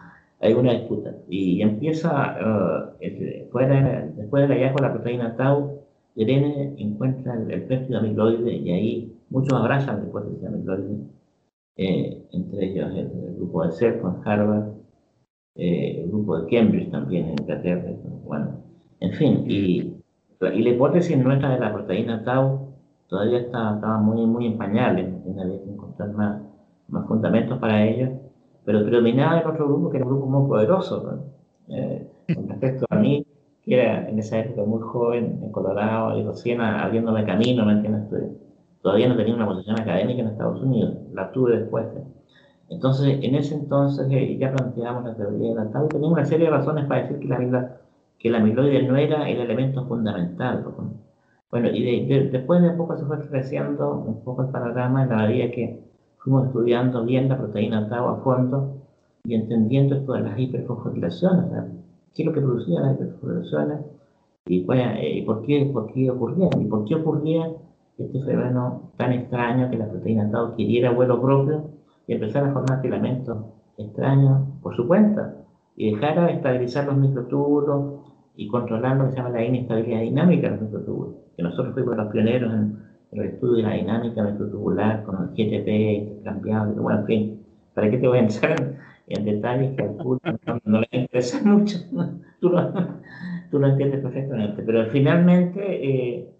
hay 0.40 0.52
una 0.52 0.72
disputa. 0.72 1.10
Y 1.28 1.62
empieza, 1.62 2.36
uh, 2.38 2.96
después, 3.00 3.68
de, 3.68 4.12
después 4.14 4.48
del 4.48 4.56
hallazgo 4.56 4.76
de 4.76 4.82
la 4.82 4.92
proteína 4.92 5.36
tau, 5.36 5.73
Irene 6.16 6.74
encuentra 6.78 7.34
el, 7.34 7.50
el 7.50 7.62
péptido 7.64 7.98
amiloide 7.98 8.52
y 8.52 8.70
ahí 8.70 9.14
muchos 9.30 9.58
abrazan 9.58 10.00
la 10.00 10.08
hipótesis 10.08 10.44
amiloide, 10.44 10.96
eh, 11.76 12.26
entre 12.32 12.66
ellos 12.66 12.90
el, 12.94 13.34
grupo 13.36 13.66
de 13.66 13.72
CERF 13.72 14.04
en 14.04 14.28
Harvard, 14.28 14.68
eh, 15.56 16.02
el 16.02 16.08
grupo 16.08 16.38
de 16.38 16.56
Cambridge 16.56 16.90
también 16.90 17.26
en 17.26 17.40
Inglaterra, 17.40 17.90
bueno, 18.24 18.60
en 19.00 19.12
fin, 19.12 19.44
y 19.48 19.94
la 20.40 20.70
hipótesis 20.70 21.16
nuestra 21.18 21.50
de 21.50 21.60
la 21.60 21.72
proteína 21.72 22.22
tau 22.24 22.74
todavía 23.08 23.38
estaba, 23.40 23.98
muy, 23.98 24.24
muy 24.26 24.46
en 24.46 24.58
pañales, 24.58 25.12
había 25.38 25.62
que 25.62 25.70
encontrar 25.70 26.12
más, 26.12 26.42
más 26.88 27.06
fundamentos 27.06 27.58
para 27.58 27.84
ellos, 27.84 28.10
pero 28.64 28.84
predominaba 28.84 29.40
el 29.40 29.46
otro 29.46 29.66
grupo 29.66 29.90
que 29.90 29.98
era 29.98 30.06
un 30.06 30.12
grupo 30.12 30.26
muy 30.26 30.48
poderoso. 30.48 31.24
Eh, 31.68 32.08
con 32.34 32.48
respecto 32.48 32.86
a 32.88 32.96
mí, 32.96 33.26
que 33.64 33.74
era 33.74 34.08
en 34.08 34.18
esa 34.18 34.38
época 34.38 34.62
muy 34.64 34.80
joven, 34.82 35.40
en 35.42 35.52
Colorado, 35.52 36.18
y 36.18 36.24
recién 36.24 36.60
abriéndome 36.60 37.24
camino, 37.24 37.64
¿me 37.64 37.72
entiendes? 37.72 38.32
Todavía 38.82 39.08
no 39.08 39.16
tenía 39.16 39.34
una 39.34 39.46
posición 39.46 39.80
académica 39.80 40.20
en 40.20 40.28
Estados 40.28 40.60
Unidos, 40.60 40.94
la 41.12 41.32
tuve 41.32 41.58
después. 41.58 41.86
Entonces, 42.68 43.18
en 43.22 43.34
ese 43.34 43.54
entonces 43.54 44.06
eh, 44.10 44.36
ya 44.38 44.52
planteamos 44.52 45.04
la 45.04 45.14
teoría 45.14 45.50
de 45.50 45.54
la 45.54 45.70
tabla 45.70 45.86
y 45.86 45.94
tenía 45.94 46.08
una 46.08 46.24
serie 46.24 46.46
de 46.46 46.52
razones 46.52 46.86
para 46.86 47.02
decir 47.02 47.18
que 47.18 47.28
la, 47.28 47.78
que 48.18 48.30
la 48.30 48.38
amiloide 48.38 48.82
no 48.82 48.96
era 48.96 49.28
el 49.28 49.40
elemento 49.40 49.86
fundamental. 49.86 50.64
Bueno, 51.50 51.68
y 51.70 52.06
después 52.06 52.62
de 52.62 52.70
poco 52.70 52.96
se 52.96 53.04
fue 53.04 53.20
creciendo 53.28 53.92
un 53.92 54.24
poco 54.24 54.42
el 54.42 54.48
panorama 54.48 55.04
en 55.04 55.08
la 55.10 55.16
medida 55.18 55.50
que 55.50 55.78
fuimos 56.18 56.46
estudiando 56.46 57.04
bien 57.04 57.28
la 57.28 57.38
proteína 57.38 57.88
tau 57.88 58.08
a 58.08 58.16
fondo 58.22 58.74
y 59.24 59.34
entendiendo 59.34 59.94
esto 59.94 60.14
de 60.14 60.20
las 60.22 60.38
hiperfosforilaciones, 60.38 61.64
qué 62.14 62.22
es 62.22 62.26
lo 62.26 62.32
que 62.32 62.40
producían 62.40 62.84
las 62.84 62.94
hiperfosforilaciones 62.94 63.80
y, 64.46 64.66
eh, 64.70 65.22
por, 65.26 65.42
qué, 65.42 65.70
por 65.72 65.92
qué 65.92 66.10
ocurrían, 66.10 66.50
y 66.60 66.66
por 66.66 66.84
qué 66.84 66.94
ocurría 66.94 67.50
este 67.98 68.20
fenómeno 68.22 68.90
tan 68.96 69.12
extraño 69.12 69.70
que 69.70 69.78
la 69.78 69.88
proteína 69.88 70.30
tau 70.30 70.46
adquiriera 70.46 70.90
vuelo 70.90 71.20
propio 71.20 71.70
y 72.06 72.14
empezara 72.14 72.50
a 72.50 72.52
formar 72.52 72.82
filamentos 72.82 73.38
extraños 73.78 74.48
por 74.62 74.74
su 74.76 74.86
cuenta 74.86 75.34
y 75.76 75.92
dejara 75.92 76.26
de 76.26 76.32
estabilizar 76.34 76.86
los 76.86 76.96
microtúbulos 76.96 78.00
y 78.36 78.48
controlar 78.48 78.96
lo 78.96 79.04
que 79.06 79.10
se 79.12 79.16
llama 79.16 79.30
la 79.30 79.44
inestabilidad 79.44 80.00
dinámica 80.00 80.48
de 80.48 80.56
los 80.56 80.62
microtúbulos, 80.62 81.14
que 81.36 81.42
nosotros 81.42 81.74
fuimos 81.74 81.96
los 81.96 82.12
pioneros 82.12 82.52
en, 82.52 82.84
el 83.12 83.26
estudio 83.26 83.58
de 83.58 83.62
la 83.62 83.74
dinámica 83.74 84.24
microtubular 84.24 85.04
con 85.04 85.16
el 85.22 85.28
GTP 85.28 85.68
intercambiable, 85.68 86.80
bueno, 86.80 87.00
en 87.00 87.06
fin, 87.06 87.42
¿para 87.72 87.88
qué 87.88 87.98
te 87.98 88.08
voy 88.08 88.18
a 88.18 88.22
entrar 88.22 88.76
en, 89.06 89.24
detalles 89.24 89.76
que 89.76 89.82
al 89.82 89.94
público 89.96 90.60
no, 90.64 90.80
le 90.80 90.88
interesa 90.92 91.42
mucho? 91.44 91.78
tú, 92.40 92.50
lo, 92.50 92.72
tú 93.50 93.58
lo 93.58 93.66
entiendes 93.66 94.00
perfectamente, 94.00 94.62
pero 94.62 94.86
finalmente 94.90 95.60
eh, 95.62 96.30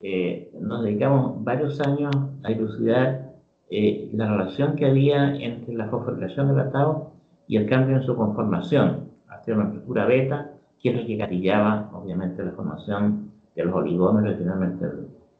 eh, 0.00 0.50
nos 0.60 0.84
dedicamos 0.84 1.42
varios 1.42 1.80
años 1.80 2.14
a 2.42 2.52
elucidar 2.52 3.32
eh, 3.70 4.10
la 4.12 4.30
relación 4.30 4.76
que 4.76 4.86
había 4.86 5.34
entre 5.36 5.74
la 5.74 5.88
fosforilación 5.88 6.48
del 6.48 6.60
atado 6.60 7.12
y 7.46 7.56
el 7.56 7.68
cambio 7.68 7.96
en 7.96 8.02
su 8.02 8.14
conformación 8.14 9.08
hacia 9.28 9.54
una 9.54 9.64
estructura 9.64 10.06
beta, 10.06 10.52
que 10.80 10.90
es 10.90 11.00
lo 11.00 11.06
que 11.06 11.16
gatillaba, 11.16 11.90
obviamente, 11.92 12.44
la 12.44 12.52
formación 12.52 13.30
de 13.54 13.64
los 13.64 13.74
oligómeros 13.74 14.34
y 14.34 14.38
finalmente 14.38 14.86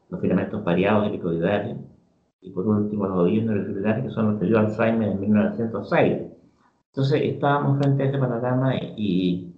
los 0.09 0.21
filamentos 0.21 0.65
variados 0.65 1.09
helicoidales, 1.09 1.77
y 2.41 2.51
por 2.51 2.67
último 2.67 3.07
los 3.07 3.19
ovillos 3.19 3.47
neurofibrilares, 3.47 4.05
que 4.05 4.11
son 4.11 4.33
los 4.33 4.41
que 4.41 4.47
dio 4.47 4.59
Alzheimer 4.59 5.09
en 5.09 5.21
1906. 5.21 6.23
Entonces 6.95 7.23
estábamos 7.25 7.79
frente 7.79 8.05
a 8.05 8.07
ese 8.07 8.19
panorama 8.19 8.77
y 8.97 9.53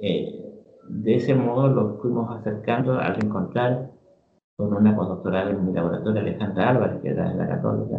eh, 0.00 0.62
de 0.88 1.16
ese 1.16 1.34
modo 1.34 1.66
lo 1.66 1.98
fuimos 1.98 2.30
acercando 2.30 3.00
al 3.00 3.16
encontrar 3.16 3.90
con 4.56 4.72
una 4.72 4.94
postdoctoral 4.94 5.50
en 5.50 5.66
mi 5.66 5.72
laboratorio, 5.72 6.20
Alejandra 6.20 6.70
Álvarez, 6.70 7.02
que 7.02 7.08
era 7.08 7.30
de 7.30 7.34
la 7.34 7.48
Católica, 7.48 7.98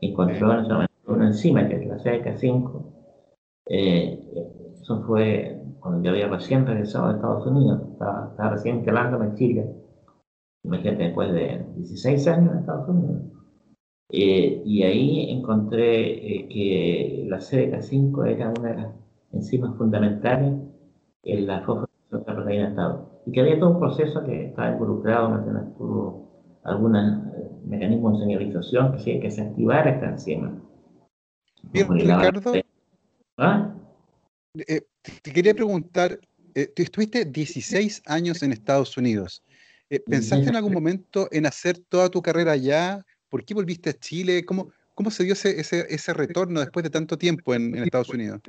encontró 0.00 0.52
en 0.52 0.60
ese 0.60 0.72
momento 0.72 0.92
una 1.08 1.26
enzima 1.26 1.66
que 1.66 1.74
es 1.74 1.86
la 1.88 1.96
CDK5. 1.96 2.84
Eh, 3.66 4.20
eso 4.80 5.02
fue 5.02 5.60
cuando 5.80 6.04
yo 6.04 6.10
había 6.10 6.28
recién 6.28 6.64
regresado 6.64 7.06
a 7.08 7.14
Estados 7.14 7.44
Unidos, 7.44 7.82
estaba, 7.90 8.50
recién 8.50 8.76
instalándome 8.76 9.26
en 9.26 9.34
Chile, 9.34 9.76
imagínate, 10.62 11.02
después 11.06 11.32
de 11.32 11.66
16 11.74 12.28
años 12.28 12.52
en 12.52 12.58
Estados 12.60 12.88
Unidos. 12.88 13.41
Eh, 14.10 14.62
y 14.64 14.82
ahí 14.82 15.30
encontré 15.30 16.10
eh, 16.10 16.48
que 16.48 17.24
la 17.28 17.38
CDK5 17.38 18.26
era 18.28 18.52
una 18.58 18.68
de 18.70 18.76
las 18.76 18.94
enzimas 19.32 19.76
fundamentales 19.76 20.54
en 21.22 21.46
la 21.46 21.60
fosforilación 21.60 22.10
de 22.10 22.26
la 22.26 22.34
proteína 22.34 22.62
de 22.64 22.70
Estado. 22.70 23.22
Y 23.26 23.32
que 23.32 23.40
había 23.40 23.58
todo 23.58 23.70
un 23.70 23.80
proceso 23.80 24.24
que 24.24 24.46
estaba 24.46 24.72
involucrado, 24.72 25.28
en 25.48 26.34
algún 26.64 26.96
eh, 26.96 27.50
mecanismo 27.64 28.12
de 28.12 28.18
señalización 28.18 28.96
que, 28.96 29.20
que 29.20 29.30
se 29.30 29.42
activara 29.42 29.90
esta 29.90 30.10
enzima. 30.10 30.62
Bien, 31.72 31.88
Ricardo. 31.90 32.52
¿Ah? 33.38 33.74
te 34.54 35.32
quería 35.32 35.54
preguntar, 35.54 36.18
tú 36.52 36.82
estuviste 36.82 37.24
16 37.24 38.02
años 38.04 38.42
en 38.42 38.52
Estados 38.52 38.96
Unidos. 38.98 39.42
Eh, 39.92 40.00
¿Pensaste 40.00 40.48
en 40.48 40.56
algún 40.56 40.72
momento 40.72 41.28
en 41.30 41.44
hacer 41.44 41.76
toda 41.76 42.08
tu 42.08 42.22
carrera 42.22 42.52
allá? 42.52 43.04
¿Por 43.32 43.46
qué 43.46 43.54
volviste 43.54 43.88
a 43.88 43.92
Chile? 43.94 44.44
¿Cómo, 44.44 44.68
cómo 44.94 45.10
se 45.10 45.24
dio 45.24 45.32
ese, 45.32 45.58
ese, 45.58 45.86
ese 45.88 46.12
retorno 46.12 46.60
después 46.60 46.82
de 46.82 46.90
tanto 46.90 47.16
tiempo 47.16 47.54
en, 47.54 47.74
en 47.74 47.84
Estados 47.84 48.10
Unidos? 48.10 48.42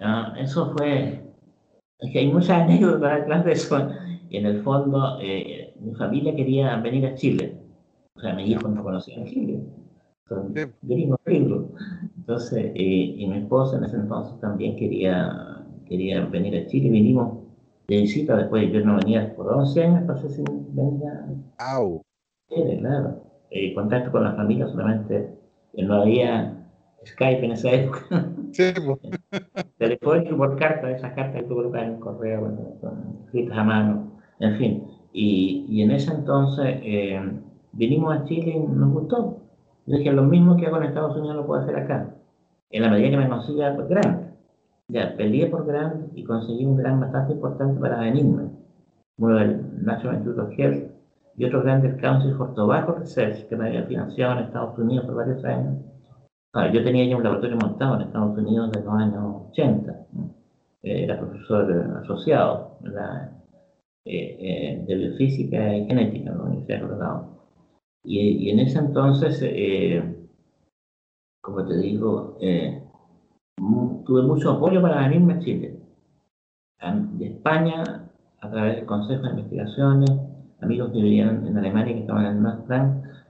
Ah, 0.00 0.34
eso 0.38 0.72
fue, 0.74 1.22
es 1.98 2.10
que 2.10 2.18
hay 2.18 2.32
muchas 2.32 2.62
anécdotas 2.62 3.18
detrás 3.20 3.44
de 3.44 3.52
eso. 3.52 3.90
Y 4.30 4.38
en 4.38 4.46
el 4.46 4.62
fondo, 4.62 5.18
eh, 5.20 5.74
mi 5.80 5.94
familia 5.96 6.34
quería 6.34 6.76
venir 6.76 7.08
a 7.08 7.14
Chile. 7.14 7.58
O 8.14 8.20
sea, 8.20 8.32
mis 8.32 8.48
hijos 8.48 8.70
no 8.70 8.82
conocían 8.82 9.26
Chile. 9.26 9.60
Son 10.30 10.54
gringos, 10.80 11.20
Entonces, 12.16 12.72
eh, 12.74 13.14
y 13.18 13.26
mi 13.26 13.36
esposa 13.36 13.76
en 13.76 13.84
ese 13.84 13.96
entonces 13.96 14.40
también 14.40 14.76
quería, 14.76 15.62
quería 15.86 16.24
venir 16.24 16.56
a 16.56 16.66
Chile. 16.68 16.88
Vinimos 16.88 17.44
de 17.86 17.98
visita, 17.98 18.34
después 18.34 18.72
yo 18.72 18.80
no 18.80 18.96
venía 18.96 19.36
por 19.36 19.52
11 19.52 19.84
años, 19.84 20.00
entonces 20.00 20.36
si 20.36 20.42
venía. 20.72 21.26
¡Au! 21.58 22.02
claro. 22.48 23.27
Eh, 23.50 23.74
contacto 23.74 24.12
con 24.12 24.24
la 24.24 24.34
familia 24.34 24.66
solamente, 24.68 25.30
no 25.74 26.02
había 26.02 26.58
Skype 27.06 27.44
en 27.44 27.52
esa 27.52 27.70
época. 27.70 28.28
Sí, 28.52 28.64
Telefónico 29.78 30.36
por 30.36 30.58
carta, 30.58 30.90
esas 30.90 31.12
cartas 31.14 31.42
que 31.42 31.48
tú 31.48 31.54
colocas 31.54 31.82
en 31.82 31.94
el 31.94 31.98
correo, 31.98 32.40
bueno, 32.40 32.58
escritas 33.24 33.56
a 33.56 33.64
mano, 33.64 34.12
en 34.40 34.56
fin. 34.56 34.84
Y, 35.12 35.66
y 35.68 35.82
en 35.82 35.90
ese 35.90 36.12
entonces 36.12 36.66
eh, 36.82 37.20
vinimos 37.72 38.14
a 38.14 38.24
Chile 38.24 38.52
y 38.56 38.58
nos 38.58 38.92
gustó. 38.92 39.38
Yo 39.86 39.96
dije, 39.96 40.12
lo 40.12 40.24
mismo 40.24 40.56
que 40.56 40.66
hago 40.66 40.78
en 40.78 40.84
Estados 40.84 41.16
Unidos 41.16 41.36
lo 41.36 41.46
puedo 41.46 41.62
hacer 41.62 41.76
acá. 41.76 42.14
En 42.70 42.82
la 42.82 42.90
medida 42.90 43.10
que 43.10 43.16
me 43.16 43.28
consiga 43.28 43.74
pues, 43.74 43.88
grande. 43.88 44.28
Ya, 44.88 45.14
peleé 45.16 45.46
por 45.46 45.66
gran 45.66 46.08
y 46.14 46.24
conseguí 46.24 46.64
un 46.64 46.76
gran 46.76 47.00
bastante 47.00 47.32
importante 47.32 47.80
para 47.80 48.00
venirme. 48.00 48.50
Uno 49.18 49.36
del 49.36 49.84
National 49.84 50.16
Institute 50.16 50.40
of 50.40 50.58
Health 50.58 50.87
y 51.38 51.44
otro 51.44 51.62
grande 51.62 51.88
el 51.88 52.00
Council 52.00 52.34
for 52.34 52.52
Tobacco 52.52 52.94
Research, 52.94 53.46
que 53.46 53.56
me 53.56 53.68
había 53.68 53.84
financiado 53.84 54.32
en 54.32 54.46
Estados 54.46 54.76
Unidos 54.76 55.06
por 55.06 55.14
varios 55.14 55.44
años. 55.44 55.76
yo 56.72 56.82
tenía 56.82 57.04
ya 57.04 57.16
un 57.16 57.22
laboratorio 57.22 57.56
montado 57.56 57.94
en 57.94 58.02
Estados 58.02 58.36
Unidos 58.36 58.72
desde 58.72 58.84
los 58.84 58.94
años 58.94 59.42
80. 59.50 60.06
Eh, 60.82 61.04
era 61.04 61.18
profesor 61.18 62.00
asociado 62.02 62.78
eh, 62.84 64.36
eh, 64.40 64.84
de 64.84 64.94
biofísica 64.96 65.76
y 65.76 65.86
genética 65.86 66.30
en 66.30 66.38
la 66.38 66.44
Universidad 66.44 66.80
de 66.80 66.86
Colorado. 66.88 67.28
Y, 68.02 68.18
y 68.20 68.50
en 68.50 68.58
ese 68.58 68.80
entonces, 68.80 69.38
como 71.40 71.64
te 71.66 71.76
digo, 71.78 72.36
tuve 74.06 74.22
mucho 74.22 74.52
apoyo 74.52 74.82
para 74.82 75.02
venirme 75.02 75.34
a 75.34 75.38
Chile. 75.38 75.78
De 77.12 77.26
España, 77.26 78.08
a 78.40 78.50
través 78.50 78.76
del 78.76 78.86
Consejo 78.86 79.22
de 79.22 79.30
Investigaciones, 79.30 80.27
amigos 80.60 80.90
que 80.92 80.98
vivían 80.98 81.46
en 81.46 81.56
Alemania 81.56 81.94
que 81.94 82.00
estaban 82.00 82.26
en 82.26 82.32
el 82.32 82.40
Max 82.40 82.62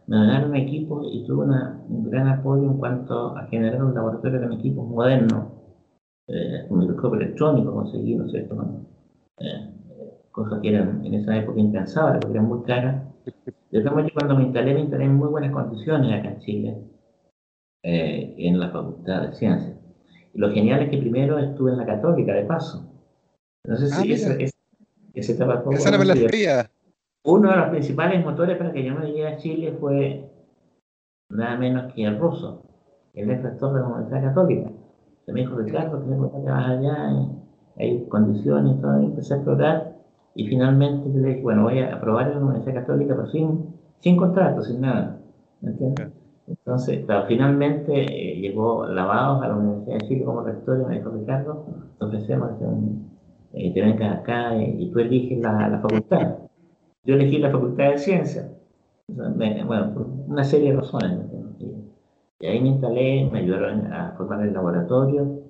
me 0.07 0.17
donaron 0.17 0.57
equipos 0.57 1.07
y 1.13 1.27
tuve 1.27 1.45
un 1.45 2.11
gran 2.11 2.29
apoyo 2.29 2.65
en 2.65 2.79
cuanto 2.79 3.37
a 3.37 3.47
generar 3.49 3.85
un 3.85 3.95
laboratorio 3.95 4.41
con 4.41 4.53
equipos 4.55 4.89
modernos, 4.89 5.45
eh, 6.29 6.67
un 6.71 6.79
microscopio 6.79 7.21
electrónico 7.21 7.75
conseguí, 7.75 8.15
¿no 8.15 8.25
es 8.25 8.33
cierto? 8.33 8.85
Eh, 9.39 9.71
cosas 10.31 10.61
que 10.63 10.71
eran 10.71 11.05
en 11.05 11.15
esa 11.15 11.37
época 11.37 11.61
impensables, 11.61 12.21
porque 12.23 12.39
eran 12.39 12.49
muy 12.49 12.63
caras. 12.63 13.05
De 13.71 13.81
todas 13.81 13.95
maneras, 13.95 14.13
cuando 14.15 14.37
me 14.37 14.45
instalé, 14.45 14.75
me 14.75 14.81
instalé 14.81 15.05
en 15.05 15.17
muy 15.17 15.29
buenas 15.29 15.53
condiciones 15.53 16.19
acá 16.19 16.31
en 16.31 16.41
Chile, 16.41 16.79
eh, 17.83 18.35
en 18.39 18.59
la 18.59 18.71
Facultad 18.71 19.29
de 19.29 19.35
Ciencias 19.35 19.79
lo 20.39 20.53
genial 20.53 20.83
es 20.83 20.91
que 20.91 20.99
primero 20.99 21.39
estuve 21.39 21.73
en 21.73 21.79
la 21.79 21.87
Católica, 21.87 22.33
de 22.33 22.45
paso. 22.45 22.89
No 23.65 23.77
sé 23.77 23.89
si 23.89 24.13
esa, 24.13 24.35
esa, 25.15 25.33
etapa 25.33 25.63
fue. 25.63 25.75
Esa 25.75 25.91
la 25.91 26.15
fría. 26.15 26.71
Uno 27.31 27.51
de 27.51 27.57
los 27.59 27.69
principales 27.69 28.25
motores 28.25 28.57
para 28.57 28.73
que 28.73 28.83
yo 28.83 28.95
me 28.95 29.05
llegue 29.05 29.27
a 29.27 29.37
Chile 29.37 29.77
fue 29.79 30.31
nada 31.29 31.59
menos 31.59 31.93
que 31.93 32.05
el 32.05 32.19
ruso, 32.19 32.63
el 33.13 33.29
rector 33.29 33.75
de 33.75 33.81
la 33.81 33.87
Universidad 33.87 34.23
Católica. 34.23 34.71
Se 35.27 35.35
me 35.35 35.41
dijo, 35.41 35.59
Ricardo, 35.59 35.99
tenemos 35.99 36.33
que 36.33 36.39
vas 36.51 36.71
allá, 36.71 37.11
hay 37.77 38.07
condiciones 38.09 38.81
todo, 38.81 39.03
y 39.03 39.05
empecé 39.05 39.35
a 39.35 39.37
explorar. 39.37 39.97
Y 40.35 40.47
finalmente 40.47 41.11
le 41.11 41.29
dije, 41.29 41.43
bueno, 41.43 41.65
voy 41.65 41.81
a 41.81 41.97
aprobar 41.97 42.29
en 42.29 42.39
la 42.39 42.47
Universidad 42.47 42.77
Católica, 42.77 43.15
pero 43.15 43.29
sin, 43.29 43.75
sin 43.99 44.17
contrato, 44.17 44.63
sin 44.63 44.81
nada. 44.81 45.19
¿Me 45.61 45.73
entiendes? 45.73 46.09
Entonces, 46.47 47.05
finalmente 47.27 48.05
eh, 48.05 48.41
llegó 48.41 48.87
Lavados 48.87 49.43
a 49.43 49.49
la 49.49 49.57
Universidad 49.57 49.99
de 49.99 50.09
Chile 50.09 50.25
como 50.25 50.41
rector 50.45 50.81
y 50.81 50.87
me 50.87 50.97
dijo, 50.97 51.11
Ricardo, 51.11 51.67
te 51.99 52.05
ofrecemos 52.07 52.53
que 53.53 53.67
eh, 53.67 53.75
te 53.75 53.83
vengas 53.83 54.21
acá 54.21 54.57
y, 54.57 54.91
tú 54.91 54.99
eliges 55.01 55.41
la, 55.41 55.79
facultad. 55.83 56.48
Yo 57.09 57.15
elegí 57.15 57.39
la 57.39 57.51
facultad 57.51 57.93
de 57.93 57.99
ciencias. 57.99 58.51
bueno, 59.09 59.95
por 59.95 60.07
una 60.29 60.45
serie 60.45 60.73
de 60.73 60.77
razones. 60.77 61.21
Y 62.39 62.47
ahí 62.47 62.61
me 62.61 62.69
instalé, 62.69 63.31
me 63.33 63.39
ayudaron 63.39 63.91
a 63.91 64.13
formar 64.19 64.43
el 64.47 64.53
laboratorio. 64.53 65.41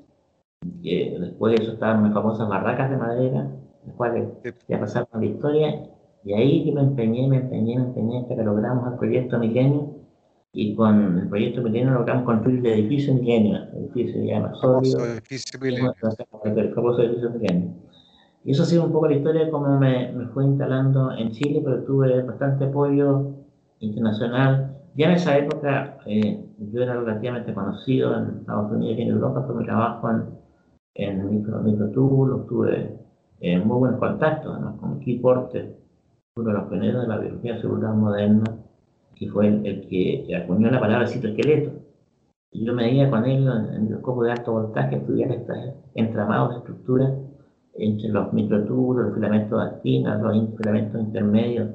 después 0.62 1.56
de 1.56 1.64
eso 1.64 1.72
estaban 1.72 2.04
mis 2.04 2.14
famosas 2.14 2.48
barracas 2.48 2.90
de 2.90 2.96
madera, 2.96 3.50
las 3.84 3.96
cuales 3.96 4.28
ya 4.68 4.78
pasaron 4.78 5.08
la 5.14 5.26
historia. 5.26 5.82
Y 6.22 6.32
ahí 6.32 6.64
yo 6.64 6.74
me 6.74 6.82
empeñé, 6.82 7.26
me 7.26 7.38
empeñé, 7.38 7.76
me 7.76 7.86
empeñé 7.86 8.20
hasta 8.20 8.36
que 8.36 8.44
logramos 8.44 8.92
el 8.92 8.96
proyecto 8.96 9.40
Milenio. 9.40 9.96
Y 10.52 10.76
con 10.76 11.18
el 11.18 11.28
proyecto 11.28 11.60
Milenio 11.62 11.90
logramos 11.90 12.24
construir 12.24 12.64
el 12.64 12.66
edificio 12.66 13.14
Milenio, 13.14 13.56
el 13.72 13.78
edificio 13.78 14.12
se 14.12 14.26
llama 14.26 14.54
Sólido. 14.54 15.04
edificio 15.04 15.58
Milenio. 15.58 15.92
El 16.44 16.72
famoso 16.72 17.02
edificio 17.02 17.30
Milenio. 17.30 17.87
Y 18.48 18.52
eso 18.52 18.62
ha 18.62 18.66
sido 18.66 18.86
un 18.86 18.92
poco 18.92 19.08
la 19.08 19.16
historia 19.16 19.44
de 19.44 19.50
cómo 19.50 19.78
me, 19.78 20.10
me 20.10 20.26
fue 20.28 20.42
instalando 20.42 21.12
en 21.12 21.32
Chile, 21.32 21.60
pero 21.62 21.84
tuve 21.84 22.22
bastante 22.22 22.64
apoyo 22.64 23.34
internacional. 23.80 24.74
Ya 24.94 25.08
en 25.08 25.12
esa 25.12 25.36
época 25.36 25.98
eh, 26.06 26.46
yo 26.56 26.82
era 26.82 26.94
relativamente 26.94 27.52
conocido 27.52 28.16
en 28.16 28.38
Estados 28.38 28.72
Unidos 28.72 28.98
y 28.98 29.02
en 29.02 29.08
Europa 29.10 29.46
por 29.46 29.54
mi 29.54 29.66
trabajo 29.66 30.08
en, 30.08 30.24
en 30.94 31.42
micro, 31.62 31.90
tuve 31.90 32.98
eh, 33.40 33.58
muy 33.58 33.80
buenos 33.80 34.00
contactos 34.00 34.56
con 34.80 34.98
Keith 35.00 35.20
Porter, 35.20 35.76
uno 36.36 36.48
de 36.48 36.54
los 36.54 36.68
pioneros 36.70 37.02
de 37.02 37.08
la 37.08 37.18
biología 37.18 37.60
celular 37.60 37.94
moderna, 37.96 38.46
que 39.14 39.28
fue 39.28 39.48
el, 39.48 39.86
que 39.90 40.34
acuñó 40.34 40.70
la 40.70 40.80
palabra 40.80 41.06
citoesqueleto. 41.06 41.72
Y 42.52 42.64
yo 42.64 42.72
me 42.72 42.94
iba 42.94 43.10
con 43.10 43.26
él 43.26 43.46
en, 43.46 43.92
el 43.92 44.00
copo 44.00 44.24
de 44.24 44.30
alto 44.30 44.52
voltaje 44.52 44.96
estudiar 44.96 45.32
estos 45.32 45.54
entramados 45.94 46.52
de 46.52 46.56
estructuras 46.60 47.27
entre 47.78 48.08
los 48.08 48.32
microtúbulos, 48.32 49.06
los 49.06 49.14
filamentos 49.14 49.60
de 49.60 49.70
actina, 49.70 50.18
los 50.18 50.56
filamentos 50.56 51.00
intermedios, 51.00 51.70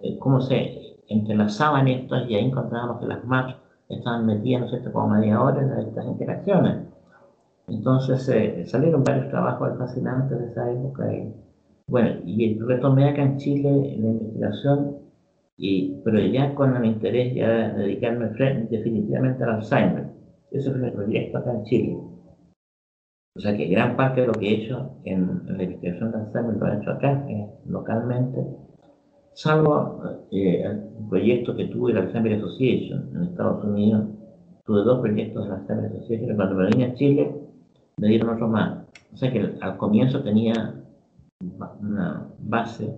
eh, 0.00 0.18
cómo 0.18 0.40
se 0.40 0.96
entrelazaban 1.08 1.88
estos 1.88 2.28
y 2.28 2.34
ahí 2.34 2.46
encontrábamos 2.46 3.00
que 3.00 3.06
las 3.06 3.24
MAPS 3.24 3.56
estaban 3.88 4.26
metidas, 4.26 4.62
¿no 4.62 4.68
cierto?, 4.68 4.92
como 4.92 5.08
media 5.08 5.40
hora 5.40 5.62
en 5.62 5.88
estas 5.88 6.06
interacciones. 6.06 6.86
Entonces 7.68 8.28
eh, 8.28 8.64
salieron 8.66 9.04
varios 9.04 9.28
trabajos 9.28 9.78
fascinantes 9.78 10.38
de 10.38 10.46
esa 10.46 10.70
época. 10.70 11.12
Y, 11.12 11.34
bueno, 11.86 12.10
y 12.24 12.58
retomé 12.58 13.08
acá 13.08 13.22
en 13.22 13.36
Chile 13.36 13.96
la 13.98 14.08
investigación, 14.08 14.96
y, 15.56 16.00
pero 16.04 16.18
ya 16.20 16.54
con 16.54 16.74
el 16.76 16.84
interés 16.86 17.34
ya 17.34 17.48
de 17.48 17.82
dedicarme 17.82 18.30
definitivamente 18.70 19.44
al 19.44 19.50
Alzheimer. 19.56 20.06
Ese 20.50 20.70
fue 20.70 20.86
el 20.86 20.92
proyecto 20.92 21.38
acá 21.38 21.52
en 21.52 21.62
Chile. 21.64 21.98
O 23.34 23.40
sea 23.40 23.56
que 23.56 23.66
gran 23.66 23.96
parte 23.96 24.20
de 24.20 24.26
lo 24.26 24.34
que 24.34 24.48
he 24.48 24.64
hecho 24.64 24.96
en, 25.04 25.42
la 25.46 25.62
investigación 25.62 26.12
de 26.12 26.18
Alzheimer 26.18 26.56
lo 26.56 26.66
he 26.66 26.76
hecho 26.76 26.90
acá, 26.90 27.24
eh, 27.28 27.46
localmente, 27.66 28.46
salvo 29.32 30.02
eh, 30.30 30.64
un 30.98 31.08
proyecto 31.08 31.56
que 31.56 31.66
tuve, 31.66 31.94
la 31.94 32.00
Alzheimer 32.00 32.34
Association, 32.34 33.10
en 33.14 33.22
Estados 33.22 33.64
Unidos. 33.64 34.06
Tuve 34.64 34.82
dos 34.82 35.00
proyectos 35.00 35.44
de 35.44 35.50
la 35.50 35.56
Alzheimer 35.56 35.86
Association. 35.86 36.36
Cuando 36.36 36.54
me 36.56 36.66
vine 36.66 36.84
a 36.84 36.94
Chile, 36.94 37.34
me 37.96 38.08
dieron 38.08 38.28
otro 38.28 38.48
más. 38.48 38.84
O 39.12 39.16
sea 39.16 39.32
que 39.32 39.54
al 39.60 39.76
comienzo 39.78 40.22
tenía 40.22 40.74
una 41.80 42.28
base 42.38 42.94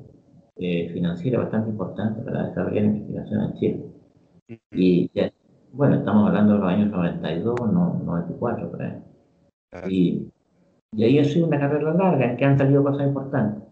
eh, 0.56 0.90
financiera 0.92 1.40
bastante 1.40 1.70
importante 1.70 2.22
para 2.22 2.48
desarrollar 2.48 2.84
investigación 2.84 3.40
en 3.40 3.54
Chile. 3.54 3.84
Y 4.72 5.10
ya, 5.14 5.32
bueno, 5.72 5.96
estamos 5.96 6.28
hablando 6.28 6.54
de 6.54 6.58
los 6.60 6.68
años 6.68 6.90
92, 6.90 7.72
no, 7.72 8.00
94, 8.04 8.70
por 8.70 8.82
ahí. 8.82 9.03
Y, 9.88 10.30
y 10.92 11.04
ahí 11.04 11.18
ha 11.18 11.24
sido 11.24 11.46
una 11.46 11.58
carrera 11.58 11.94
larga 11.94 12.30
en 12.30 12.36
que 12.36 12.44
han 12.44 12.58
salido 12.58 12.82
cosas 12.82 13.06
importantes. 13.06 13.62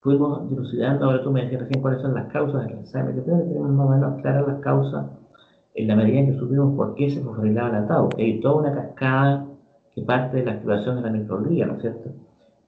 Fuimos 0.00 0.50
dilucidando, 0.50 1.06
ahora 1.06 1.22
tú 1.22 1.30
me 1.30 1.42
decías 1.42 1.62
recién 1.62 1.80
cuáles 1.80 2.02
son 2.02 2.14
las 2.14 2.30
causas 2.30 2.66
del 2.66 2.78
Alzheimer. 2.78 3.16
Yo 3.16 3.24
creo 3.24 3.38
que 3.38 3.44
tenemos 3.44 3.70
más 3.70 3.86
o 3.86 3.90
menos 3.90 4.22
claras 4.22 4.46
las 4.46 4.60
causas 4.60 5.06
en 5.74 5.88
la 5.88 5.96
medida 5.96 6.20
en 6.20 6.32
que 6.32 6.38
supimos 6.38 6.76
por 6.76 6.94
qué 6.94 7.10
se 7.10 7.22
fosforilaba 7.22 7.70
la 7.70 7.86
tau. 7.86 8.08
Hay 8.18 8.40
toda 8.40 8.56
una 8.56 8.74
cascada 8.74 9.46
que 9.94 10.02
parte 10.02 10.38
de 10.38 10.44
la 10.44 10.52
activación 10.52 10.96
de 10.96 11.02
la 11.02 11.10
microglía, 11.10 11.66
¿no 11.66 11.74
es 11.74 11.80
cierto? 11.80 12.10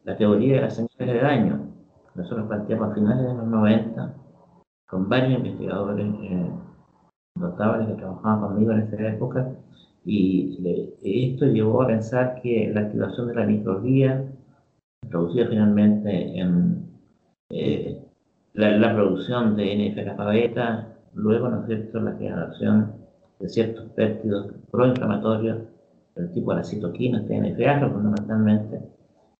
La 0.04 0.16
teoría 0.16 0.56
de 0.56 0.60
las 0.62 0.74
señales 0.74 1.14
de 1.14 1.20
daño. 1.20 1.60
Nosotros 2.14 2.46
planteamos 2.46 2.90
a 2.90 2.94
finales 2.94 3.26
de 3.26 3.34
los 3.34 3.46
90 3.46 4.14
con 4.88 5.08
varios 5.08 5.38
investigadores 5.38 6.06
eh, 6.22 6.50
notables 7.34 7.88
que 7.88 7.94
trabajaban 7.94 8.40
conmigo 8.40 8.72
en 8.72 8.78
esa 8.78 9.08
época 9.08 9.50
y 10.06 10.92
esto 11.02 11.46
llevó 11.46 11.82
a 11.82 11.88
pensar 11.88 12.40
que 12.40 12.70
la 12.72 12.82
activación 12.82 13.26
de 13.28 13.34
la 13.34 13.44
microglía, 13.44 14.24
traducida 15.10 15.46
finalmente 15.48 16.38
en 16.38 16.88
eh, 17.50 18.00
la, 18.54 18.94
producción 18.94 19.56
de 19.56 19.74
NF-kappa 19.74 20.26
beta, 20.26 20.96
luego, 21.14 21.48
¿no 21.48 21.62
es 21.62 21.66
cierto?, 21.66 22.00
la 22.00 22.12
generación 22.12 22.92
de 23.40 23.48
ciertos 23.48 23.86
péptidos 23.90 24.52
proinflamatorios 24.70 25.58
del 26.14 26.32
tipo 26.32 26.52
de 26.52 26.58
la 26.58 26.64
citoquina, 26.64 27.26
TNF-alfa 27.26 27.90
fundamentalmente, 27.90 28.80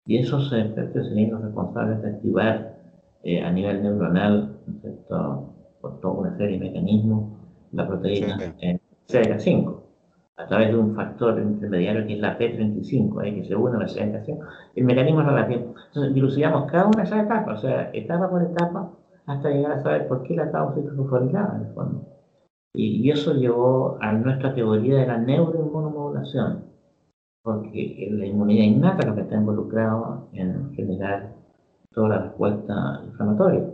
y 0.05 0.19
esos 0.19 0.51
péptidos 0.51 1.09
serían 1.09 1.31
los 1.31 1.43
responsables 1.43 2.03
de 2.03 2.09
activar 2.09 2.77
eh, 3.23 3.41
a 3.41 3.53
nivel 3.53 3.83
neuronal, 3.83 4.57
¿no 4.67 4.75
es 4.75 4.81
cierto?, 4.81 5.53
por 5.81 6.01
toda 6.01 6.15
una 6.15 6.37
serie 6.37 6.59
de 6.59 6.67
mecanismos, 6.67 7.33
la 7.73 7.87
proteína 7.87 8.39
CDK5 9.09 9.76
a 10.37 10.47
través 10.47 10.69
de 10.69 10.77
un 10.77 10.95
factor 10.95 11.41
intermediario 11.41 12.07
que 12.07 12.15
es 12.15 12.21
la 12.21 12.39
P35, 12.39 13.25
¿eh? 13.25 13.35
que 13.35 13.45
se 13.45 13.57
une 13.57 13.77
a 13.77 13.81
la 13.81 13.89
sedentación, 13.89 14.39
el 14.75 14.85
mecanismo 14.85 15.23
es 15.23 15.27
relativo. 15.27 15.75
Entonces, 15.87 16.15
dilucidamos 16.15 16.71
cada 16.71 16.87
una 16.87 16.99
de 16.99 17.03
esas 17.05 17.25
etapas, 17.25 17.59
o 17.59 17.61
sea, 17.63 17.91
etapa 17.93 18.29
por 18.29 18.43
etapa, 18.43 18.91
hasta 19.27 19.51
llegar 19.51 19.73
a 19.73 19.83
saber 19.83 20.07
por 20.09 20.23
qué 20.25 20.37
la 20.37 20.51
causa 20.51 20.81
es 20.81 20.95
fosforilada, 20.95 21.57
en 21.57 21.67
el 21.67 21.73
fondo. 21.73 22.07
Y, 22.75 23.11
eso 23.11 23.33
llevó 23.33 23.97
a 24.01 24.13
nuestra 24.13 24.55
teoría 24.55 24.99
de 24.99 25.07
la 25.07 25.17
neuroinmunomodulación, 25.17 26.65
porque 27.43 28.09
la 28.11 28.27
inmunidad 28.27 28.65
innata 28.65 28.99
es 29.01 29.07
lo 29.07 29.15
que 29.15 29.23
está 29.23 29.37
involucrado 29.37 30.29
en 30.35 30.75
generar 30.75 31.33
toda 31.93 32.09
la 32.11 32.19
respuesta 32.19 33.01
inflamatoria 33.07 33.65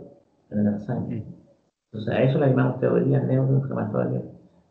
en 0.51 0.67
el 0.67 0.79
sangre. 0.79 1.25
Entonces, 1.91 2.13
a 2.13 2.23
eso 2.23 2.39
la 2.39 2.47
llamamos 2.47 2.79
teoría 2.79 3.19
neuroinflamatoria 3.19 4.21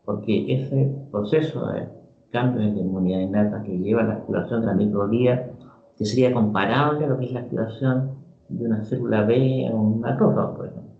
porque 0.05 0.53
ese 0.53 0.95
proceso 1.13 1.67
de 1.67 1.87
cambio 2.31 2.61
de 2.61 2.79
inmunidad 2.79 3.19
innata 3.19 3.61
que 3.61 3.77
lleva 3.77 4.01
a 4.01 4.05
la 4.05 4.13
activación 4.15 4.61
de 4.61 4.67
la 4.67 4.73
microglía, 4.73 5.51
que 5.95 6.05
sería 6.05 6.33
comparable 6.33 7.05
a 7.05 7.09
lo 7.09 7.19
que 7.19 7.25
es 7.25 7.33
la 7.33 7.41
activación 7.41 8.15
de 8.49 8.65
una 8.65 8.83
célula 8.83 9.23
B 9.23 9.69
o 9.71 9.77
un 9.77 9.99
macrófago, 10.01 10.57
por 10.57 10.65
ejemplo, 10.65 10.95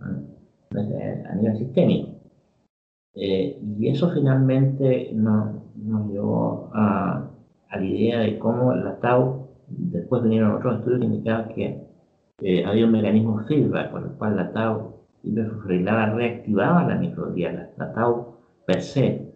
a 1.30 1.36
nivel 1.36 1.58
sistémico. 1.58 2.10
Eh, 3.16 3.60
y 3.80 3.90
eso 3.90 4.12
finalmente 4.12 5.12
nos, 5.14 5.56
llevó 6.12 6.70
a, 6.74 7.30
la 7.72 7.84
idea 7.84 8.20
de 8.20 8.38
cómo 8.38 8.74
la 8.76 9.00
tau, 9.00 9.48
después 9.68 10.22
vinieron 10.22 10.52
otros 10.52 10.78
estudios 10.78 11.00
que 11.00 11.06
indicaban 11.08 11.50
que 11.50 11.88
eh, 12.42 12.66
había 12.66 12.86
un 12.86 12.92
mecanismo 12.92 13.40
feedback 13.48 13.90
por 13.92 14.04
el 14.04 14.10
cual 14.12 14.36
la 14.36 14.52
tau 14.54 14.94
hiperfosforilada 15.24 16.14
reactivaba 16.14 16.88
la 16.88 16.96
microglía. 16.96 17.72
la 17.78 17.94
tau 17.94 18.36
per 18.66 18.82
se, 18.82 19.33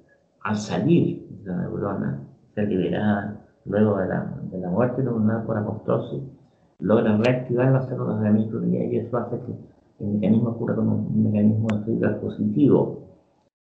al 0.48 0.56
salir 0.56 1.28
de 1.44 1.52
la 1.52 1.58
neurona, 1.58 2.22
ser 2.56 2.70
liberada 2.70 3.46
luego 3.66 3.98
de 3.98 4.08
la, 4.08 4.34
de 4.50 4.60
la 4.60 4.70
muerte 4.70 5.04
neuronal 5.04 5.44
por 5.44 5.58
apoptosis, 5.58 6.24
logra 6.80 7.18
reactivar 7.18 7.70
las 7.74 7.90
células 7.90 8.20
de 8.22 8.26
la 8.28 8.32
microglía 8.32 8.86
y 8.86 8.96
eso 8.96 9.18
hace 9.18 9.42
que 9.42 10.06
el 10.06 10.08
mecanismo 10.14 10.52
ocurra 10.52 10.76
como 10.76 10.96
un 10.96 11.24
mecanismo 11.24 11.68
de 11.74 11.84
feedback 11.84 12.22
positivo. 12.22 13.10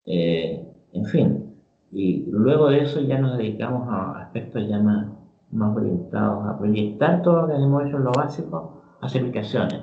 Eh, 0.05 0.67
en 0.91 1.05
fin, 1.05 1.55
y 1.91 2.25
luego 2.29 2.67
de 2.67 2.81
eso 2.81 2.99
ya 2.99 3.19
nos 3.19 3.37
dedicamos 3.37 3.87
a 3.87 4.23
aspectos 4.23 4.67
ya 4.67 4.79
más, 4.79 5.07
más 5.51 5.77
orientados 5.77 6.45
a 6.45 6.57
proyectar 6.57 7.21
todo 7.21 7.43
lo 7.43 7.47
que 7.47 7.53
hemos 7.53 7.85
hecho 7.85 7.97
en 7.97 8.03
lo 8.03 8.11
básico 8.11 8.81
hacia 9.01 9.21
aplicaciones. 9.21 9.81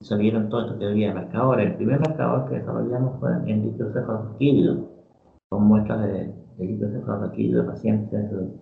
Salieron 0.00 0.48
todas 0.48 0.66
estas 0.66 0.78
teorías 0.78 1.12
de 1.12 1.20
marcadores. 1.20 1.70
El 1.70 1.76
primer 1.76 1.98
marcador 1.98 2.48
que 2.48 2.54
desarrollamos 2.54 3.18
fue 3.18 3.32
en 3.46 3.64
dictocefalosquídeos 3.64 4.89
con 5.50 5.64
muestras 5.64 6.00
de 6.02 6.32
delitos 6.58 6.92
de 6.92 7.26
aquí 7.26 7.50
de 7.50 7.62
pacientes 7.64 8.30
del 8.30 8.52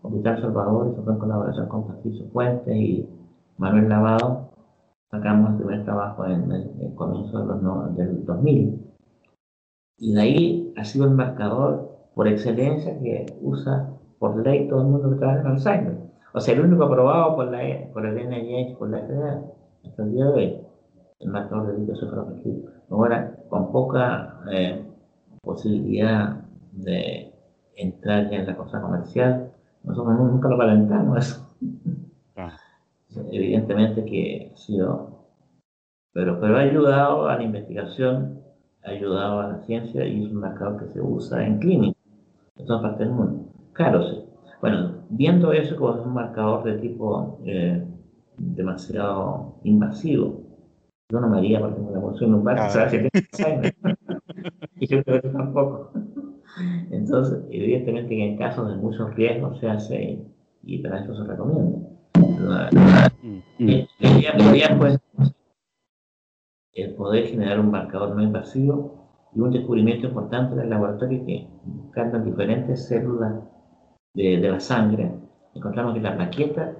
Hospital 0.00 0.40
Salvador, 0.40 0.88
eso 0.90 1.02
fue 1.02 1.12
en 1.12 1.18
colaboración 1.18 1.68
con 1.68 1.86
Patricio 1.86 2.26
Fuentes 2.32 2.74
y 2.74 3.06
Manuel 3.58 3.90
Lavado. 3.90 4.48
Sacamos 5.10 5.50
el 5.50 5.56
primer 5.58 5.84
trabajo 5.84 6.24
en 6.24 6.50
el, 6.50 6.94
comienzo 6.94 7.40
de 7.40 7.46
los, 7.46 7.96
del 7.96 8.24
2000. 8.24 8.80
Y 9.98 10.14
de 10.14 10.20
ahí 10.20 10.72
ha 10.78 10.84
sido 10.84 11.04
el 11.04 11.10
marcador 11.10 11.98
por 12.14 12.26
excelencia 12.26 12.98
que 12.98 13.26
usa 13.42 13.90
por 14.18 14.42
ley 14.42 14.68
todo 14.68 14.80
el 14.80 14.88
mundo 14.88 15.10
que 15.10 15.16
trabaja 15.16 15.40
en 15.40 15.46
Alzheimer. 15.48 15.98
O 16.32 16.40
sea, 16.40 16.54
el 16.54 16.60
único 16.62 16.84
aprobado 16.84 17.36
por, 17.36 17.50
la, 17.50 17.60
por 17.92 18.06
el 18.06 18.14
NIH, 18.14 18.76
por 18.78 18.88
la 18.88 19.00
FDA, 19.00 19.42
hasta 19.84 20.02
el 20.02 20.12
día 20.12 20.24
de 20.24 20.32
hoy, 20.32 20.60
el 21.20 21.30
marcador 21.30 21.76
de. 21.76 22.64
Ahora, 22.90 23.36
con 23.50 23.70
poca 23.70 24.40
eh, 24.50 24.87
posibilidad 25.42 26.44
de 26.72 27.32
entrar 27.76 28.30
ya 28.30 28.38
en 28.38 28.46
la 28.46 28.56
cosa 28.56 28.80
comercial. 28.80 29.52
Nosotros 29.84 30.18
nunca 30.18 30.48
lo 30.48 30.58
calentamos 30.58 31.18
eso. 31.18 31.56
Ah. 32.36 32.56
Evidentemente 33.32 34.04
que 34.04 34.52
ha 34.52 34.56
sido, 34.56 35.26
pero, 36.12 36.40
pero 36.40 36.56
ha 36.56 36.60
ayudado 36.60 37.28
a 37.28 37.36
la 37.36 37.42
investigación, 37.42 38.42
ha 38.84 38.90
ayudado 38.90 39.40
a 39.40 39.48
la 39.48 39.58
ciencia 39.60 40.04
y 40.06 40.24
es 40.24 40.30
un 40.30 40.40
mercado 40.40 40.76
que 40.76 40.92
se 40.92 41.00
usa 41.00 41.44
en 41.44 41.58
clínica. 41.58 41.98
de 42.56 42.64
todas 42.64 42.82
partes 42.82 43.00
del 43.00 43.10
mundo. 43.10 43.44
Claro, 43.72 44.02
sí. 44.08 44.24
Bueno, 44.60 45.04
viendo 45.08 45.52
eso 45.52 45.76
como 45.76 46.02
un 46.02 46.14
marcador 46.14 46.64
de 46.64 46.78
tipo 46.78 47.40
eh, 47.44 47.84
demasiado 48.36 49.60
invasivo, 49.64 50.42
yo 51.10 51.20
no 51.20 51.28
me 51.28 51.38
haría, 51.38 51.60
por 51.60 51.70
ejemplo, 51.70 51.92
la 51.92 51.98
emoción 52.00 52.32
lumbar, 52.32 52.58
ah. 52.58 52.68
¿sabes? 52.68 53.08
yo 54.88 55.04
creo 55.04 55.22
que 55.22 55.28
tampoco. 55.28 55.92
Entonces, 56.90 57.44
evidentemente 57.50 58.08
que 58.08 58.24
en 58.24 58.38
casos 58.38 58.70
de 58.70 58.76
muchos 58.76 59.14
riesgos 59.14 59.58
se 59.60 59.68
hace 59.68 60.26
y 60.62 60.78
para 60.78 61.00
eso 61.00 61.14
se 61.14 61.24
recomienda. 61.24 61.88
Mm, 63.22 63.38
mm. 63.58 63.86
La 64.00 64.50
idea 64.50 64.76
fue 64.76 64.98
el 66.72 66.94
poder 66.94 67.26
generar 67.26 67.60
un 67.60 67.70
marcador 67.70 68.14
no 68.14 68.22
invasivo 68.22 69.28
y 69.34 69.40
un 69.40 69.50
descubrimiento 69.50 70.06
importante 70.06 70.54
en 70.54 70.60
el 70.60 70.70
laboratorio 70.70 71.24
que 71.26 71.46
buscando 71.64 72.18
diferentes 72.20 72.86
células 72.86 73.34
de, 74.14 74.38
de, 74.38 74.50
la 74.50 74.60
sangre, 74.60 75.12
encontramos 75.54 75.94
que 75.94 76.00
la 76.00 76.16
plaqueta, 76.16 76.76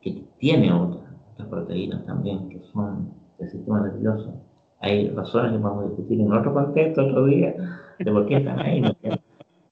que 0.00 0.24
tiene 0.38 0.72
otras, 0.72 1.04
otras 1.32 1.48
proteínas 1.48 2.04
también 2.06 2.48
que 2.48 2.60
son 2.72 3.12
del 3.38 3.50
sistema 3.50 3.80
nervioso, 3.80 4.42
hay 4.82 5.10
razones 5.10 5.52
que 5.52 5.58
vamos 5.58 5.84
a 5.84 5.88
discutir 5.88 6.20
en 6.20 6.32
otro 6.32 6.52
contexto 6.52 7.06
otro 7.06 7.24
día 7.26 7.54
de 7.98 8.12
por 8.12 8.26
qué 8.26 8.36
están 8.36 8.58
ahí. 8.58 8.82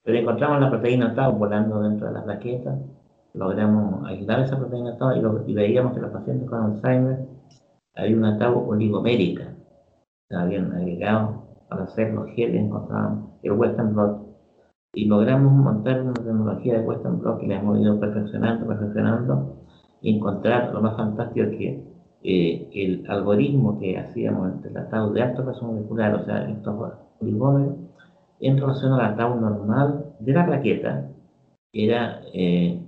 Pero 0.05 0.19
encontramos 0.19 0.61
la 0.61 0.71
proteína 0.71 1.15
tau 1.15 1.33
volando 1.33 1.83
dentro 1.83 2.07
de 2.07 2.13
la 2.15 2.25
plaqueta, 2.25 2.79
logramos 3.35 4.07
aislar 4.07 4.41
esa 4.41 4.57
proteína 4.57 4.97
tau 4.97 5.11
y, 5.47 5.55
veíamos 5.55 5.95
que 5.95 6.01
los 6.01 6.13
pacientes 6.13 6.49
con 6.49 6.63
Alzheimer 6.63 7.27
había 7.97 8.17
una 8.17 8.39
tau 8.39 8.71
oligomérica, 8.71 9.53
se 10.29 10.37
habían 10.37 10.73
agregado 10.73 11.43
para 11.69 11.85
hacer 11.85 12.15
los 12.15 12.31
geles, 12.31 12.63
encontraban 12.63 13.31
el 13.43 13.53
Western 13.53 13.93
blot 13.93 14.31
y 14.95 15.07
logramos 15.07 15.53
montar 15.53 16.03
una 16.03 16.15
tecnología 16.15 16.79
de 16.79 16.87
Western 16.87 17.21
blot 17.21 17.41
que 17.41 17.49
la 17.49 17.57
hemos 17.57 17.81
ido 17.81 17.99
perfeccionando, 17.99 18.67
perfeccionando 18.67 19.57
y 20.03 20.17
encontrar 20.17 20.73
lo 20.73 20.81
más 20.81 20.97
fantástico 20.97 21.51
que 21.51 21.90
eh, 22.23 22.69
el 22.75 23.05
algoritmo 23.09 23.79
que 23.79 23.97
hacíamos 23.99 24.53
entre 24.53 24.71
la 24.73 24.89
tau 24.91 25.13
de 25.13 25.23
alto 25.23 25.45
peso 25.45 25.65
molecular, 25.65 26.15
o 26.15 26.25
sea, 26.25 26.51
estos 26.51 26.93
oligómeros, 27.21 27.77
en 28.41 28.59
relación 28.59 28.93
a 28.93 29.09
la 29.09 29.17
tau 29.17 29.41
normal 29.41 30.15
de 30.19 30.33
la 30.33 30.47
plaqueta, 30.47 31.09
era 31.73 32.21
eh, 32.35 32.79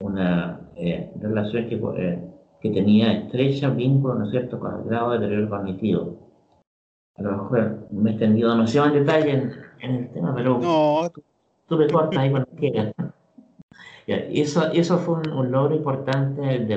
una 0.00 0.60
eh, 0.76 1.12
relación 1.20 1.68
que, 1.68 1.78
que, 2.60 2.70
tenía 2.70 3.12
estrecha 3.12 3.70
vínculo, 3.70 4.14
¿no 4.14 4.24
es 4.24 4.30
cierto?, 4.30 4.58
con 4.58 4.74
el 4.74 4.84
grado 4.84 5.12
de 5.12 5.18
deterioro 5.20 5.50
cognitivo. 5.50 6.16
A 7.16 7.22
lo 7.22 7.30
mejor 7.32 7.88
me 7.92 8.10
he 8.10 8.12
extendido 8.14 8.50
demasiado 8.50 8.88
en 8.88 8.94
detalle 8.94 9.32
en, 9.80 9.94
el 9.94 10.10
tema, 10.10 10.34
pero 10.34 10.58
no. 10.58 11.10
tú 11.68 11.76
me 11.76 11.86
cortas 11.86 12.18
ahí 12.18 12.30
cuando 12.30 12.48
quieras. 12.56 12.92
eso, 14.06 14.72
eso 14.72 14.98
fue 14.98 15.16
un, 15.32 15.50
logro 15.50 15.74
importante 15.74 16.40
de 16.40 16.76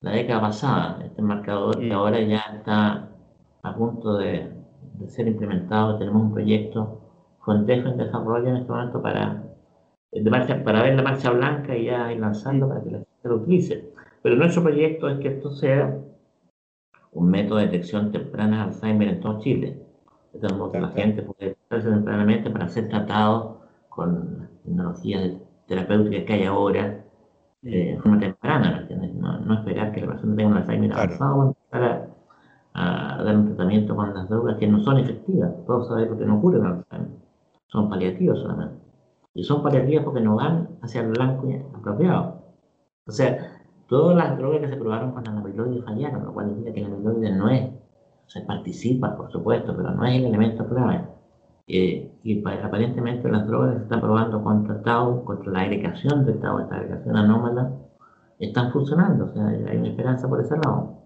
la 0.00 0.12
década 0.12 0.40
pasada, 0.40 1.04
este 1.04 1.22
marcador 1.22 1.78
que 1.78 1.92
ahora 1.92 2.20
ya 2.20 2.38
está 2.56 3.08
a 3.62 3.74
punto 3.74 4.16
de, 4.18 4.52
de 4.98 5.08
ser 5.08 5.26
implementado. 5.28 5.98
Tenemos 5.98 6.22
un 6.22 6.32
proyecto 6.32 7.00
Fondejo 7.44 7.88
en 7.88 7.96
desarrollo 7.96 8.48
en 8.48 8.56
este 8.56 8.72
momento 8.72 9.00
para, 9.00 9.42
para 10.64 10.82
ver 10.82 10.94
la 10.96 11.02
marcha 11.02 11.30
blanca 11.30 11.76
y 11.76 11.84
ya 11.86 12.12
ir 12.12 12.18
lanzando 12.18 12.68
para 12.68 12.82
que 12.82 12.90
la 12.90 12.98
gente 12.98 13.28
lo 13.28 13.36
utilice. 13.36 13.92
Pero 14.22 14.36
nuestro 14.36 14.62
proyecto 14.62 15.08
es 15.08 15.20
que 15.20 15.28
esto 15.28 15.50
sea 15.52 15.96
un 17.12 17.30
método 17.30 17.58
de 17.58 17.66
detección 17.66 18.10
temprana 18.10 18.56
de 18.56 18.62
Alzheimer 18.64 19.08
en 19.08 19.20
todo 19.20 19.40
Chile. 19.40 19.80
De 20.32 20.48
que 20.72 20.80
la 20.80 20.88
gente 20.88 21.22
puede 21.22 21.50
detectarse 21.50 21.88
tempranamente 21.88 22.50
para 22.50 22.68
ser 22.68 22.88
tratado 22.88 23.62
con 23.88 24.40
las 24.40 24.62
tecnologías 24.64 25.32
terapéuticas 25.66 26.24
que 26.24 26.32
hay 26.34 26.44
ahora 26.44 27.05
eh, 27.66 27.94
de 27.94 28.00
forma 28.00 28.18
temprana, 28.18 28.86
no, 29.14 29.38
no, 29.40 29.54
esperar 29.54 29.92
que 29.92 30.00
la 30.00 30.08
persona 30.08 30.36
tenga 30.36 30.50
un 30.50 30.56
Alzheimer 30.56 30.92
avanzado 30.92 31.56
para 31.70 32.08
a, 32.74 33.22
dar 33.22 33.36
un 33.36 33.46
tratamiento 33.46 33.96
con 33.96 34.14
las 34.14 34.28
drogas 34.28 34.56
que 34.56 34.68
no 34.68 34.80
son 34.80 34.98
efectivas. 34.98 35.50
Todos 35.66 35.88
sabemos 35.88 36.18
que 36.18 36.26
no 36.26 36.40
curan 36.40 36.66
Alzheimer 36.66 37.26
son 37.68 37.90
paliativos 37.90 38.40
solamente. 38.40 38.76
Y 39.34 39.44
son 39.44 39.62
paliativos 39.62 40.04
porque 40.04 40.20
no 40.20 40.36
van 40.36 40.68
hacia 40.82 41.02
el 41.02 41.08
blanco 41.08 41.48
apropiado. 41.74 42.42
O 43.06 43.10
sea, 43.10 43.60
todas 43.86 44.16
las 44.16 44.38
drogas 44.38 44.60
que 44.60 44.68
se 44.68 44.76
probaron 44.76 45.12
con 45.12 45.24
la 45.24 45.32
amiloide 45.32 45.82
fallaron, 45.82 46.24
lo 46.24 46.32
cual 46.32 46.50
indica 46.50 46.72
que 46.72 46.80
la 46.80 46.86
amiloide 46.88 47.32
no 47.32 47.48
es, 47.48 47.70
se 48.26 48.40
participa, 48.42 49.16
por 49.16 49.30
supuesto, 49.30 49.76
pero 49.76 49.90
no 49.90 50.04
es 50.04 50.16
el 50.16 50.26
elemento 50.26 50.66
clave. 50.66 51.04
Eh, 51.68 52.12
y 52.22 52.44
aparentemente 52.46 53.28
las 53.28 53.46
drogas 53.46 53.72
que 53.72 53.78
se 53.78 53.82
están 53.84 54.00
probando 54.00 54.42
contra 54.42 54.82
Tau, 54.82 55.24
contra 55.24 55.52
la 55.52 55.60
agregación 55.62 56.24
de 56.24 56.34
Tau, 56.34 56.60
esta 56.60 56.76
agregación 56.76 57.16
anómala, 57.16 57.72
están 58.38 58.72
funcionando. 58.72 59.26
O 59.26 59.32
sea, 59.32 59.48
hay 59.48 59.76
una 59.76 59.88
esperanza 59.88 60.28
por 60.28 60.40
ese 60.40 60.54
lado. 60.56 61.02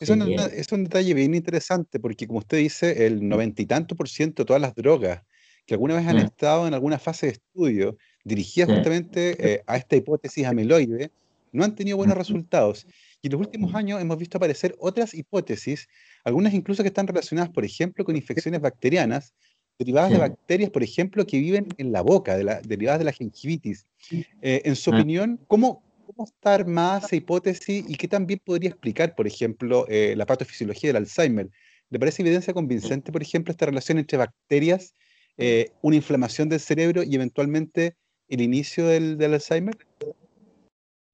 Es 0.00 0.10
un, 0.10 0.22
es 0.22 0.72
un, 0.72 0.84
detalle 0.84 1.14
bien 1.14 1.34
interesante 1.34 2.00
porque, 2.00 2.26
como 2.26 2.40
usted 2.40 2.58
dice, 2.58 3.06
el 3.06 3.26
noventa 3.26 3.62
y 3.62 3.66
tanto 3.66 3.94
por 3.94 4.08
ciento 4.08 4.42
de 4.42 4.46
todas 4.46 4.60
las 4.60 4.74
drogas 4.74 5.22
que 5.66 5.74
alguna 5.74 5.94
vez 5.94 6.06
han 6.06 6.16
mm. 6.16 6.26
estado 6.26 6.66
en 6.66 6.74
alguna 6.74 6.98
fase 6.98 7.26
de 7.26 7.32
estudio 7.32 7.96
dirigida 8.24 8.66
justamente 8.66 9.36
eh, 9.38 9.62
a 9.66 9.76
esta 9.76 9.96
hipótesis 9.96 10.46
amiloide, 10.46 11.10
no 11.52 11.64
han 11.64 11.74
tenido 11.74 11.96
buenos 11.96 12.16
resultados. 12.16 12.86
Y 13.24 13.28
en 13.28 13.32
los 13.32 13.40
últimos 13.40 13.74
años 13.74 14.02
hemos 14.02 14.18
visto 14.18 14.36
aparecer 14.36 14.76
otras 14.78 15.14
hipótesis, 15.14 15.88
algunas 16.24 16.52
incluso 16.52 16.82
que 16.82 16.88
están 16.88 17.06
relacionadas, 17.06 17.50
por 17.50 17.64
ejemplo, 17.64 18.04
con 18.04 18.16
infecciones 18.16 18.60
bacterianas, 18.60 19.32
derivadas 19.78 20.10
de 20.10 20.18
bacterias, 20.18 20.68
por 20.68 20.82
ejemplo, 20.82 21.24
que 21.24 21.40
viven 21.40 21.68
en 21.78 21.90
la 21.90 22.02
boca, 22.02 22.36
de 22.36 22.44
la, 22.44 22.60
derivadas 22.60 22.98
de 22.98 23.06
la 23.06 23.12
gingivitis. 23.12 23.86
Eh, 24.10 24.60
en 24.66 24.76
su 24.76 24.90
ah. 24.90 24.98
opinión, 24.98 25.40
¿cómo, 25.46 25.82
¿cómo 26.04 26.26
está 26.26 26.52
armada 26.52 26.98
esa 26.98 27.16
hipótesis 27.16 27.86
y 27.88 27.94
qué 27.94 28.08
también 28.08 28.42
podría 28.44 28.68
explicar, 28.68 29.14
por 29.14 29.26
ejemplo, 29.26 29.86
eh, 29.88 30.12
la 30.18 30.26
patofisiología 30.26 30.90
del 30.90 30.96
Alzheimer? 30.96 31.48
¿Le 31.88 31.98
parece 31.98 32.20
evidencia 32.20 32.52
convincente, 32.52 33.10
por 33.10 33.22
ejemplo, 33.22 33.52
esta 33.52 33.64
relación 33.64 33.96
entre 33.96 34.18
bacterias 34.18 34.92
eh, 35.38 35.70
una 35.80 35.96
inflamación 35.96 36.50
del 36.50 36.60
cerebro 36.60 37.02
y 37.02 37.14
eventualmente 37.14 37.96
el 38.28 38.42
inicio 38.42 38.86
del, 38.86 39.18
Alzheimer? 39.24 39.78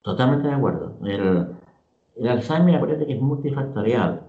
Totalmente 0.02 0.48
de 0.48 0.54
acuerdo. 0.54 0.98
El, 1.06 1.46
el 2.20 2.28
Alzheimer 2.28 2.78
parece 2.78 3.06
que 3.06 3.14
es 3.14 3.20
multifactorial. 3.20 4.20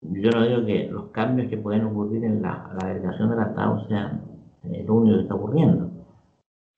Yo 0.00 0.30
no 0.32 0.42
digo 0.44 0.66
que 0.66 0.88
los 0.90 1.06
cambios 1.10 1.48
que 1.48 1.56
pueden 1.56 1.84
ocurrir 1.84 2.24
en 2.24 2.42
la, 2.42 2.76
la 2.80 2.88
agregación 2.88 3.30
de 3.30 3.36
la 3.36 3.54
tau 3.54 3.86
sean 3.86 4.22
eh, 4.64 4.84
lo 4.84 4.96
único 4.96 5.16
que 5.16 5.22
está 5.22 5.34
ocurriendo. 5.36 5.88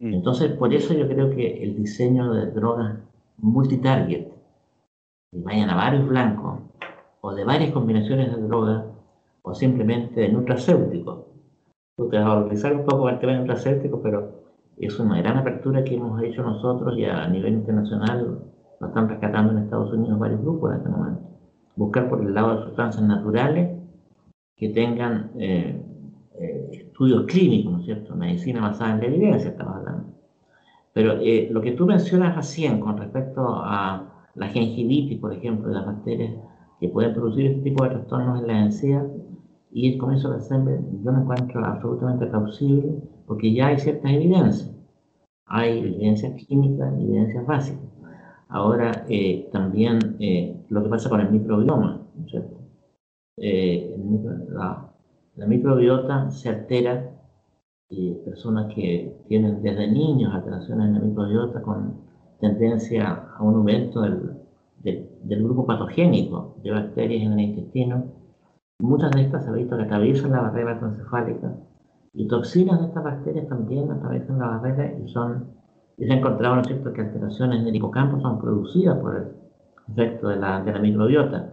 Mm. 0.01 0.15
Entonces, 0.15 0.53
por 0.53 0.75
eso 0.75 0.93
yo 0.93 1.09
creo 1.09 1.31
que 1.31 1.63
el 1.63 1.77
diseño 1.77 2.33
de 2.35 2.51
drogas 2.51 2.99
multitarget, 3.39 4.29
que 5.33 5.39
vayan 5.41 5.71
a 5.71 5.77
varios 5.77 6.07
blancos, 6.07 6.61
o 7.23 7.35
de 7.35 7.45
varias 7.45 7.71
combinaciones 7.73 8.31
de 8.31 8.43
drogas, 8.43 8.85
o 9.43 9.55
simplemente 9.55 10.21
de 10.21 10.29
nutracéuticos, 10.29 11.25
organizar 11.97 12.75
un 12.75 12.85
poco 12.85 13.09
el 13.09 13.19
tema 13.19 13.33
nutracéutico, 13.33 14.03
pero 14.03 14.43
es 14.77 14.99
una 15.01 15.19
gran 15.23 15.39
apertura 15.39 15.85
que 15.85 15.95
hemos 15.95 16.23
hecho 16.23 16.43
nosotros 16.43 16.99
y 16.99 17.07
a 17.07 17.27
nivel 17.29 17.55
internacional 17.55 18.45
lo 18.81 18.89
están 18.89 19.09
rescatando 19.09 19.53
en 19.53 19.59
Estados 19.59 19.93
Unidos 19.93 20.19
varios 20.19 20.41
grupos 20.41 20.73
en 20.73 20.77
este 20.79 20.89
momento. 20.89 21.23
Buscar 21.77 22.09
por 22.09 22.23
el 22.23 22.35
lado 22.35 22.57
de 22.57 22.65
sustancias 22.65 23.03
naturales 23.07 23.79
que 24.57 24.71
tengan 24.71 25.31
eh, 25.39 25.83
eh, 26.41 26.69
estudios 26.73 27.27
clínicos, 27.27 27.73
¿no 27.73 27.79
es 27.81 27.85
cierto? 27.85 28.15
Medicina 28.17 28.63
basada 28.63 28.95
en 28.95 29.01
la 29.01 29.07
evidencia, 29.07 29.51
estamos 29.51 29.77
hablando. 29.77 30.05
Pero 30.93 31.13
eh, 31.21 31.49
lo 31.51 31.61
que 31.61 31.73
tú 31.73 31.87
mencionas 31.87 32.35
recién 32.35 32.81
con 32.81 32.97
respecto 32.97 33.47
a 33.47 34.29
la 34.35 34.49
gingivitis, 34.49 35.19
por 35.19 35.33
ejemplo, 35.33 35.69
de 35.69 35.75
las 35.75 35.87
bacterias 35.87 36.35
que 36.81 36.89
pueden 36.89 37.15
producir 37.15 37.47
este 37.47 37.63
tipo 37.63 37.85
de 37.85 37.91
trastornos 37.91 38.41
en 38.41 38.47
la 38.47 38.65
encía, 38.65 39.07
y 39.73 39.93
el 39.93 39.99
comienzo 39.99 40.31
de 40.31 40.37
Alzheimer 40.37 40.81
yo 41.05 41.13
me 41.13 41.21
encuentro 41.21 41.65
absolutamente 41.65 42.27
plausible 42.27 43.03
porque 43.27 43.55
ya 43.55 43.69
hay 43.69 43.79
ciertas 43.79 44.11
evidencias. 44.11 44.75
Hay 45.47 45.79
evidencias 45.79 46.35
químicas 46.35 46.93
evidencias 46.95 47.47
básicas. 47.47 48.00
Ahora, 48.51 49.07
eh, 49.09 49.49
también 49.53 50.17
eh, 50.21 50.65
lo 50.69 50.83
que 50.83 50.89
pasa 50.89 51.09
con 51.09 51.21
el 51.21 51.31
microbioma, 51.31 52.01
¿cierto? 52.29 52.57
Eh, 53.37 53.97
la, 54.49 54.87
microbiota 55.47 56.31
se 56.31 56.51
altera 56.51 57.11
y 57.89 58.13
personas 58.25 58.73
que 58.75 59.17
tienen 59.29 59.63
desde 59.63 59.91
niños 59.91 60.35
alteraciones 60.35 60.89
en 60.89 60.95
la 60.95 61.01
microbiota 61.01 61.63
con 61.63 61.95
tendencia 62.41 63.29
a 63.37 63.43
un 63.43 63.55
aumento 63.55 64.03
del, 64.03 64.37
del 64.83 65.43
grupo 65.43 65.65
patogénico 65.67 66.57
de 66.63 66.73
bacterias 66.73 67.23
en 67.23 67.33
el 67.33 67.41
intestino, 67.41 68.21
Muchas 68.81 69.11
de 69.11 69.23
estas 69.23 69.45
se 69.45 69.51
ha 69.51 69.53
visto 69.53 69.77
que 69.77 69.83
atraviesan 69.83 70.33
la 70.33 70.41
barrera 70.41 70.79
encefálica 70.81 71.55
y 72.15 72.27
toxinas 72.27 72.81
de 72.81 72.87
estas 72.87 73.05
bacterias 73.05 73.47
también 73.47 73.91
atraviesan 73.91 74.39
la 74.39 74.47
barrera 74.47 74.99
y 74.99 75.07
son 75.09 75.51
y 76.01 76.07
se 76.07 76.13
ha 76.13 76.17
encontrado 76.17 76.57
¿no 76.57 76.65
cierto? 76.65 76.93
que 76.93 77.03
alteraciones 77.03 77.61
en 77.61 77.69
el 77.69 77.77
hipocampo 77.77 78.21
son 78.21 78.41
producidas 78.41 78.99
por 78.99 79.17
el 79.17 79.25
efecto 79.93 80.29
de 80.29 80.37
la, 80.37 80.63
de 80.63 80.73
la 80.73 80.79
microbiota 80.79 81.53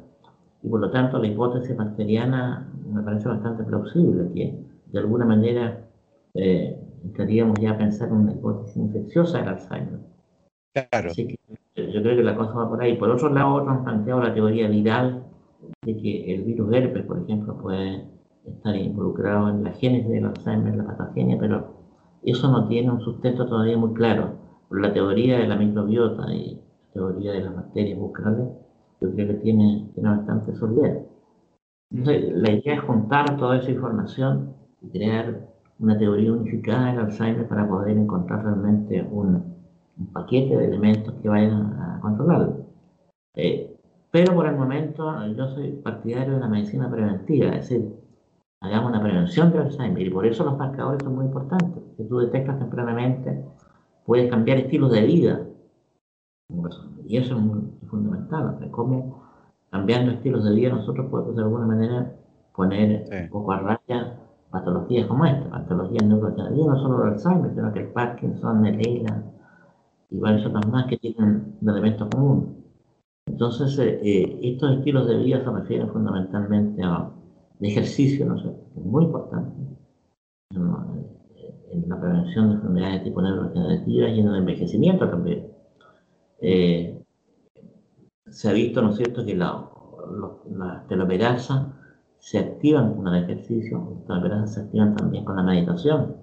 y 0.64 0.70
por 0.70 0.80
lo 0.80 0.89
tanto 0.89 1.20
la 1.20 1.28
hipótesis 1.28 1.76
bacteriana 1.76 2.68
me 2.89 3.02
parece 3.04 3.28
bastante 3.28 3.64
plausible 3.64 4.32
que 4.34 4.58
de 4.88 5.00
alguna 5.00 5.26
manera 5.26 5.86
eh, 6.34 6.80
entraríamos 7.04 7.60
ya 7.60 7.72
a 7.72 7.78
pensar 7.78 8.08
en 8.08 8.16
una 8.16 8.32
hipótesis 8.32 8.78
infecciosa 8.78 9.39
del 9.39 9.50
Alzheimer. 9.50 10.00
Claro. 10.74 11.10
Así 11.10 11.28
que 11.28 11.38
yo 11.91 12.02
creo 12.02 12.16
que 12.16 12.24
la 12.24 12.36
cosa 12.36 12.54
va 12.54 12.70
por 12.70 12.82
ahí. 12.82 12.98
Por 12.98 13.10
otro 13.10 13.30
lado, 13.30 13.56
otros 13.56 13.78
han 13.78 13.84
planteado 13.84 14.22
la 14.22 14.34
teoría 14.34 14.68
viral 14.68 15.24
de 15.82 15.98
que 15.98 16.34
el 16.34 16.43
virus 16.43 16.74
herpes, 16.74 17.06
por 17.06 17.20
ejemplo, 17.20 17.58
puede 17.58 18.06
estar 18.45 18.76
involucrado 18.76 19.50
en 19.50 19.64
la 19.64 19.72
génesis 19.72 20.10
del 20.10 20.26
Alzheimer, 20.26 20.76
la 20.76 20.86
patogenia, 20.86 21.38
pero 21.39 21.76
eso 22.24 22.51
no 22.51 22.68
tiene 22.68 22.91
un 22.91 23.01
sustento 23.01 23.45
todavía 23.45 23.78
muy 23.78 23.93
claro. 23.93 24.36
Por 24.70 24.82
la 24.82 24.93
teoría 24.93 25.39
de 25.39 25.47
la 25.47 25.55
microbiota 25.55 26.34
y 26.34 26.55
la 26.55 26.93
teoría 26.93 27.32
de 27.34 27.41
las 27.41 27.55
bacterias 27.55 27.99
bucales, 27.99 28.47
yo 28.99 29.11
creo 29.13 29.28
que 29.28 29.34
tiene, 29.36 29.89
tiene 29.93 30.09
bastante 30.09 30.55
solidez. 30.55 31.05
Entonces, 31.91 32.34
la 32.34 32.51
idea 32.51 32.76
es 32.76 32.82
juntar 32.82 33.38
toda 33.38 33.57
esa 33.57 33.72
información 33.72 34.53
y 34.82 34.89
crear 34.89 35.47
una 35.80 35.97
teoría 35.97 36.34
unificada 36.34 36.88
del 36.88 36.99
Alzheimer 36.99 37.47
para 37.47 37.68
poder 37.68 37.97
encontrar 37.97 38.43
realmente 38.43 39.07
un, 39.09 39.55
un 39.97 40.07
paquete 40.07 40.57
de 40.57 40.65
elementos 40.65 41.13
que 41.22 41.30
vayan 41.30 41.74
a 41.80 41.99
controlarlo. 42.01 42.65
Eh, 43.36 43.78
pero 44.11 44.34
por 44.34 44.47
el 44.47 44.55
momento 44.55 45.26
yo 45.28 45.47
soy 45.49 45.74
partidario 45.74 46.36
de 46.36 46.39
la 46.39 46.47
medicina 46.47 46.89
preventiva, 46.89 47.49
es 47.49 47.70
decir, 47.70 47.93
hagamos 48.61 48.89
una 48.89 49.01
prevención 49.01 49.51
del 49.51 49.61
Alzheimer 49.61 50.07
y 50.07 50.09
por 50.09 50.26
eso 50.26 50.43
los 50.43 50.57
marcadores 50.57 51.03
son 51.03 51.15
muy 51.15 51.26
importantes. 51.26 51.84
Si 51.98 52.08
tú 52.08 52.20
detectas 52.20 52.60
tempranamente, 52.60 53.43
puedes 54.06 54.30
cambiar 54.30 54.60
estilos 54.60 54.91
de 54.91 55.02
vida. 55.02 55.48
Y 57.06 57.18
eso 57.18 57.36
es 57.36 57.41
muy 57.41 57.62
fundamental. 57.89 58.70
cómo 58.72 59.24
cambiando 59.72 60.12
estilos 60.12 60.45
de 60.45 60.56
vida 60.56 60.70
nosotros 60.70 61.08
podemos 61.08 61.36
de 61.36 61.43
alguna 61.43 61.66
manera 61.66 62.16
poner 62.56 63.06
un 63.12 63.30
poco 63.30 63.52
a 63.52 63.60
raya 63.60 64.20
patologías 64.50 65.08
como 65.08 65.26
esta, 65.26 65.50
patologías 65.50 66.06
neurodegenerativas, 66.06 66.68
no 66.68 66.82
solo 66.82 67.04
el 67.04 67.14
Alzheimer, 67.14 67.54
sino 67.54 67.74
que 67.74 67.80
el 67.80 67.88
Parkinson, 67.89 68.66
el 68.66 68.88
ELA 68.88 69.24
y 70.10 70.20
varios 70.20 70.45
otros 70.45 70.68
más 70.68 70.86
que 70.86 70.98
tienen 70.98 71.58
un 71.62 71.70
elemento 71.70 72.10
común. 72.10 72.64
Entonces, 73.26 73.78
eh, 73.80 74.00
eh, 74.02 74.39
estos 74.41 74.78
estilos 74.78 75.08
de 75.08 75.18
vida 75.18 75.43
se 75.43 75.52
refieren 75.52 75.89
fundamentalmente 75.89 76.82
a 76.82 77.12
ejercicio, 77.60 78.26
¿no 78.26 78.38
sé, 78.38 78.50
es 78.78 78.86
muy 78.86 79.04
importante 79.04 79.52
en, 81.84 81.89
la 81.89 81.99
prevención 81.99 82.49
de 82.49 82.55
enfermedades 82.55 82.99
de 82.99 83.05
tipo 83.05 83.21
neurodegenerativas 83.21 84.11
y 84.11 84.19
en 84.19 84.28
el 84.28 84.36
envejecimiento 84.36 85.09
también. 85.09 85.47
Eh, 86.39 87.03
se 88.30 88.49
ha 88.49 88.53
visto, 88.53 88.82
¿no 88.82 88.91
cierto?, 88.93 89.25
que 89.25 89.36
la, 89.36 89.69
la 90.51 90.86
telomerasa 90.88 91.73
se 92.19 92.39
activan 92.39 92.95
con 92.95 93.07
el 93.07 93.23
ejercicio, 93.23 93.89
las 93.95 94.05
telomerasas 94.05 94.53
se 94.53 94.61
activan 94.61 94.95
también 94.95 95.23
con 95.25 95.36
la 95.36 95.43
meditación. 95.43 96.17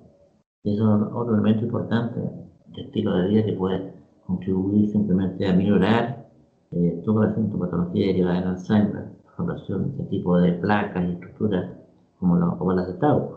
Y 0.62 0.74
eso 0.74 0.96
es 0.96 1.02
otro 1.12 1.34
elemento 1.34 1.64
importante 1.64 2.20
de 2.20 2.82
estilo 2.82 3.14
de 3.16 3.28
vida 3.28 3.44
que 3.44 3.52
puede 3.52 3.94
contribuir 4.26 4.90
simplemente 4.90 5.46
a 5.46 5.52
minorar 5.54 6.26
eh, 6.72 7.02
toda 7.04 7.26
la 7.26 7.34
sintomatología 7.34 8.06
derivada 8.06 8.40
del 8.40 8.48
Alzheimer, 8.48 9.14
formación 9.36 9.96
de 9.96 10.04
tipo 10.04 10.38
de 10.38 10.52
placas 10.54 11.04
y 11.04 11.12
estructuras 11.12 11.70
como, 12.18 12.36
lo, 12.36 12.72
las 12.74 12.86
de 12.86 12.94
Tau. 12.94 13.36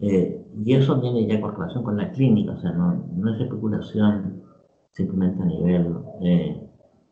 Eh, 0.00 0.46
y 0.64 0.74
eso 0.74 1.00
tiene 1.00 1.26
ya 1.26 1.40
correlación 1.40 1.82
con 1.82 1.96
la 1.96 2.10
clínica, 2.12 2.52
o 2.52 2.60
sea, 2.60 2.72
no, 2.72 3.04
no 3.16 3.34
es 3.34 3.40
especulación 3.40 4.44
simplemente 4.92 5.42
a 5.42 5.46
nivel 5.46 5.96
eh, 6.22 6.68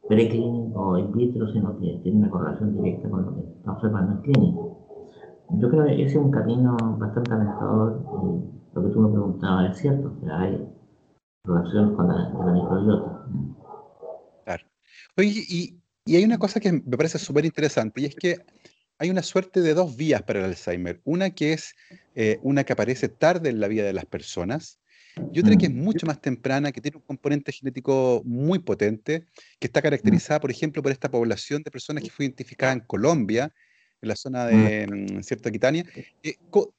preclínico 0.09 0.81
o 0.81 0.99
in 0.99 1.13
vitro, 1.13 1.53
sino 1.53 1.77
que 1.79 1.99
tiene 2.03 2.19
una 2.19 2.31
correlación 2.31 2.77
directa 2.77 3.09
con 3.09 3.25
lo 3.25 3.35
que 3.35 3.41
está 3.59 3.73
observando 3.73 4.13
en 4.13 4.21
clínico. 4.23 4.87
Yo 5.59 5.71
creo 5.71 5.85
que 5.85 5.95
ese 5.95 6.05
es 6.05 6.17
un 6.17 6.31
camino 6.31 6.77
bastante 6.99 7.33
alentador 7.33 8.05
y 8.23 8.75
lo 8.75 8.83
que 8.83 8.89
tú 8.91 9.01
me 9.01 9.13
preguntabas 9.13 9.71
es 9.73 9.79
cierto, 9.79 10.13
que 10.21 10.31
hay 10.31 10.69
relación 11.45 11.97
con 11.97 12.09
la, 12.09 12.33
con 12.33 12.47
la 12.47 12.53
microbiota. 12.53 13.27
Claro. 14.45 14.65
Oye, 15.17 15.43
y, 15.49 15.81
y 16.05 16.17
hay 16.17 16.25
una 16.25 16.39
cosa 16.39 16.61
que 16.61 16.73
me 16.73 16.97
parece 16.97 17.19
súper 17.19 17.45
interesante 17.45 18.01
y 18.01 18.05
es 18.07 18.15
que 18.15 18.37
hay 18.99 19.11
una 19.11 19.23
suerte 19.23 19.61
de 19.61 19.75
dos 19.75 19.97
vías 19.97 20.23
para 20.23 20.41
el 20.41 20.47
Alzheimer. 20.47 21.01
Una 21.05 21.31
que 21.31 21.53
es 21.53 21.75
eh, 22.15 22.39
una 22.43 22.65
que 22.65 22.73
aparece 22.73 23.09
tarde 23.09 23.51
en 23.51 23.61
la 23.61 23.69
vida 23.69 23.85
de 23.85 23.93
las 23.93 24.07
personas 24.07 24.81
y 25.33 25.41
otra 25.41 25.57
que 25.57 25.67
es 25.67 25.73
mm. 25.73 25.79
mucho 25.79 26.07
más 26.07 26.21
temprana, 26.21 26.73
que 26.73 26.81
tiene 26.81 26.99
un 26.99 27.03
componente 27.03 27.51
genético 27.51 28.23
muy 28.25 28.59
potente, 28.59 29.27
que 29.59 29.67
está 29.67 29.81
caracterizada, 29.81 30.41
por 30.41 30.51
ejemplo, 30.51 30.83
por 30.83 30.93
esta 30.93 31.11
población 31.11 31.63
de 31.63 31.71
personas 31.71 32.05
que 32.05 32.11
fue 32.11 32.27
identificada 32.27 32.73
en 32.73 32.81
Colombia, 32.81 33.53
en 34.03 34.09
la 34.09 34.17
zona 34.17 34.45
mm. 34.45 34.49
de 34.49 34.87
mm, 34.87 35.23
cierta 35.23 35.49
Aquitania. 35.49 35.85
Eh, 36.23 36.35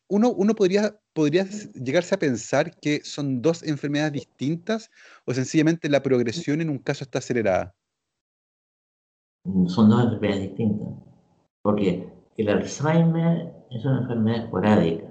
uno, 0.08 0.30
uno 0.30 0.54
podría, 0.54 0.96
podría 1.14 1.48
llegarse 1.74 2.14
a 2.14 2.20
pensar 2.20 2.78
que 2.80 3.02
son 3.04 3.42
dos 3.42 3.64
enfermedades 3.64 4.14
distintas 4.14 4.92
o 5.26 5.34
sencillamente 5.34 5.90
la 5.90 6.04
progresión 6.04 6.62
en 6.62 6.70
un 6.70 6.78
caso 6.78 7.04
está 7.04 7.20
acelerada. 7.20 7.74
Son 9.68 9.90
dos 9.90 10.04
enfermedades 10.04 10.50
distintas, 10.50 10.90
porque 11.68 12.08
el 12.38 12.48
Alzheimer 12.48 13.54
es 13.70 13.84
una 13.84 14.00
enfermedad 14.00 14.46
esporádica 14.46 15.08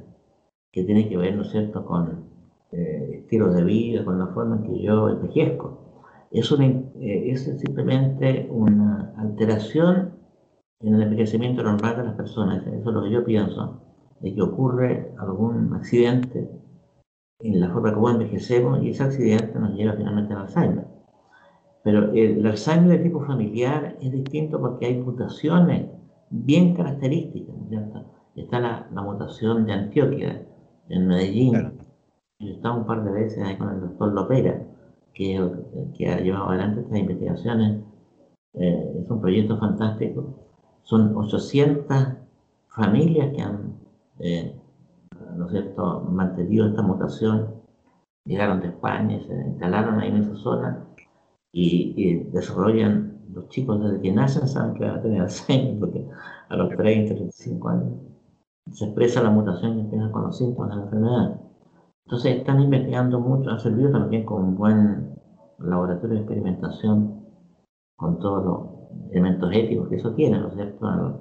que 0.73 0.85
tiene 0.85 1.07
que 1.07 1.19
ver, 1.19 1.37
¿no 1.37 1.43
es 1.43 1.51
cierto?, 1.51 1.85
con 1.85 2.31
eh, 2.73 3.19
estilos 3.21 3.55
de 3.55 3.63
vida, 3.63 4.03
con 4.07 4.19
la 4.19 4.29
forma 4.29 4.57
en 4.57 4.63
que 4.63 4.81
yo 4.81 5.11
envejezco. 5.11 6.09
Es, 6.31 6.51
una, 6.51 6.65
eh, 6.65 7.31
es 7.31 7.45
simplemente 7.61 8.49
una 8.51 9.13
alteración 9.19 10.15
en 10.81 10.95
el 10.95 11.03
envejecimiento 11.03 11.63
normal 11.63 11.99
de 11.99 12.05
las 12.05 12.15
personas. 12.15 12.67
Eso 12.67 12.89
es 12.89 12.95
lo 12.95 13.03
que 13.03 13.11
yo 13.11 13.23
pienso, 13.23 13.83
de 14.21 14.35
que 14.35 14.41
ocurre 14.41 15.13
algún 15.19 15.75
accidente 15.75 16.51
en 17.41 17.61
la 17.61 17.69
forma 17.69 17.93
como 17.93 18.09
envejecemos 18.09 18.83
y 18.83 18.89
ese 18.93 19.03
accidente 19.03 19.59
nos 19.59 19.75
lleva 19.75 19.93
finalmente 19.93 20.33
al 20.33 20.47
Alzheimer. 20.47 20.87
Pero 21.85 22.13
el 22.15 22.47
Alzheimer 22.47 22.97
de 22.97 23.05
tipo 23.05 23.21
familiar 23.27 23.99
es 24.01 24.11
distinto 24.11 24.59
porque 24.59 24.87
hay 24.87 25.03
mutaciones 25.03 25.96
bien 26.31 26.75
características. 26.75 27.55
Está 28.35 28.61
la, 28.61 29.03
mutación 29.03 29.67
de 29.67 29.73
Antioquia, 29.73 30.47
en 30.89 31.07
Medellín. 31.07 31.73
He 32.39 32.53
estado 32.53 32.79
un 32.79 32.87
par 32.87 33.03
de 33.03 33.11
veces 33.11 33.43
ahí 33.43 33.57
con 33.57 33.71
el 33.71 33.81
doctor 33.81 34.13
Lopera, 34.13 34.63
que, 35.15 35.51
que 35.97 36.09
ha 36.09 36.21
llevado 36.21 36.51
adelante 36.51 36.81
estas 36.83 36.99
investigaciones. 36.99 37.83
Eh, 38.55 39.01
es 39.03 39.11
un 39.11 39.21
proyecto 39.21 39.59
fantástico. 39.59 40.35
Son 40.83 41.17
800 41.17 42.09
familias 42.69 43.33
que 43.35 43.43
han, 43.43 43.75
eh, 44.21 44.55
¿no 45.37 45.47
es 45.47 45.53
cierto?, 45.53 46.01
mantenido 46.11 46.69
esta 46.69 46.83
mutación. 46.83 47.57
Llegaron 48.25 48.61
de 48.61 48.69
España, 48.69 49.21
se 49.27 49.35
instalaron 49.35 50.01
ahí 50.01 50.09
en 50.09 50.17
esa 50.19 50.37
zona 50.37 50.87
y, 51.53 52.25
desarrollan, 52.33 53.06
los 53.37 53.49
chicos 53.51 53.81
desde 53.83 54.01
que 54.01 54.13
nacen 54.13 54.49
saben 54.49 54.75
que 54.75 54.85
van 54.85 54.97
a 54.97 55.03
tener 55.03 55.21
Alzheimer, 55.23 55.79
porque 55.79 56.09
a 56.49 56.57
los 56.57 56.71
30, 56.71 57.15
35 57.15 57.69
años 57.69 57.93
se 58.73 58.87
expresa 58.87 59.23
la 59.23 59.31
mutación 59.31 59.75
que 59.75 59.81
empieza 59.83 60.11
con 60.11 60.23
los 60.25 60.37
síntomas 60.37 60.71
de 60.71 60.77
la 60.77 60.83
enfermedad. 60.83 61.41
Entonces 62.07 62.37
están 62.39 62.61
investigando 62.61 63.21
mucho, 63.21 63.51
han 63.51 63.61
servido 63.61 63.91
también 63.91 64.25
como 64.25 64.49
un 64.49 64.57
buen 64.57 65.15
laboratorio 65.59 66.15
de 66.15 66.21
experimentación 66.23 67.25
con 67.97 68.19
todos 68.19 68.45
los 68.45 69.11
elementos 69.13 69.51
éticos 69.53 69.89
que 69.89 69.97
eso 69.97 70.13
tiene, 70.15 70.39
¿no 70.39 70.49
es 70.49 70.55
cierto? 70.55 71.21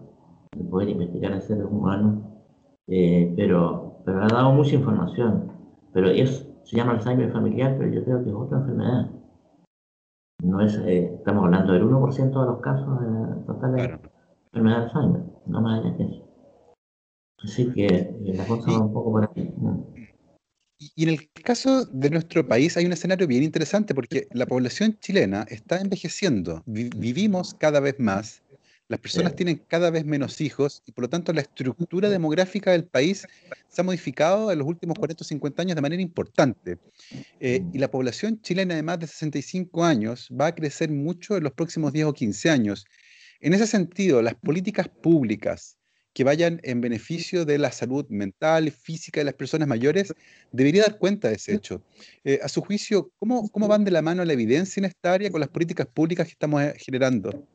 El 0.52 0.68
poder 0.68 0.90
investigar 0.90 1.34
en 1.34 1.42
seres 1.42 1.66
humanos, 1.70 2.24
eh, 2.88 3.34
pero, 3.36 4.02
pero 4.06 4.24
ha 4.24 4.28
dado 4.28 4.54
mucha 4.54 4.76
información. 4.76 5.52
Pero 5.94 6.10
es, 6.10 6.48
se 6.64 6.78
llama 6.78 6.94
Alzheimer 6.94 7.32
familiar, 7.32 7.76
pero 7.78 7.92
yo 7.92 8.04
creo 8.04 8.24
que 8.24 8.30
es 8.30 8.36
otra 8.36 8.60
enfermedad. 8.60 9.10
No 10.46 10.62
es, 10.62 10.76
eh, 10.86 11.12
estamos 11.18 11.46
hablando 11.46 11.74
del 11.74 11.84
1% 11.84 12.40
de 12.40 12.46
los 12.46 12.62
casos 12.62 13.00
de 13.02 13.46
totales 13.48 13.88
de 13.88 14.00
enfermedad 14.54 14.78
de 14.78 14.84
Alzheimer, 14.86 15.22
no 15.48 15.62
más 15.62 15.80
allá 15.80 15.98
que 15.98 16.04
eso. 16.04 16.30
Así 17.44 17.74
que 17.74 17.86
eh, 17.88 18.34
la 18.36 18.46
cosa 18.46 18.72
va 18.72 18.82
un 18.82 18.94
poco 18.94 19.12
por 19.12 19.24
aquí. 19.24 19.52
Y 20.78 21.04
en 21.04 21.10
el 21.10 21.32
caso 21.44 21.86
de 21.86 22.12
nuestro 22.12 22.48
país 22.48 22.78
hay 22.78 22.86
un 22.86 22.94
escenario 22.94 23.26
bien 23.26 23.44
interesante 23.44 23.96
porque 23.96 24.28
la 24.34 24.46
población 24.46 24.98
chilena 25.00 25.48
está 25.50 25.80
envejeciendo, 25.80 26.62
vivimos 26.68 27.56
cada 27.56 27.80
vez 27.80 28.00
más, 28.00 28.44
las 28.88 29.00
personas 29.00 29.36
tienen 29.36 29.64
cada 29.68 29.90
vez 29.90 30.06
menos 30.06 30.40
hijos 30.42 30.84
y 30.86 30.92
por 30.92 31.04
lo 31.04 31.10
tanto 31.10 31.34
la 31.34 31.42
estructura 31.42 32.10
demográfica 32.10 32.72
del 32.72 32.86
país 32.86 33.26
se 33.68 33.82
ha 33.82 33.84
modificado 33.84 34.52
en 34.52 34.60
los 34.60 34.68
últimos 34.68 34.98
40 34.98 35.24
o 35.24 35.26
50 35.26 35.62
años 35.62 35.76
de 35.76 35.82
manera 35.82 36.02
importante. 36.02 36.78
Eh, 37.40 37.64
y 37.74 37.80
la 37.80 37.90
población 37.90 38.42
chilena 38.42 38.76
de 38.76 38.84
más 38.84 39.00
de 39.00 39.08
65 39.08 39.84
años 39.84 40.30
va 40.30 40.48
a 40.48 40.56
crecer 40.56 40.92
mucho 40.92 41.36
en 41.36 41.44
los 41.44 41.54
próximos 41.54 41.94
10 41.94 42.06
o 42.06 42.14
15 42.14 42.50
años. 42.50 42.86
En 43.40 43.54
ese 43.54 43.68
sentido, 43.68 44.22
las 44.22 44.36
políticas 44.36 44.88
públicas 44.88 45.78
que 46.14 46.24
vayan 46.24 46.62
en 46.64 46.80
beneficio 46.80 47.44
de 47.44 47.58
la 47.58 47.74
salud 47.74 48.06
mental, 48.08 48.72
física 48.72 49.20
de 49.20 49.26
las 49.26 49.34
personas 49.34 49.68
mayores, 49.68 50.14
debería 50.52 50.84
dar 50.84 50.98
cuenta 50.98 51.28
de 51.28 51.36
ese 51.36 51.54
hecho. 51.54 51.84
Eh, 52.24 52.40
a 52.42 52.48
su 52.48 52.62
juicio, 52.62 53.12
¿cómo, 53.20 53.50
¿cómo 53.50 53.68
van 53.68 53.84
de 53.84 53.92
la 53.92 54.02
mano 54.02 54.24
la 54.24 54.32
evidencia 54.32 54.80
en 54.80 54.86
esta 54.86 55.12
área 55.12 55.30
con 55.30 55.42
las 55.42 55.50
políticas 55.50 55.88
públicas 55.88 56.26
que 56.26 56.32
estamos 56.32 56.62
eh, 56.62 56.74
generando? 56.78 57.46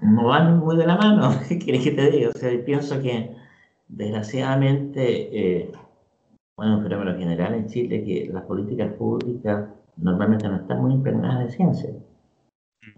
No 0.00 0.26
van 0.26 0.58
muy 0.58 0.76
de 0.76 0.86
la 0.86 0.96
mano, 0.96 1.30
¿qué 1.48 1.58
quieres 1.58 1.84
que 1.84 1.92
te 1.92 2.10
diga? 2.10 2.30
O 2.30 2.38
sea, 2.38 2.50
pienso 2.64 3.00
que 3.00 3.34
desgraciadamente 3.88 5.62
eh, 5.62 5.72
bueno, 6.56 6.78
un 6.78 6.82
fenómeno 6.84 7.18
general 7.18 7.54
en 7.54 7.66
Chile 7.66 8.04
que 8.04 8.30
las 8.32 8.44
políticas 8.44 8.92
públicas 8.94 9.68
normalmente 9.96 10.48
no 10.48 10.56
están 10.56 10.82
muy 10.82 10.92
impregnadas 10.92 11.46
de 11.46 11.50
ciencia. 11.50 11.90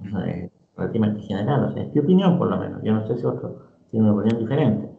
O 0.01 0.11
sea, 0.11 0.27
es 0.27 0.51
relativamente 0.77 1.23
general, 1.23 1.65
o 1.65 1.73
sea, 1.73 1.85
es 1.85 1.95
mi 1.95 2.01
opinión 2.01 2.39
por 2.39 2.49
lo 2.49 2.59
menos. 2.59 2.83
Yo 2.83 2.93
no 2.93 3.07
sé 3.07 3.17
si 3.17 3.25
otro 3.25 3.63
tiene 3.91 4.11
una 4.11 4.21
opinión 4.21 4.41
diferente. 4.41 4.91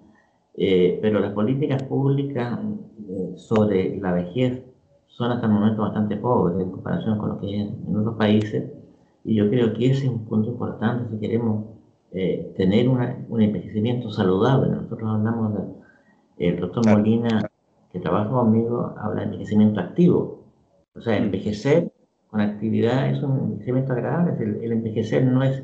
Eh, 0.55 0.97
pero 1.03 1.19
las 1.19 1.33
políticas 1.33 1.83
públicas 1.83 2.59
eh, 3.09 3.33
sobre 3.35 3.99
la 3.99 4.13
vejez 4.13 4.63
son 5.05 5.31
hasta 5.31 5.45
el 5.45 5.53
momento 5.53 5.83
bastante 5.83 6.17
pobres 6.17 6.59
en 6.59 6.71
comparación 6.71 7.19
con 7.19 7.29
lo 7.29 7.39
que 7.39 7.61
es 7.61 7.67
en 7.67 7.95
otros 7.95 8.15
países. 8.15 8.71
Y 9.23 9.35
yo 9.35 9.49
creo 9.49 9.73
que 9.73 9.91
ese 9.91 10.05
es 10.05 10.09
un 10.09 10.25
punto 10.25 10.49
importante 10.49 11.09
si 11.09 11.19
queremos 11.19 11.65
eh, 12.11 12.53
tener 12.55 12.87
un 12.87 13.41
envejecimiento 13.41 14.09
saludable. 14.11 14.69
Nosotros 14.69 15.09
hablamos 15.09 15.53
de, 15.53 16.47
el 16.47 16.59
doctor 16.59 16.87
Molina, 16.87 17.49
que 17.91 17.99
trabaja 17.99 18.29
conmigo, 18.29 18.95
habla 18.97 19.21
de 19.21 19.25
envejecimiento 19.25 19.79
activo. 19.79 20.45
O 20.95 21.01
sea, 21.01 21.17
envejecer 21.17 21.91
con 22.29 22.41
actividad 22.41 23.09
es 23.09 23.21
un 23.21 23.37
envejecimiento 23.37 23.93
agradable. 23.93 24.33
El, 24.63 24.71
envejecer 24.71 25.25
no 25.25 25.43
es 25.43 25.63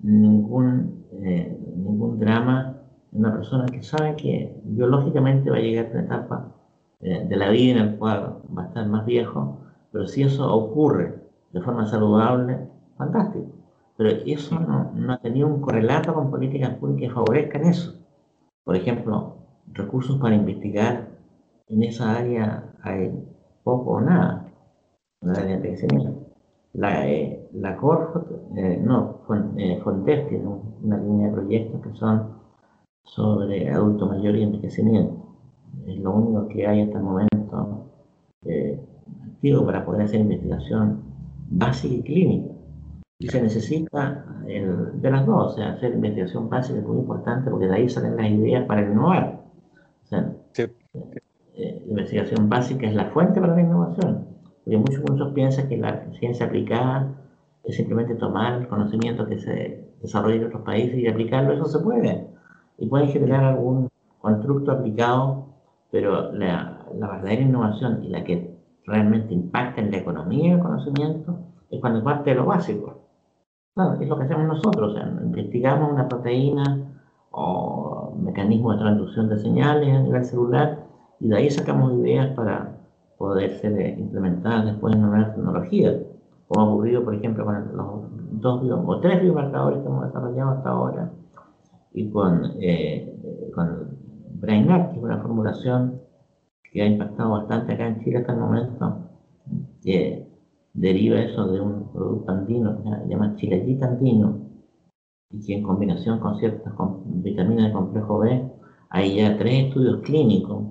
ningún, 0.00 1.04
eh, 1.22 1.58
ningún 1.76 2.18
drama 2.18 2.80
una 3.12 3.32
persona 3.32 3.66
que 3.66 3.82
sabe 3.82 4.16
que 4.16 4.54
biológicamente 4.64 5.50
va 5.50 5.56
a 5.56 5.60
llegar 5.60 5.86
a 5.86 5.90
una 5.90 6.00
etapa 6.02 6.52
eh, 7.00 7.26
de 7.28 7.36
la 7.36 7.50
vida 7.50 7.80
en 7.80 7.86
la 7.86 7.96
cual 7.98 8.36
va 8.56 8.64
a 8.64 8.66
estar 8.66 8.86
más 8.86 9.04
viejo, 9.04 9.60
pero 9.92 10.06
si 10.06 10.22
eso 10.22 10.52
ocurre 10.52 11.14
de 11.52 11.60
forma 11.60 11.86
saludable, 11.86 12.58
fantástico. 13.00 13.46
Pero 13.96 14.10
eso 14.24 14.58
no, 14.60 14.92
no 14.94 15.18
tenido 15.18 15.48
un 15.48 15.60
correlato 15.60 16.14
con 16.14 16.30
políticas 16.30 16.76
públicas 16.76 17.08
que 17.08 17.14
favorezcan 17.14 17.64
eso. 17.64 17.98
Por 18.64 18.76
ejemplo, 18.76 19.36
recursos 19.72 20.18
para 20.20 20.34
investigar 20.34 21.08
en 21.68 21.82
esa 21.82 22.16
área 22.16 22.74
hay 22.82 23.12
poco 23.64 23.92
o 23.92 24.00
nada, 24.00 24.48
en 25.22 25.30
área 25.30 25.58
de. 25.58 25.70
La, 26.72 27.08
eh, 27.08 27.48
la 27.52 27.76
eh, 28.56 28.80
no, 28.82 29.20
Fontes 29.26 30.28
tiene 30.28 30.48
una 30.82 30.98
línea 30.98 31.28
de 31.28 31.34
proyectos 31.34 31.80
que 31.82 31.98
son 31.98 32.40
sobre 33.04 33.70
adulto 33.70 34.06
mayor 34.06 34.36
y 34.36 34.44
envejecimiento. 34.44 35.16
Es 35.86 35.98
lo 35.98 36.12
único 36.12 36.48
que 36.48 36.66
hay 36.66 36.82
hasta 36.82 36.98
el 36.98 37.04
momento 37.04 37.86
eh, 38.44 38.80
activo 39.32 39.66
para 39.66 39.84
poder 39.84 40.02
hacer 40.02 40.20
investigación 40.20 41.02
básica 41.50 41.94
y 41.94 42.02
clínica. 42.02 42.59
Y 43.20 43.28
se 43.28 43.40
necesita 43.40 44.24
de 44.44 45.10
las 45.10 45.26
dos, 45.26 45.52
o 45.52 45.56
sea, 45.56 45.74
hacer 45.74 45.92
investigación 45.92 46.48
básica 46.48 46.80
es 46.80 46.84
muy 46.84 46.98
importante 46.98 47.50
porque 47.50 47.66
de 47.66 47.74
ahí 47.74 47.88
salen 47.88 48.16
las 48.16 48.30
ideas 48.30 48.64
para 48.66 48.82
innovar. 48.82 49.42
O 50.04 50.06
sea, 50.06 50.32
eh, 50.56 51.82
la 51.84 51.90
investigación 51.90 52.48
básica 52.48 52.88
es 52.88 52.94
la 52.94 53.10
fuente 53.10 53.40
para 53.40 53.54
la 53.54 53.60
innovación. 53.60 54.26
Porque 54.64 54.78
muchos, 54.78 55.04
muchos 55.08 55.32
piensan 55.32 55.68
que 55.68 55.76
la 55.76 56.06
ciencia 56.18 56.46
aplicada 56.46 57.14
es 57.62 57.76
simplemente 57.76 58.14
tomar 58.16 58.62
el 58.62 58.68
conocimiento 58.68 59.26
que 59.28 59.38
se 59.38 59.92
desarrolla 60.00 60.36
en 60.36 60.46
otros 60.46 60.62
países 60.62 60.98
y 60.98 61.06
aplicarlo, 61.06 61.52
eso 61.52 61.66
se 61.66 61.78
puede 61.78 62.26
y 62.80 62.86
pueden 62.86 63.08
generar 63.08 63.44
algún 63.44 63.90
constructo 64.18 64.72
aplicado, 64.72 65.46
pero 65.90 66.32
la, 66.32 66.78
verdadera 66.92 67.42
innovación 67.42 68.02
y 68.02 68.08
la 68.08 68.24
que 68.24 68.58
realmente 68.86 69.34
impacta 69.34 69.80
en 69.80 69.90
la 69.90 69.98
economía 69.98 70.54
del 70.54 70.62
conocimiento 70.62 71.38
es 71.70 71.80
cuando 71.80 72.02
parte 72.02 72.30
de 72.30 72.36
lo 72.36 72.46
básico. 72.46 73.09
Es 73.76 74.08
lo 74.08 74.18
que 74.18 74.24
hacemos 74.24 74.46
nosotros, 74.46 74.96
investigamos 75.22 75.92
una 75.92 76.08
proteína 76.08 76.90
o 77.30 78.16
mecanismo 78.20 78.72
de 78.72 78.78
transducción 78.78 79.28
de 79.28 79.38
señales 79.38 79.94
a 79.94 80.00
nivel 80.00 80.24
celular 80.24 80.86
y 81.20 81.28
de 81.28 81.36
ahí 81.36 81.50
sacamos 81.50 81.92
ideas 81.94 82.34
para 82.34 82.76
poder 83.16 83.52
ser 83.58 83.98
implementadas 83.98 84.64
después 84.64 84.94
en 84.94 85.02
nuevas 85.02 85.34
tecnologías, 85.34 85.96
como 86.48 86.60
ha 86.60 86.72
ocurrido, 86.72 87.04
por 87.04 87.14
ejemplo, 87.14 87.44
con 87.44 87.76
los 87.76 88.40
dos 88.40 88.62
o 88.86 89.00
tres 89.00 89.22
biomarcadores 89.22 89.80
que 89.80 89.86
hemos 89.86 90.06
desarrollado 90.06 90.50
hasta 90.50 90.70
ahora, 90.70 91.10
y 91.92 92.10
con, 92.10 92.52
eh, 92.60 93.52
con 93.54 93.98
BrainArt, 94.40 94.90
que 94.90 94.98
es 94.98 95.02
una 95.04 95.18
formulación 95.18 96.00
que 96.72 96.82
ha 96.82 96.86
impactado 96.86 97.30
bastante 97.30 97.74
acá 97.74 97.86
en 97.86 98.00
Chile 98.00 98.18
hasta 98.18 98.32
el 98.32 98.38
momento, 98.40 98.98
deriva 100.72 101.20
eso 101.20 101.46
de 101.48 101.60
un 101.60 101.92
producto 101.92 102.32
andino 102.32 102.82
que 102.82 102.90
se 102.90 103.08
llama 103.08 103.34
chilayita 103.36 103.86
andino, 103.86 104.50
y 105.30 105.46
que 105.46 105.54
en 105.54 105.62
combinación 105.62 106.18
con 106.18 106.38
ciertas 106.38 106.72
vitaminas 107.04 107.64
del 107.64 107.72
complejo 107.72 108.18
B, 108.18 108.50
hay 108.90 109.16
ya 109.16 109.38
tres 109.38 109.66
estudios 109.66 110.00
clínicos, 110.02 110.64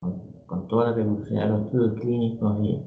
con, 0.00 0.68
toda 0.68 0.90
la 0.90 0.96
velocidad 0.96 1.44
de 1.44 1.48
los 1.48 1.66
estudios 1.66 1.94
clínicos 2.00 2.60
y 2.62 2.82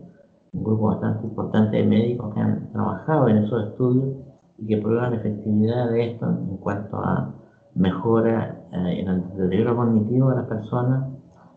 un 0.54 0.64
grupo 0.64 0.88
bastante 0.88 1.26
importante 1.28 1.78
de 1.78 1.86
médicos 1.86 2.34
que 2.34 2.40
han 2.40 2.72
trabajado 2.72 3.28
en 3.28 3.38
esos 3.38 3.70
estudios 3.70 4.16
y 4.58 4.68
que 4.68 4.78
prueban 4.78 5.12
la 5.12 5.18
efectividad 5.18 5.90
de 5.90 6.12
esto 6.12 6.28
en 6.30 6.58
cuanto 6.58 6.98
a 6.98 7.36
mejora 7.76 8.64
eh, 8.72 9.00
en 9.00 9.08
el 9.08 9.24
deterioro 9.36 9.76
cognitivo 9.76 10.30
de 10.30 10.36
las 10.36 10.48
personas 10.48 11.10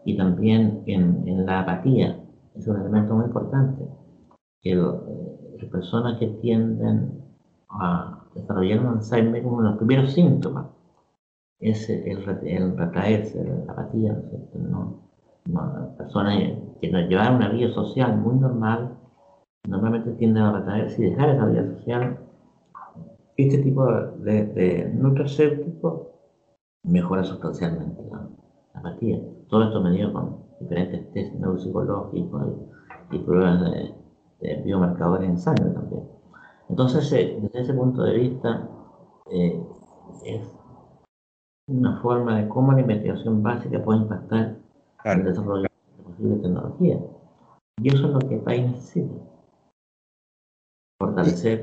y 0.05 0.17
también 0.17 0.83
en, 0.87 1.45
la 1.45 1.61
apatía. 1.61 2.19
Es 2.55 2.67
un 2.69 2.81
elemento 2.81 3.15
muy 3.15 3.27
importante. 3.27 3.87
Que 4.63 4.73
eh, 4.73 5.57
las 5.61 5.71
personas 5.71 6.19
que 6.19 6.27
tienden 6.27 7.23
a 7.69 8.25
desarrollar 8.35 8.81
un 8.81 8.87
Alzheimer 8.99 9.43
como 9.43 9.63
los 9.63 9.77
primeros 9.77 10.13
síntomas 10.13 10.67
es 11.59 11.89
el, 11.89 12.23
el 12.45 12.77
retraerse, 12.77 13.45
la 13.67 13.73
apatía, 13.73 14.17
¿no? 14.55 15.07
personas 15.97 16.39
que 16.81 16.91
nos 16.91 17.09
llevan 17.09 17.37
una 17.37 17.49
vida 17.49 17.73
social 17.73 18.19
muy 18.19 18.35
normal, 18.35 18.99
normalmente 19.67 20.11
tienden 20.13 20.43
a 20.43 20.59
retraerse 20.59 21.03
y 21.03 21.11
dejar 21.11 21.31
esa 21.31 21.47
vida 21.47 21.67
social 21.67 22.19
este 23.37 23.59
tipo 23.59 23.87
de, 23.93 24.47
de 24.47 24.91
nutracéuticos 24.95 26.09
mejora 26.85 27.25
sustancialmente 27.25 28.03
la, 28.11 28.29
apatía. 28.75 29.21
Todo 29.49 29.65
esto 29.65 29.81
medido 29.83 30.13
con 30.13 30.39
diferentes 30.61 31.13
test 31.13 31.35
neuropsicológicos 31.35 32.43
y, 33.11 33.19
pruebas 33.19 33.61
de, 33.63 33.95
biomarcadores 34.41 35.29
en 35.29 35.39
sangre 35.39 35.71
también. 35.71 36.03
Entonces, 36.69 37.13
eh, 37.13 37.39
desde 37.41 37.61
ese 37.61 37.75
punto 37.75 38.03
de 38.03 38.19
vista, 38.19 38.69
eh, 39.31 39.63
es 40.25 40.49
una 41.69 42.01
forma 42.01 42.41
de 42.41 42.49
cómo 42.49 42.73
la 42.73 42.81
investigación 42.81 43.43
básica 43.43 43.83
puede 43.83 44.01
impactar 44.01 44.57
en 45.05 45.19
el 45.21 45.25
desarrollo 45.25 45.63
de 45.63 46.03
posibles 46.03 46.43
tecnologías. 46.43 47.01
Y 47.83 47.89
eso 47.89 48.07
es 48.07 48.13
lo 48.13 48.19
que 48.21 48.35
el 48.35 48.41
país 48.41 48.71
necesita. 48.71 49.15
Fortalecer 50.99 51.63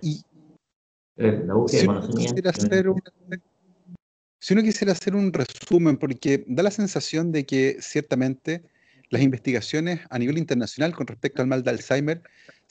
eh, 1.15 1.47
si 1.67 1.87
uno, 1.87 2.01
quisiera 4.61 4.91
hacer 4.91 5.15
un 5.15 5.31
resumen, 5.31 5.97
porque 5.97 6.43
da 6.47 6.63
la 6.63 6.71
sensación 6.71 7.31
de 7.31 7.45
que 7.45 7.77
ciertamente 7.79 8.63
las 9.09 9.21
investigaciones 9.21 10.01
a 10.09 10.17
nivel 10.17 10.37
internacional 10.37 10.95
con 10.95 11.07
respecto 11.07 11.41
al 11.41 11.47
mal 11.47 11.63
de 11.63 11.69
Alzheimer 11.69 12.23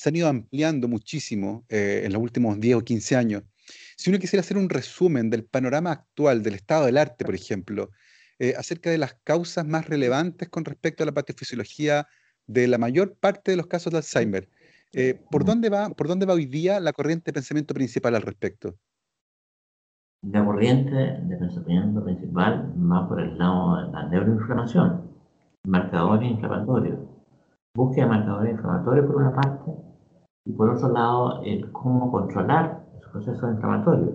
se 0.03 0.09
han 0.09 0.17
ido 0.17 0.29
ampliando 0.29 0.89
muchísimo 0.89 1.65
eh, 1.69 2.03
en 2.05 2.13
los 2.13 2.21
últimos 2.21 2.59
10 2.59 2.79
o 2.79 2.81
15 2.81 3.15
años. 3.15 3.45
Si 3.97 4.11
uno 4.11 4.19
quisiera 4.19 4.41
hacer 4.41 4.57
un 4.57 4.69
resumen 4.69 5.31
del 5.31 5.45
panorama 5.45 5.93
actual 5.93 6.43
del 6.43 6.55
estado 6.55 6.87
del 6.87 6.99
arte, 6.99 7.25
por 7.25 7.37
ejemplo, 7.37 7.89
eh, 8.41 8.55
acerca 8.59 8.91
de 8.91 8.99
las 8.99 9.15
causas 9.23 9.65
más 9.65 9.89
relevantes 9.89 10.49
con 10.49 10.65
respecto 10.65 11.05
a 11.05 11.07
la 11.07 11.13
patofisiología 11.13 12.09
de 12.49 12.67
la 12.67 12.79
mayor 12.79 13.15
parte 13.15 13.53
de 13.53 13.57
los 13.57 13.69
casos 13.69 13.93
de 13.93 13.99
Alzheimer, 13.99 14.49
eh, 14.93 15.23
¿por, 15.31 15.45
dónde 15.45 15.71
va, 15.71 15.91
¿Por 15.91 16.09
dónde 16.09 16.27
va 16.27 16.35
hoy 16.35 16.47
día 16.47 16.81
la 16.81 16.93
corriente 16.93 17.27
de 17.27 17.35
pensamiento 17.35 17.73
principal 17.73 18.17
al 18.17 18.23
respecto? 18.23 18.75
La 20.23 20.45
corriente 20.45 20.97
de 20.97 21.37
pensamiento 21.37 22.03
principal 22.03 22.75
va 22.77 23.09
por 23.09 23.21
el 23.21 23.39
lado 23.39 23.77
de 23.77 23.93
la 23.93 24.09
neuroinflamación, 24.09 25.13
marcadores 25.65 26.29
inflamatorios. 26.29 26.99
Búsqueda 27.77 28.07
de 28.07 28.11
marcadores 28.11 28.53
inflamatorios 28.55 29.07
por 29.07 29.17
una 29.17 29.33
parte 29.33 29.92
y 30.45 30.53
por 30.53 30.71
otro 30.71 30.89
lado 30.89 31.43
el 31.45 31.71
cómo 31.73 32.11
controlar 32.11 32.85
esos 32.99 33.11
procesos 33.11 33.51
inflamatorios. 33.51 34.11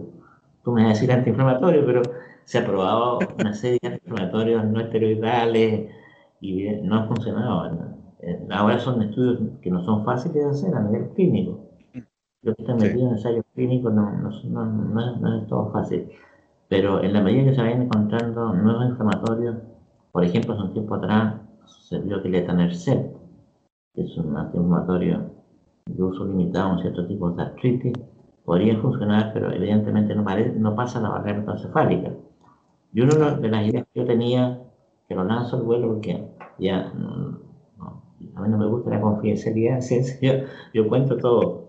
Tú 0.64 0.72
me 0.72 0.84
vas 0.84 0.92
a 0.92 0.94
decir 0.94 1.12
antiinflamatorio, 1.12 1.86
pero 1.86 2.02
se 2.44 2.60
ha 2.60 2.66
probado 2.66 3.20
una 3.40 3.54
serie 3.54 3.80
de 3.82 3.88
antiinflamatorios 3.90 4.66
no 4.66 4.82
esteroidales 4.82 5.90
y 6.42 6.70
no 6.84 6.96
ha 6.96 7.08
funcionado. 7.08 7.96
Eh, 8.20 8.48
ahora 8.52 8.80
son 8.80 9.02
estudios 9.02 9.40
que 9.62 9.70
no 9.70 9.84
son 9.84 10.04
fáciles 10.04 10.44
de 10.44 10.50
hacer 10.50 10.76
a 10.76 10.82
nivel 10.82 11.10
clínico. 11.10 11.60
Los 12.42 12.56
que 12.56 12.62
están 12.62 12.78
metidos 12.78 13.04
en 13.04 13.18
ensayos 13.18 13.46
clínicos 13.54 13.94
no, 13.94 14.12
no, 14.12 14.66
no, 14.66 15.38
es, 15.38 15.48
todo 15.48 15.72
fácil. 15.72 16.10
Pero 16.70 17.02
en 17.02 17.14
la 17.14 17.22
medida 17.22 17.46
que 17.46 17.56
se 17.56 17.62
vayan 17.62 17.84
encontrando 17.84 18.54
nuevos 18.54 18.86
inflamatorios, 18.86 19.56
por 20.12 20.24
ejemplo, 20.24 20.54
hace 20.54 20.64
un 20.64 20.74
tiempo 20.74 20.96
atrás 20.96 21.36
vio 22.04 22.22
que 22.22 22.28
el 22.28 22.36
etanercept, 22.36 23.16
que 23.94 24.02
es 24.02 24.18
un 24.18 24.36
antiinflamatorio 24.36 25.37
de 25.88 26.04
uso 26.04 26.26
limitado 26.26 26.74
en 26.74 26.80
ciertos 26.80 27.08
tipos 27.08 27.36
de 27.36 27.44
artritis, 27.44 27.94
podría 28.46 28.80
funcionar, 28.80 29.32
pero 29.34 29.52
evidentemente 29.52 30.16
no, 30.16 30.76
pasa 30.76 31.02
la 31.02 31.10
barrera 31.10 31.44
encefálica. 31.52 32.14
Y 32.94 33.02
una 33.02 33.36
de 33.36 33.50
las 33.50 33.68
ideas 33.68 33.86
que 33.94 34.00
yo 34.00 34.06
tenía 34.06 34.62
que 35.08 35.16
lo 35.16 35.24
lanzo 35.24 35.58
al 35.58 35.64
vuelo 35.64 35.88
porque 35.90 36.28
ya 36.60 36.92
a 38.36 38.42
mí 38.42 38.50
no 38.50 38.58
me 38.58 38.68
gusta 38.68 38.90
la 38.90 39.02
confidencialidad, 39.02 39.80
yo, 40.22 40.32
yo 40.74 40.88
cuento 40.88 41.18
todo. 41.18 41.68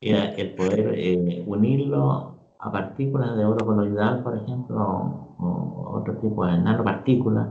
Era 0.00 0.34
el 0.34 0.54
poder 0.54 0.92
eh, 0.94 1.44
unirlo 1.46 2.36
a 2.58 2.72
partículas 2.72 3.36
de 3.36 3.44
oro 3.44 3.64
coloidal, 3.64 4.22
por 4.22 4.36
ejemplo, 4.36 4.76
o, 5.38 5.98
otro 5.98 6.16
tipo 6.18 6.44
de 6.46 6.58
nanopartículas, 6.58 7.48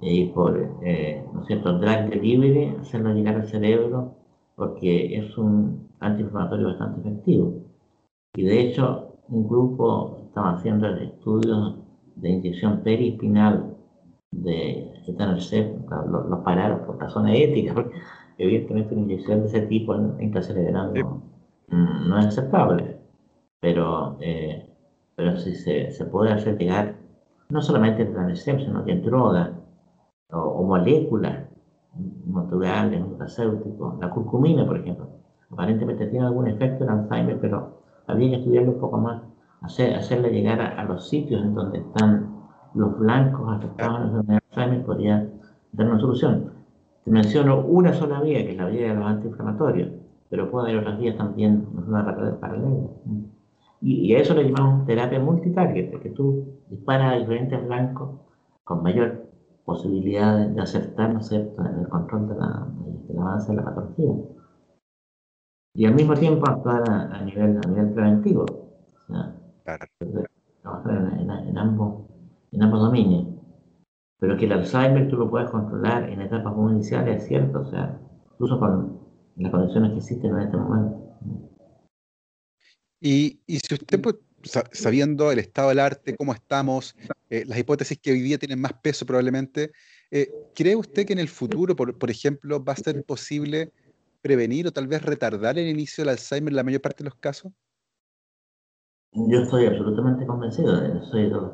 y 0.00 0.26
por, 0.26 0.56
eh, 0.82 1.24
¿no 1.32 1.42
es 1.42 1.46
cierto?, 1.46 1.78
drag 1.78 2.08
delivery, 2.08 2.76
hacerlo 2.80 3.12
llegar 3.12 3.36
al 3.36 3.48
cerebro, 3.48 4.19
porque 4.60 5.16
es 5.16 5.38
un 5.38 5.88
antiinflamatorio 6.00 6.66
bastante 6.66 7.00
efectivo. 7.00 7.54
Y 8.34 8.42
de 8.44 8.60
hecho, 8.60 9.14
un 9.28 9.48
grupo 9.48 10.18
estaba 10.26 10.50
haciendo 10.50 10.86
estudios 10.88 11.76
de 12.16 12.28
inyección 12.28 12.82
perispinal 12.82 13.74
de 14.30 14.92
etanercept, 15.08 15.90
lo, 15.90 16.28
lo, 16.28 16.44
pararon 16.44 16.84
por 16.84 17.00
razones 17.00 17.40
éticas, 17.40 17.74
porque 17.74 17.96
evidentemente 18.36 18.94
una 18.94 19.04
inyección 19.04 19.40
de 19.40 19.46
ese 19.46 19.62
tipo 19.62 19.94
en, 19.94 20.20
en 20.20 20.30
no, 20.30 21.22
no, 22.08 22.18
es 22.18 22.26
aceptable. 22.26 22.98
Pero, 23.60 24.18
eh, 24.20 24.68
pero 25.16 25.38
si 25.38 25.54
se, 25.54 25.90
se, 25.90 26.04
puede 26.04 26.32
hacer 26.32 26.58
llegar 26.58 26.96
no 27.48 27.62
solamente 27.62 28.02
etanercept, 28.02 28.60
sino 28.60 28.84
que 28.84 28.92
en 28.92 29.02
drogas 29.02 29.52
o, 30.30 30.38
o 30.38 30.62
moléculas 30.64 31.49
naturales, 32.26 33.00
nutracéuticos, 33.00 33.98
la 33.98 34.10
curcumina, 34.10 34.66
por 34.66 34.78
ejemplo, 34.78 35.08
aparentemente 35.50 36.06
tiene 36.06 36.26
algún 36.26 36.46
efecto 36.48 36.84
en 36.84 36.90
Alzheimer, 36.90 37.40
pero 37.40 37.82
habría 38.06 38.30
que 38.30 38.36
estudiarlo 38.36 38.72
un 38.72 38.80
poco 38.80 38.98
más, 38.98 39.22
hacer, 39.62 39.94
hacerle 39.94 40.30
llegar 40.30 40.60
a, 40.60 40.84
los 40.84 41.08
sitios 41.08 41.42
en 41.42 41.54
donde 41.54 41.78
están 41.78 42.40
los 42.74 42.98
blancos 42.98 43.56
afectados 43.56 44.24
en 44.24 44.30
Alzheimer 44.32 44.84
podría 44.84 45.28
dar 45.72 45.86
una 45.88 45.98
solución. 45.98 46.52
Te 47.04 47.10
menciono 47.10 47.64
una 47.66 47.92
sola 47.92 48.20
vía, 48.20 48.44
que 48.44 48.52
es 48.52 48.56
la 48.56 48.66
vía 48.66 48.88
de 48.88 48.94
los 48.94 49.06
antiinflamatorios, 49.06 49.90
pero 50.28 50.50
puede 50.50 50.70
haber 50.70 50.82
otras 50.82 50.98
vías 50.98 51.16
también, 51.16 51.66
una 51.74 52.04
paralela. 52.40 52.88
Y, 53.80 54.12
y, 54.12 54.14
a 54.14 54.18
eso 54.18 54.34
le 54.34 54.44
llamamos 54.44 54.86
terapia 54.86 55.18
multitarget, 55.18 55.98
que 56.00 56.10
tú 56.10 56.44
disparas 56.68 57.14
a 57.14 57.16
diferentes 57.16 57.66
blancos 57.66 58.20
con 58.62 58.82
mayor 58.82 59.29
posibilidad 59.64 60.48
de, 60.48 60.60
acertar, 60.60 61.12
¿no 61.12 61.20
en 61.30 61.80
el 61.80 61.88
control 61.88 62.28
de 62.28 62.34
la, 62.34 62.66
del 63.08 63.18
avance 63.18 63.50
de 63.50 63.56
la 63.56 63.64
patología 63.64 64.14
y 65.74 65.86
al 65.86 65.94
mismo 65.94 66.14
tiempo 66.14 66.48
actuar 66.48 66.82
a, 66.90 67.22
nivel, 67.22 67.58
a 67.64 67.68
nivel 67.68 67.92
preventivo. 67.92 68.44
O 68.44 69.06
sea, 69.06 69.36
trabajar 70.62 71.12
en, 71.18 71.58
ambos, 71.58 72.06
en 72.52 72.62
ambos 72.62 72.80
dominios. 72.80 73.26
Pero 74.18 74.36
que 74.36 74.46
el 74.46 74.52
Alzheimer 74.52 75.08
tú 75.08 75.16
lo 75.16 75.30
puedes 75.30 75.50
controlar 75.50 76.10
en 76.10 76.20
etapas 76.20 76.54
muy 76.54 76.72
iniciales, 76.72 77.22
es 77.22 77.28
cierto, 77.28 77.60
o 77.60 77.64
sea, 77.64 77.98
incluso 78.32 78.58
con 78.58 79.00
las 79.36 79.50
condiciones 79.50 79.92
que 79.92 79.96
existen 79.98 80.36
en 80.36 80.42
este 80.42 80.56
momento. 80.56 81.16
Y, 83.00 83.40
y 83.46 83.58
si 83.60 83.74
usted, 83.74 84.02
sabiendo 84.42 85.30
el 85.32 85.38
estado 85.38 85.68
del 85.68 85.78
arte, 85.78 86.16
cómo 86.16 86.32
estamos, 86.32 86.96
eh, 87.28 87.44
las 87.46 87.58
hipótesis 87.58 87.98
que 87.98 88.12
hoy 88.12 88.20
día 88.20 88.38
tienen 88.38 88.60
más 88.60 88.72
peso 88.72 89.06
probablemente, 89.06 89.72
eh, 90.10 90.30
¿cree 90.54 90.76
usted 90.76 91.06
que 91.06 91.12
en 91.12 91.18
el 91.18 91.28
futuro, 91.28 91.76
por, 91.76 91.96
por 91.98 92.10
ejemplo, 92.10 92.62
va 92.62 92.72
a 92.72 92.76
ser 92.76 93.04
posible 93.04 93.72
prevenir 94.22 94.66
o 94.66 94.72
tal 94.72 94.86
vez 94.86 95.02
retardar 95.02 95.58
el 95.58 95.68
inicio 95.68 96.02
del 96.02 96.10
Alzheimer 96.10 96.52
en 96.52 96.56
la 96.56 96.64
mayor 96.64 96.80
parte 96.80 97.02
de 97.02 97.10
los 97.10 97.14
casos? 97.16 97.52
Yo 99.12 99.40
estoy 99.40 99.66
absolutamente 99.66 100.24
convencido, 100.24 100.80
de, 100.80 101.00
soy 101.06 101.22
de 101.24 101.30
los, 101.30 101.52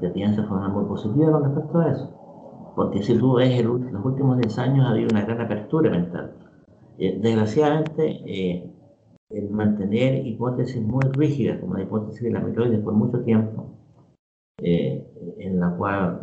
que 0.00 0.08
piensan 0.08 0.42
de 0.42 0.48
forma 0.48 0.68
muy 0.68 0.84
positiva 0.86 1.30
con 1.30 1.44
respecto 1.44 1.78
a 1.78 1.92
eso. 1.92 2.72
Porque 2.74 3.02
si 3.02 3.16
tú 3.18 3.34
ves 3.34 3.64
los 3.64 4.04
últimos 4.04 4.38
10 4.38 4.58
años 4.58 4.86
ha 4.86 4.90
habido 4.90 5.08
una 5.10 5.24
gran 5.24 5.40
apertura 5.42 5.90
mental. 5.90 6.34
Eh, 6.98 7.18
desgraciadamente, 7.22 8.20
eh, 8.26 8.71
el 9.34 9.50
mantener 9.50 10.26
hipótesis 10.26 10.82
muy 10.82 11.04
rígidas, 11.12 11.58
como 11.60 11.74
la 11.74 11.82
hipótesis 11.82 12.22
de 12.22 12.30
la 12.30 12.40
amiloides 12.40 12.80
por 12.80 12.94
mucho 12.94 13.20
tiempo, 13.20 13.70
eh, 14.58 15.06
en 15.38 15.60
la 15.60 15.70
cual 15.76 16.20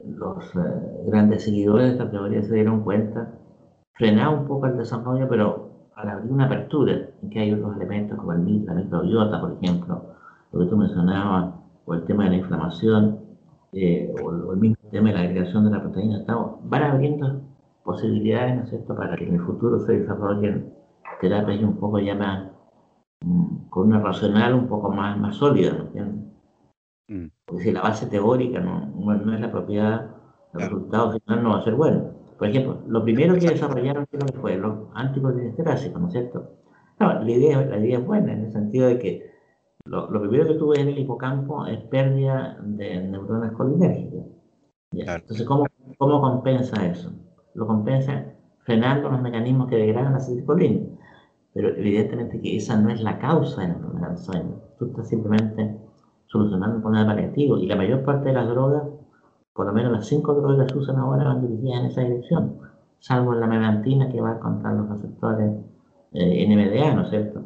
los 0.00 0.52
grandes 1.06 1.44
seguidores 1.44 1.86
de 1.86 1.92
esta 1.92 2.10
teoría 2.10 2.42
se 2.42 2.54
dieron 2.54 2.82
cuenta 2.82 3.38
frenaba 3.98 4.30
un 4.30 4.46
poco 4.46 4.66
el 4.66 4.76
desarrollo, 4.78 5.28
pero 5.28 5.68
al 5.96 6.08
abrir 6.08 6.32
una 6.32 6.46
apertura 6.46 7.10
en 7.20 7.30
que 7.30 7.40
hay 7.40 7.52
otros 7.52 7.76
elementos 7.76 8.16
como 8.16 8.32
el, 8.32 8.64
la 8.64 8.74
microbiota, 8.74 9.40
por 9.40 9.58
ejemplo, 9.60 10.02
lo 10.52 10.60
que 10.60 10.66
tú 10.66 10.76
mencionabas, 10.76 11.54
o 11.84 11.94
el 11.94 12.04
tema 12.04 12.24
de 12.24 12.30
la 12.30 12.36
inflamación, 12.36 13.18
eh, 13.72 14.14
o, 14.22 14.52
el 14.52 14.58
mismo 14.58 14.76
tema 14.90 15.08
de 15.08 15.14
la 15.14 15.20
agregación 15.22 15.64
de 15.64 15.70
la 15.72 15.82
proteína, 15.82 16.24
van 16.62 16.82
abriendo 16.82 17.40
posibilidades, 17.82 18.56
¿no 18.56 18.62
es 18.62 18.70
cierto?, 18.70 18.94
para 18.94 19.16
que 19.16 19.26
en 19.26 19.34
el 19.34 19.40
futuro 19.40 19.80
se 19.80 19.98
desarrollen 19.98 20.72
terapias 21.20 21.62
un 21.62 21.76
poco 21.76 21.98
ya 21.98 22.14
más, 22.14 22.50
mm, 23.24 23.68
con 23.68 23.88
una 23.88 24.00
racional 24.00 24.54
un 24.54 24.68
poco 24.68 24.90
más, 24.90 25.18
más 25.18 25.36
sólida, 25.36 25.72
¿no 25.72 25.84
entiendes? 25.84 26.24
Mm. 27.08 27.26
Porque 27.46 27.64
si 27.64 27.72
la 27.72 27.82
base 27.82 28.06
teórica 28.06 28.60
no, 28.60 28.86
no, 28.86 29.34
es 29.34 29.40
la 29.40 29.50
propiedad, 29.50 30.10
el 30.54 30.60
resultado 30.60 31.12
final 31.12 31.42
no 31.42 31.50
va 31.50 31.58
a 31.58 31.64
ser 31.64 31.74
bueno. 31.74 32.12
Por 32.38 32.48
ejemplo, 32.48 32.80
lo 32.86 33.02
primero 33.02 33.34
que 33.34 33.48
desarrollaron 33.48 34.06
fue 34.40 34.56
los 34.56 34.88
anticolinesterácicos, 34.94 36.00
¿no 36.00 36.06
es 36.06 36.12
cierto? 36.12 36.50
No, 37.00 37.12
la 37.12 37.30
idea, 37.30 37.64
la 37.64 37.78
idea 37.78 37.98
es 37.98 38.06
buena 38.06 38.32
en 38.32 38.44
el 38.44 38.52
sentido 38.52 38.88
de 38.88 38.98
que 38.98 39.30
lo, 39.84 40.08
primero 40.20 40.46
que 40.46 40.54
tuve 40.54 40.80
en 40.80 40.88
el 40.88 40.98
hipocampo 40.98 41.66
es 41.66 41.78
pérdida 41.84 42.58
de 42.62 43.02
neuronas 43.02 43.52
colinérgicas. 43.52 44.26
Entonces, 44.92 45.46
¿cómo, 45.46 45.66
¿cómo 45.96 46.20
compensa 46.20 46.84
eso? 46.86 47.12
Lo 47.54 47.66
compensa 47.66 48.34
frenando 48.60 49.10
los 49.10 49.22
mecanismos 49.22 49.68
que 49.68 49.76
degradan 49.76 50.12
la 50.12 50.18
acetilcolina. 50.18 50.80
Pero 51.54 51.68
evidentemente 51.76 52.40
que 52.40 52.56
esa 52.56 52.80
no 52.80 52.90
es 52.90 53.02
la 53.02 53.18
causa 53.18 53.62
de 53.62 54.00
la 54.00 54.08
Alzheimer. 54.08 54.58
Tú 54.78 54.86
estás 54.86 55.08
simplemente 55.08 55.76
solucionando 56.26 56.76
un 56.76 56.82
problema 56.82 57.06
paliativo 57.06 57.58
y 57.58 57.66
la 57.66 57.76
mayor 57.76 58.04
parte 58.04 58.28
de 58.28 58.34
las 58.34 58.48
drogas 58.48 58.82
por 59.58 59.66
lo 59.66 59.72
menos 59.72 59.90
las 59.90 60.06
cinco 60.06 60.34
drogas 60.34 60.72
que 60.72 60.78
usan 60.78 60.98
ahora 60.98 61.24
van 61.24 61.40
dirigidas 61.40 61.80
en 61.80 61.86
esa 61.86 62.02
dirección, 62.02 62.60
salvo 63.00 63.34
la 63.34 63.48
melantina 63.48 64.08
que 64.08 64.20
va 64.20 64.38
contra 64.38 64.72
los 64.72 64.88
receptores 64.88 65.50
eh, 66.12 66.46
NMDA, 66.46 66.94
¿no 66.94 67.02
es 67.02 67.10
cierto? 67.10 67.42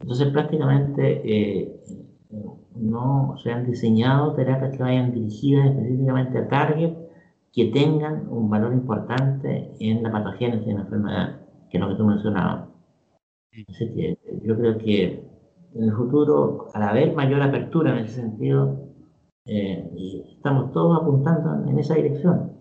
Entonces 0.00 0.28
prácticamente 0.28 1.20
eh, 1.22 1.82
no 2.76 3.36
se 3.42 3.52
han 3.52 3.66
diseñado 3.66 4.32
terapias 4.32 4.74
que 4.74 4.82
vayan 4.82 5.12
dirigidas 5.12 5.66
específicamente 5.66 6.38
a 6.38 6.48
target 6.48 6.94
que 7.52 7.66
tengan 7.66 8.26
un 8.30 8.48
valor 8.48 8.72
importante 8.72 9.70
en 9.80 10.02
la 10.02 10.10
patogénesis 10.10 10.66
de 10.66 10.72
la 10.72 10.80
enfermedad, 10.80 11.40
que 11.68 11.76
es 11.76 11.80
lo 11.82 11.90
que 11.90 11.96
tú 11.96 12.06
mencionabas. 12.06 12.68
Así 13.68 13.88
que 13.94 14.18
yo 14.42 14.56
creo 14.56 14.78
que 14.78 15.24
en 15.74 15.84
el 15.84 15.92
futuro, 15.92 16.68
al 16.74 16.82
haber 16.82 17.14
mayor 17.14 17.42
apertura 17.42 17.92
en 17.92 18.04
ese 18.04 18.20
sentido, 18.20 18.88
eh, 19.46 19.90
estamos 20.36 20.72
todos 20.72 21.00
apuntando 21.00 21.68
en 21.68 21.78
esa 21.78 21.94
dirección. 21.94 22.52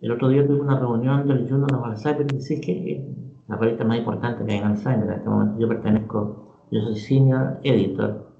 El 0.00 0.12
otro 0.12 0.28
día 0.28 0.46
tuve 0.46 0.60
una 0.60 0.78
reunión 0.78 1.26
del 1.26 1.48
Journal 1.48 1.74
of 1.74 1.84
Alzheimer 1.84 2.26
y 2.32 2.38
decís 2.38 2.60
que 2.60 3.14
la 3.48 3.56
revista 3.56 3.84
más 3.84 3.98
importante 3.98 4.44
que 4.44 4.52
hay 4.52 4.58
en 4.58 4.64
Alzheimer. 4.64 5.08
En 5.08 5.14
este 5.14 5.28
momento 5.28 5.60
yo 5.60 5.68
pertenezco, 5.68 6.66
yo 6.70 6.80
soy 6.82 6.96
senior 6.96 7.58
editor. 7.62 8.32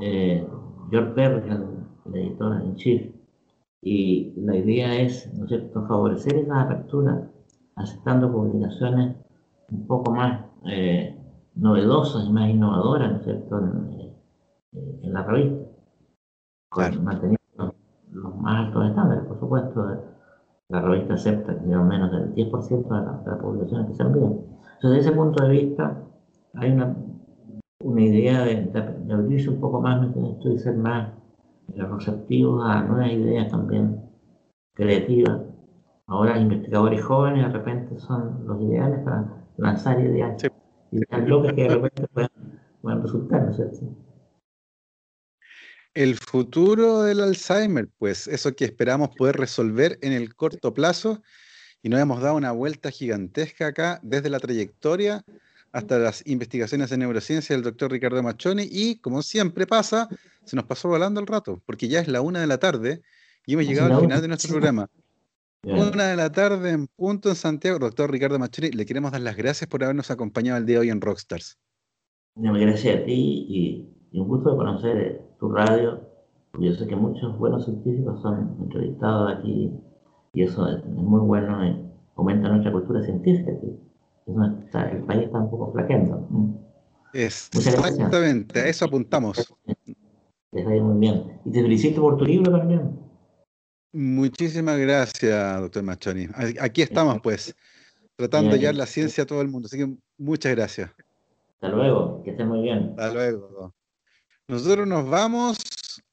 Eh, 0.00 0.46
George 0.90 1.24
es 1.24 1.44
el, 1.46 2.14
editor 2.14 2.60
en 2.60 2.76
chief. 2.76 3.12
Y 3.82 4.32
la 4.36 4.56
idea 4.56 5.00
es, 5.00 5.32
¿no 5.34 5.44
es 5.44 5.50
cierto?, 5.50 5.86
favorecer 5.86 6.36
esa 6.36 6.62
apertura 6.62 7.30
aceptando 7.76 8.32
publicaciones 8.32 9.16
un 9.70 9.86
poco 9.86 10.12
más 10.12 10.44
eh, 10.70 11.16
novedosas 11.56 12.26
y 12.26 12.32
más 12.32 12.48
innovadoras, 12.50 13.12
¿no 13.12 13.18
es 13.18 13.24
cierto?, 13.24 13.58
en 15.02 15.12
la 15.12 15.22
revista 15.22 15.66
manteniendo 17.02 17.74
los 18.12 18.36
más 18.36 18.66
altos 18.66 18.88
estándares, 18.88 19.24
por 19.24 19.38
supuesto. 19.38 20.02
La 20.68 20.80
revista 20.80 21.14
acepta 21.14 21.56
que 21.56 21.64
sea 21.64 21.78
menos 21.78 22.10
del 22.10 22.34
10% 22.34 22.68
de, 22.68 22.90
la, 22.90 23.12
de 23.24 23.30
las 23.30 23.40
poblaciones 23.40 23.86
que 23.86 23.94
se 23.94 24.02
envían. 24.02 24.32
Entonces, 24.32 24.80
desde 24.82 24.98
ese 24.98 25.12
punto 25.12 25.44
de 25.44 25.50
vista, 25.50 26.02
hay 26.54 26.72
una, 26.72 26.96
una 27.84 28.02
idea 28.02 28.44
de, 28.44 29.12
abrirse 29.12 29.50
un 29.50 29.60
poco 29.60 29.80
más, 29.80 30.04
esto 30.08 30.48
y 30.50 30.58
ser 30.58 30.76
más 30.76 31.12
receptivos 31.68 32.64
a 32.68 32.82
nuevas 32.82 33.12
ideas 33.12 33.48
también 33.48 34.02
creativas. 34.74 35.40
Ahora, 36.08 36.38
investigadores 36.38 37.04
jóvenes 37.04 37.46
de 37.46 37.52
repente 37.52 37.98
son 37.98 38.46
los 38.46 38.60
ideales 38.60 39.00
para 39.00 39.44
lanzar 39.56 40.00
ideas, 40.00 40.42
ideas 40.92 41.28
locas 41.28 41.52
que 41.54 41.62
de 41.62 41.68
repente 41.68 42.06
puedan, 42.08 42.30
puedan 42.82 43.02
resultar, 43.02 43.42
¿no 43.44 43.50
es 43.50 43.56
cierto? 43.56 43.96
El 45.94 46.16
futuro 46.16 47.02
del 47.02 47.20
Alzheimer, 47.20 47.88
pues 47.96 48.28
eso 48.28 48.54
que 48.54 48.66
esperamos 48.66 49.10
poder 49.16 49.36
resolver 49.36 49.98
en 50.02 50.12
el 50.12 50.34
corto 50.34 50.74
plazo 50.74 51.22
y 51.82 51.88
nos 51.88 52.00
hemos 52.00 52.20
dado 52.20 52.36
una 52.36 52.52
vuelta 52.52 52.90
gigantesca 52.90 53.68
acá 53.68 54.00
desde 54.02 54.28
la 54.28 54.38
trayectoria 54.38 55.24
hasta 55.72 55.98
las 55.98 56.22
investigaciones 56.26 56.90
de 56.90 56.98
neurociencia 56.98 57.54
del 57.54 57.62
doctor 57.62 57.90
Ricardo 57.90 58.22
Machoni 58.22 58.68
y 58.70 58.98
como 58.98 59.22
siempre 59.22 59.66
pasa, 59.66 60.08
se 60.44 60.56
nos 60.56 60.66
pasó 60.66 60.88
volando 60.88 61.20
el 61.20 61.26
rato, 61.26 61.62
porque 61.64 61.88
ya 61.88 62.00
es 62.00 62.08
la 62.08 62.20
una 62.20 62.40
de 62.40 62.46
la 62.46 62.58
tarde 62.58 63.02
Y 63.46 63.54
hemos 63.54 63.66
llegado 63.66 63.94
al 63.94 64.00
final 64.00 64.20
de 64.20 64.28
nuestro 64.28 64.50
programa. 64.50 64.88
Una 65.66 66.04
de 66.04 66.16
la 66.16 66.30
tarde 66.30 66.70
en 66.70 66.86
punto 66.86 67.28
en 67.28 67.34
Santiago. 67.34 67.80
Doctor 67.80 68.08
Ricardo 68.10 68.38
Machoni, 68.38 68.70
le 68.70 68.86
queremos 68.86 69.10
dar 69.10 69.20
las 69.20 69.36
gracias 69.36 69.68
por 69.68 69.82
habernos 69.82 70.12
acompañado 70.12 70.58
el 70.58 70.66
día 70.66 70.76
de 70.76 70.80
hoy 70.82 70.90
en 70.90 71.00
Rockstars. 71.00 71.58
Gracias 72.36 73.00
a 73.00 73.04
ti 73.04 73.46
y, 73.48 74.18
un 74.18 74.28
gusto 74.28 74.52
de 74.52 74.56
conocer 74.56 75.22
tu 75.40 75.50
radio. 75.50 76.00
Yo 76.60 76.72
sé 76.72 76.86
que 76.86 76.94
muchos 76.94 77.36
buenos 77.38 77.64
científicos 77.64 78.22
son 78.22 78.56
entrevistados 78.62 79.36
aquí 79.36 79.72
y 80.32 80.42
eso 80.42 80.68
es, 80.68 80.84
muy 80.86 81.20
bueno 81.20 81.58
aumenta 82.14 82.48
nuestra 82.48 82.70
cultura 82.70 83.02
científica. 83.02 83.50
el 83.50 85.02
país 85.04 85.22
está 85.24 85.38
un 85.38 85.50
poco 85.50 85.72
flaqueando. 85.72 86.28
Exactamente, 87.12 88.60
a 88.60 88.68
eso 88.68 88.84
apuntamos. 88.84 89.52
muy 90.52 90.98
bien. 90.98 91.40
Y 91.44 91.50
te 91.50 91.60
felicito 91.60 92.00
por 92.00 92.16
tu 92.18 92.24
libro 92.24 92.52
también. 92.52 93.05
Muchísimas 93.96 94.78
gracias, 94.78 95.58
doctor 95.58 95.82
Machoni. 95.82 96.28
Aquí 96.60 96.82
estamos, 96.82 97.18
pues, 97.22 97.54
tratando 98.14 98.52
de 98.52 98.58
llevar 98.58 98.74
la 98.74 98.84
ciencia 98.84 99.24
a 99.24 99.26
todo 99.26 99.40
el 99.40 99.48
mundo. 99.48 99.68
Así 99.68 99.78
que 99.78 99.88
muchas 100.18 100.54
gracias. 100.54 100.90
Hasta 101.54 101.68
luego, 101.70 102.22
que 102.22 102.32
esté 102.32 102.44
muy 102.44 102.60
bien. 102.60 102.90
Hasta 102.90 103.14
luego. 103.14 103.74
Nosotros 104.48 104.86
nos 104.86 105.08
vamos. 105.08 105.56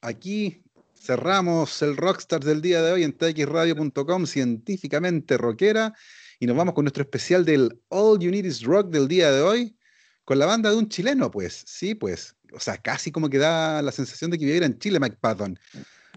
Aquí 0.00 0.62
cerramos 0.94 1.82
el 1.82 1.98
Rockstar 1.98 2.42
del 2.42 2.62
día 2.62 2.80
de 2.80 2.90
hoy 2.90 3.02
en 3.02 3.12
txradio.com, 3.12 4.24
científicamente 4.24 5.36
rockera. 5.36 5.92
Y 6.40 6.46
nos 6.46 6.56
vamos 6.56 6.72
con 6.72 6.84
nuestro 6.84 7.02
especial 7.02 7.44
del 7.44 7.82
All 7.88 8.18
You 8.18 8.30
Need 8.30 8.46
Is 8.46 8.62
Rock 8.62 8.88
del 8.88 9.08
día 9.08 9.30
de 9.30 9.42
hoy, 9.42 9.76
con 10.24 10.38
la 10.38 10.46
banda 10.46 10.70
de 10.70 10.76
un 10.76 10.88
chileno, 10.88 11.30
pues. 11.30 11.62
Sí, 11.66 11.94
pues. 11.94 12.34
O 12.54 12.60
sea, 12.60 12.78
casi 12.78 13.12
como 13.12 13.28
que 13.28 13.36
da 13.36 13.82
la 13.82 13.92
sensación 13.92 14.30
de 14.30 14.38
que 14.38 14.46
viviera 14.46 14.64
en 14.64 14.78
Chile, 14.78 14.98
Mike 14.98 15.18
Patton. 15.20 15.58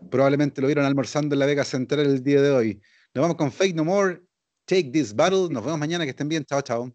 Probablemente 0.10 0.62
lo 0.62 0.68
vieron 0.68 0.86
almorzando 0.86 1.36
en 1.36 1.40
la 1.40 1.46
Vega 1.46 1.64
Central 1.64 2.06
el 2.06 2.24
día 2.24 2.42
de 2.42 2.52
hoy. 2.52 2.82
Nos 3.14 3.22
vamos 3.22 3.38
con 3.38 3.52
Fake 3.52 3.76
No 3.76 3.86
More, 3.86 4.22
Take 4.66 4.90
This 4.92 5.16
Battle. 5.16 5.48
Nos 5.50 5.64
vemos 5.64 5.80
mañana, 5.80 6.04
que 6.04 6.12
estén 6.12 6.30
bien. 6.30 6.46
Chao, 6.46 6.62
chao. 6.62 6.94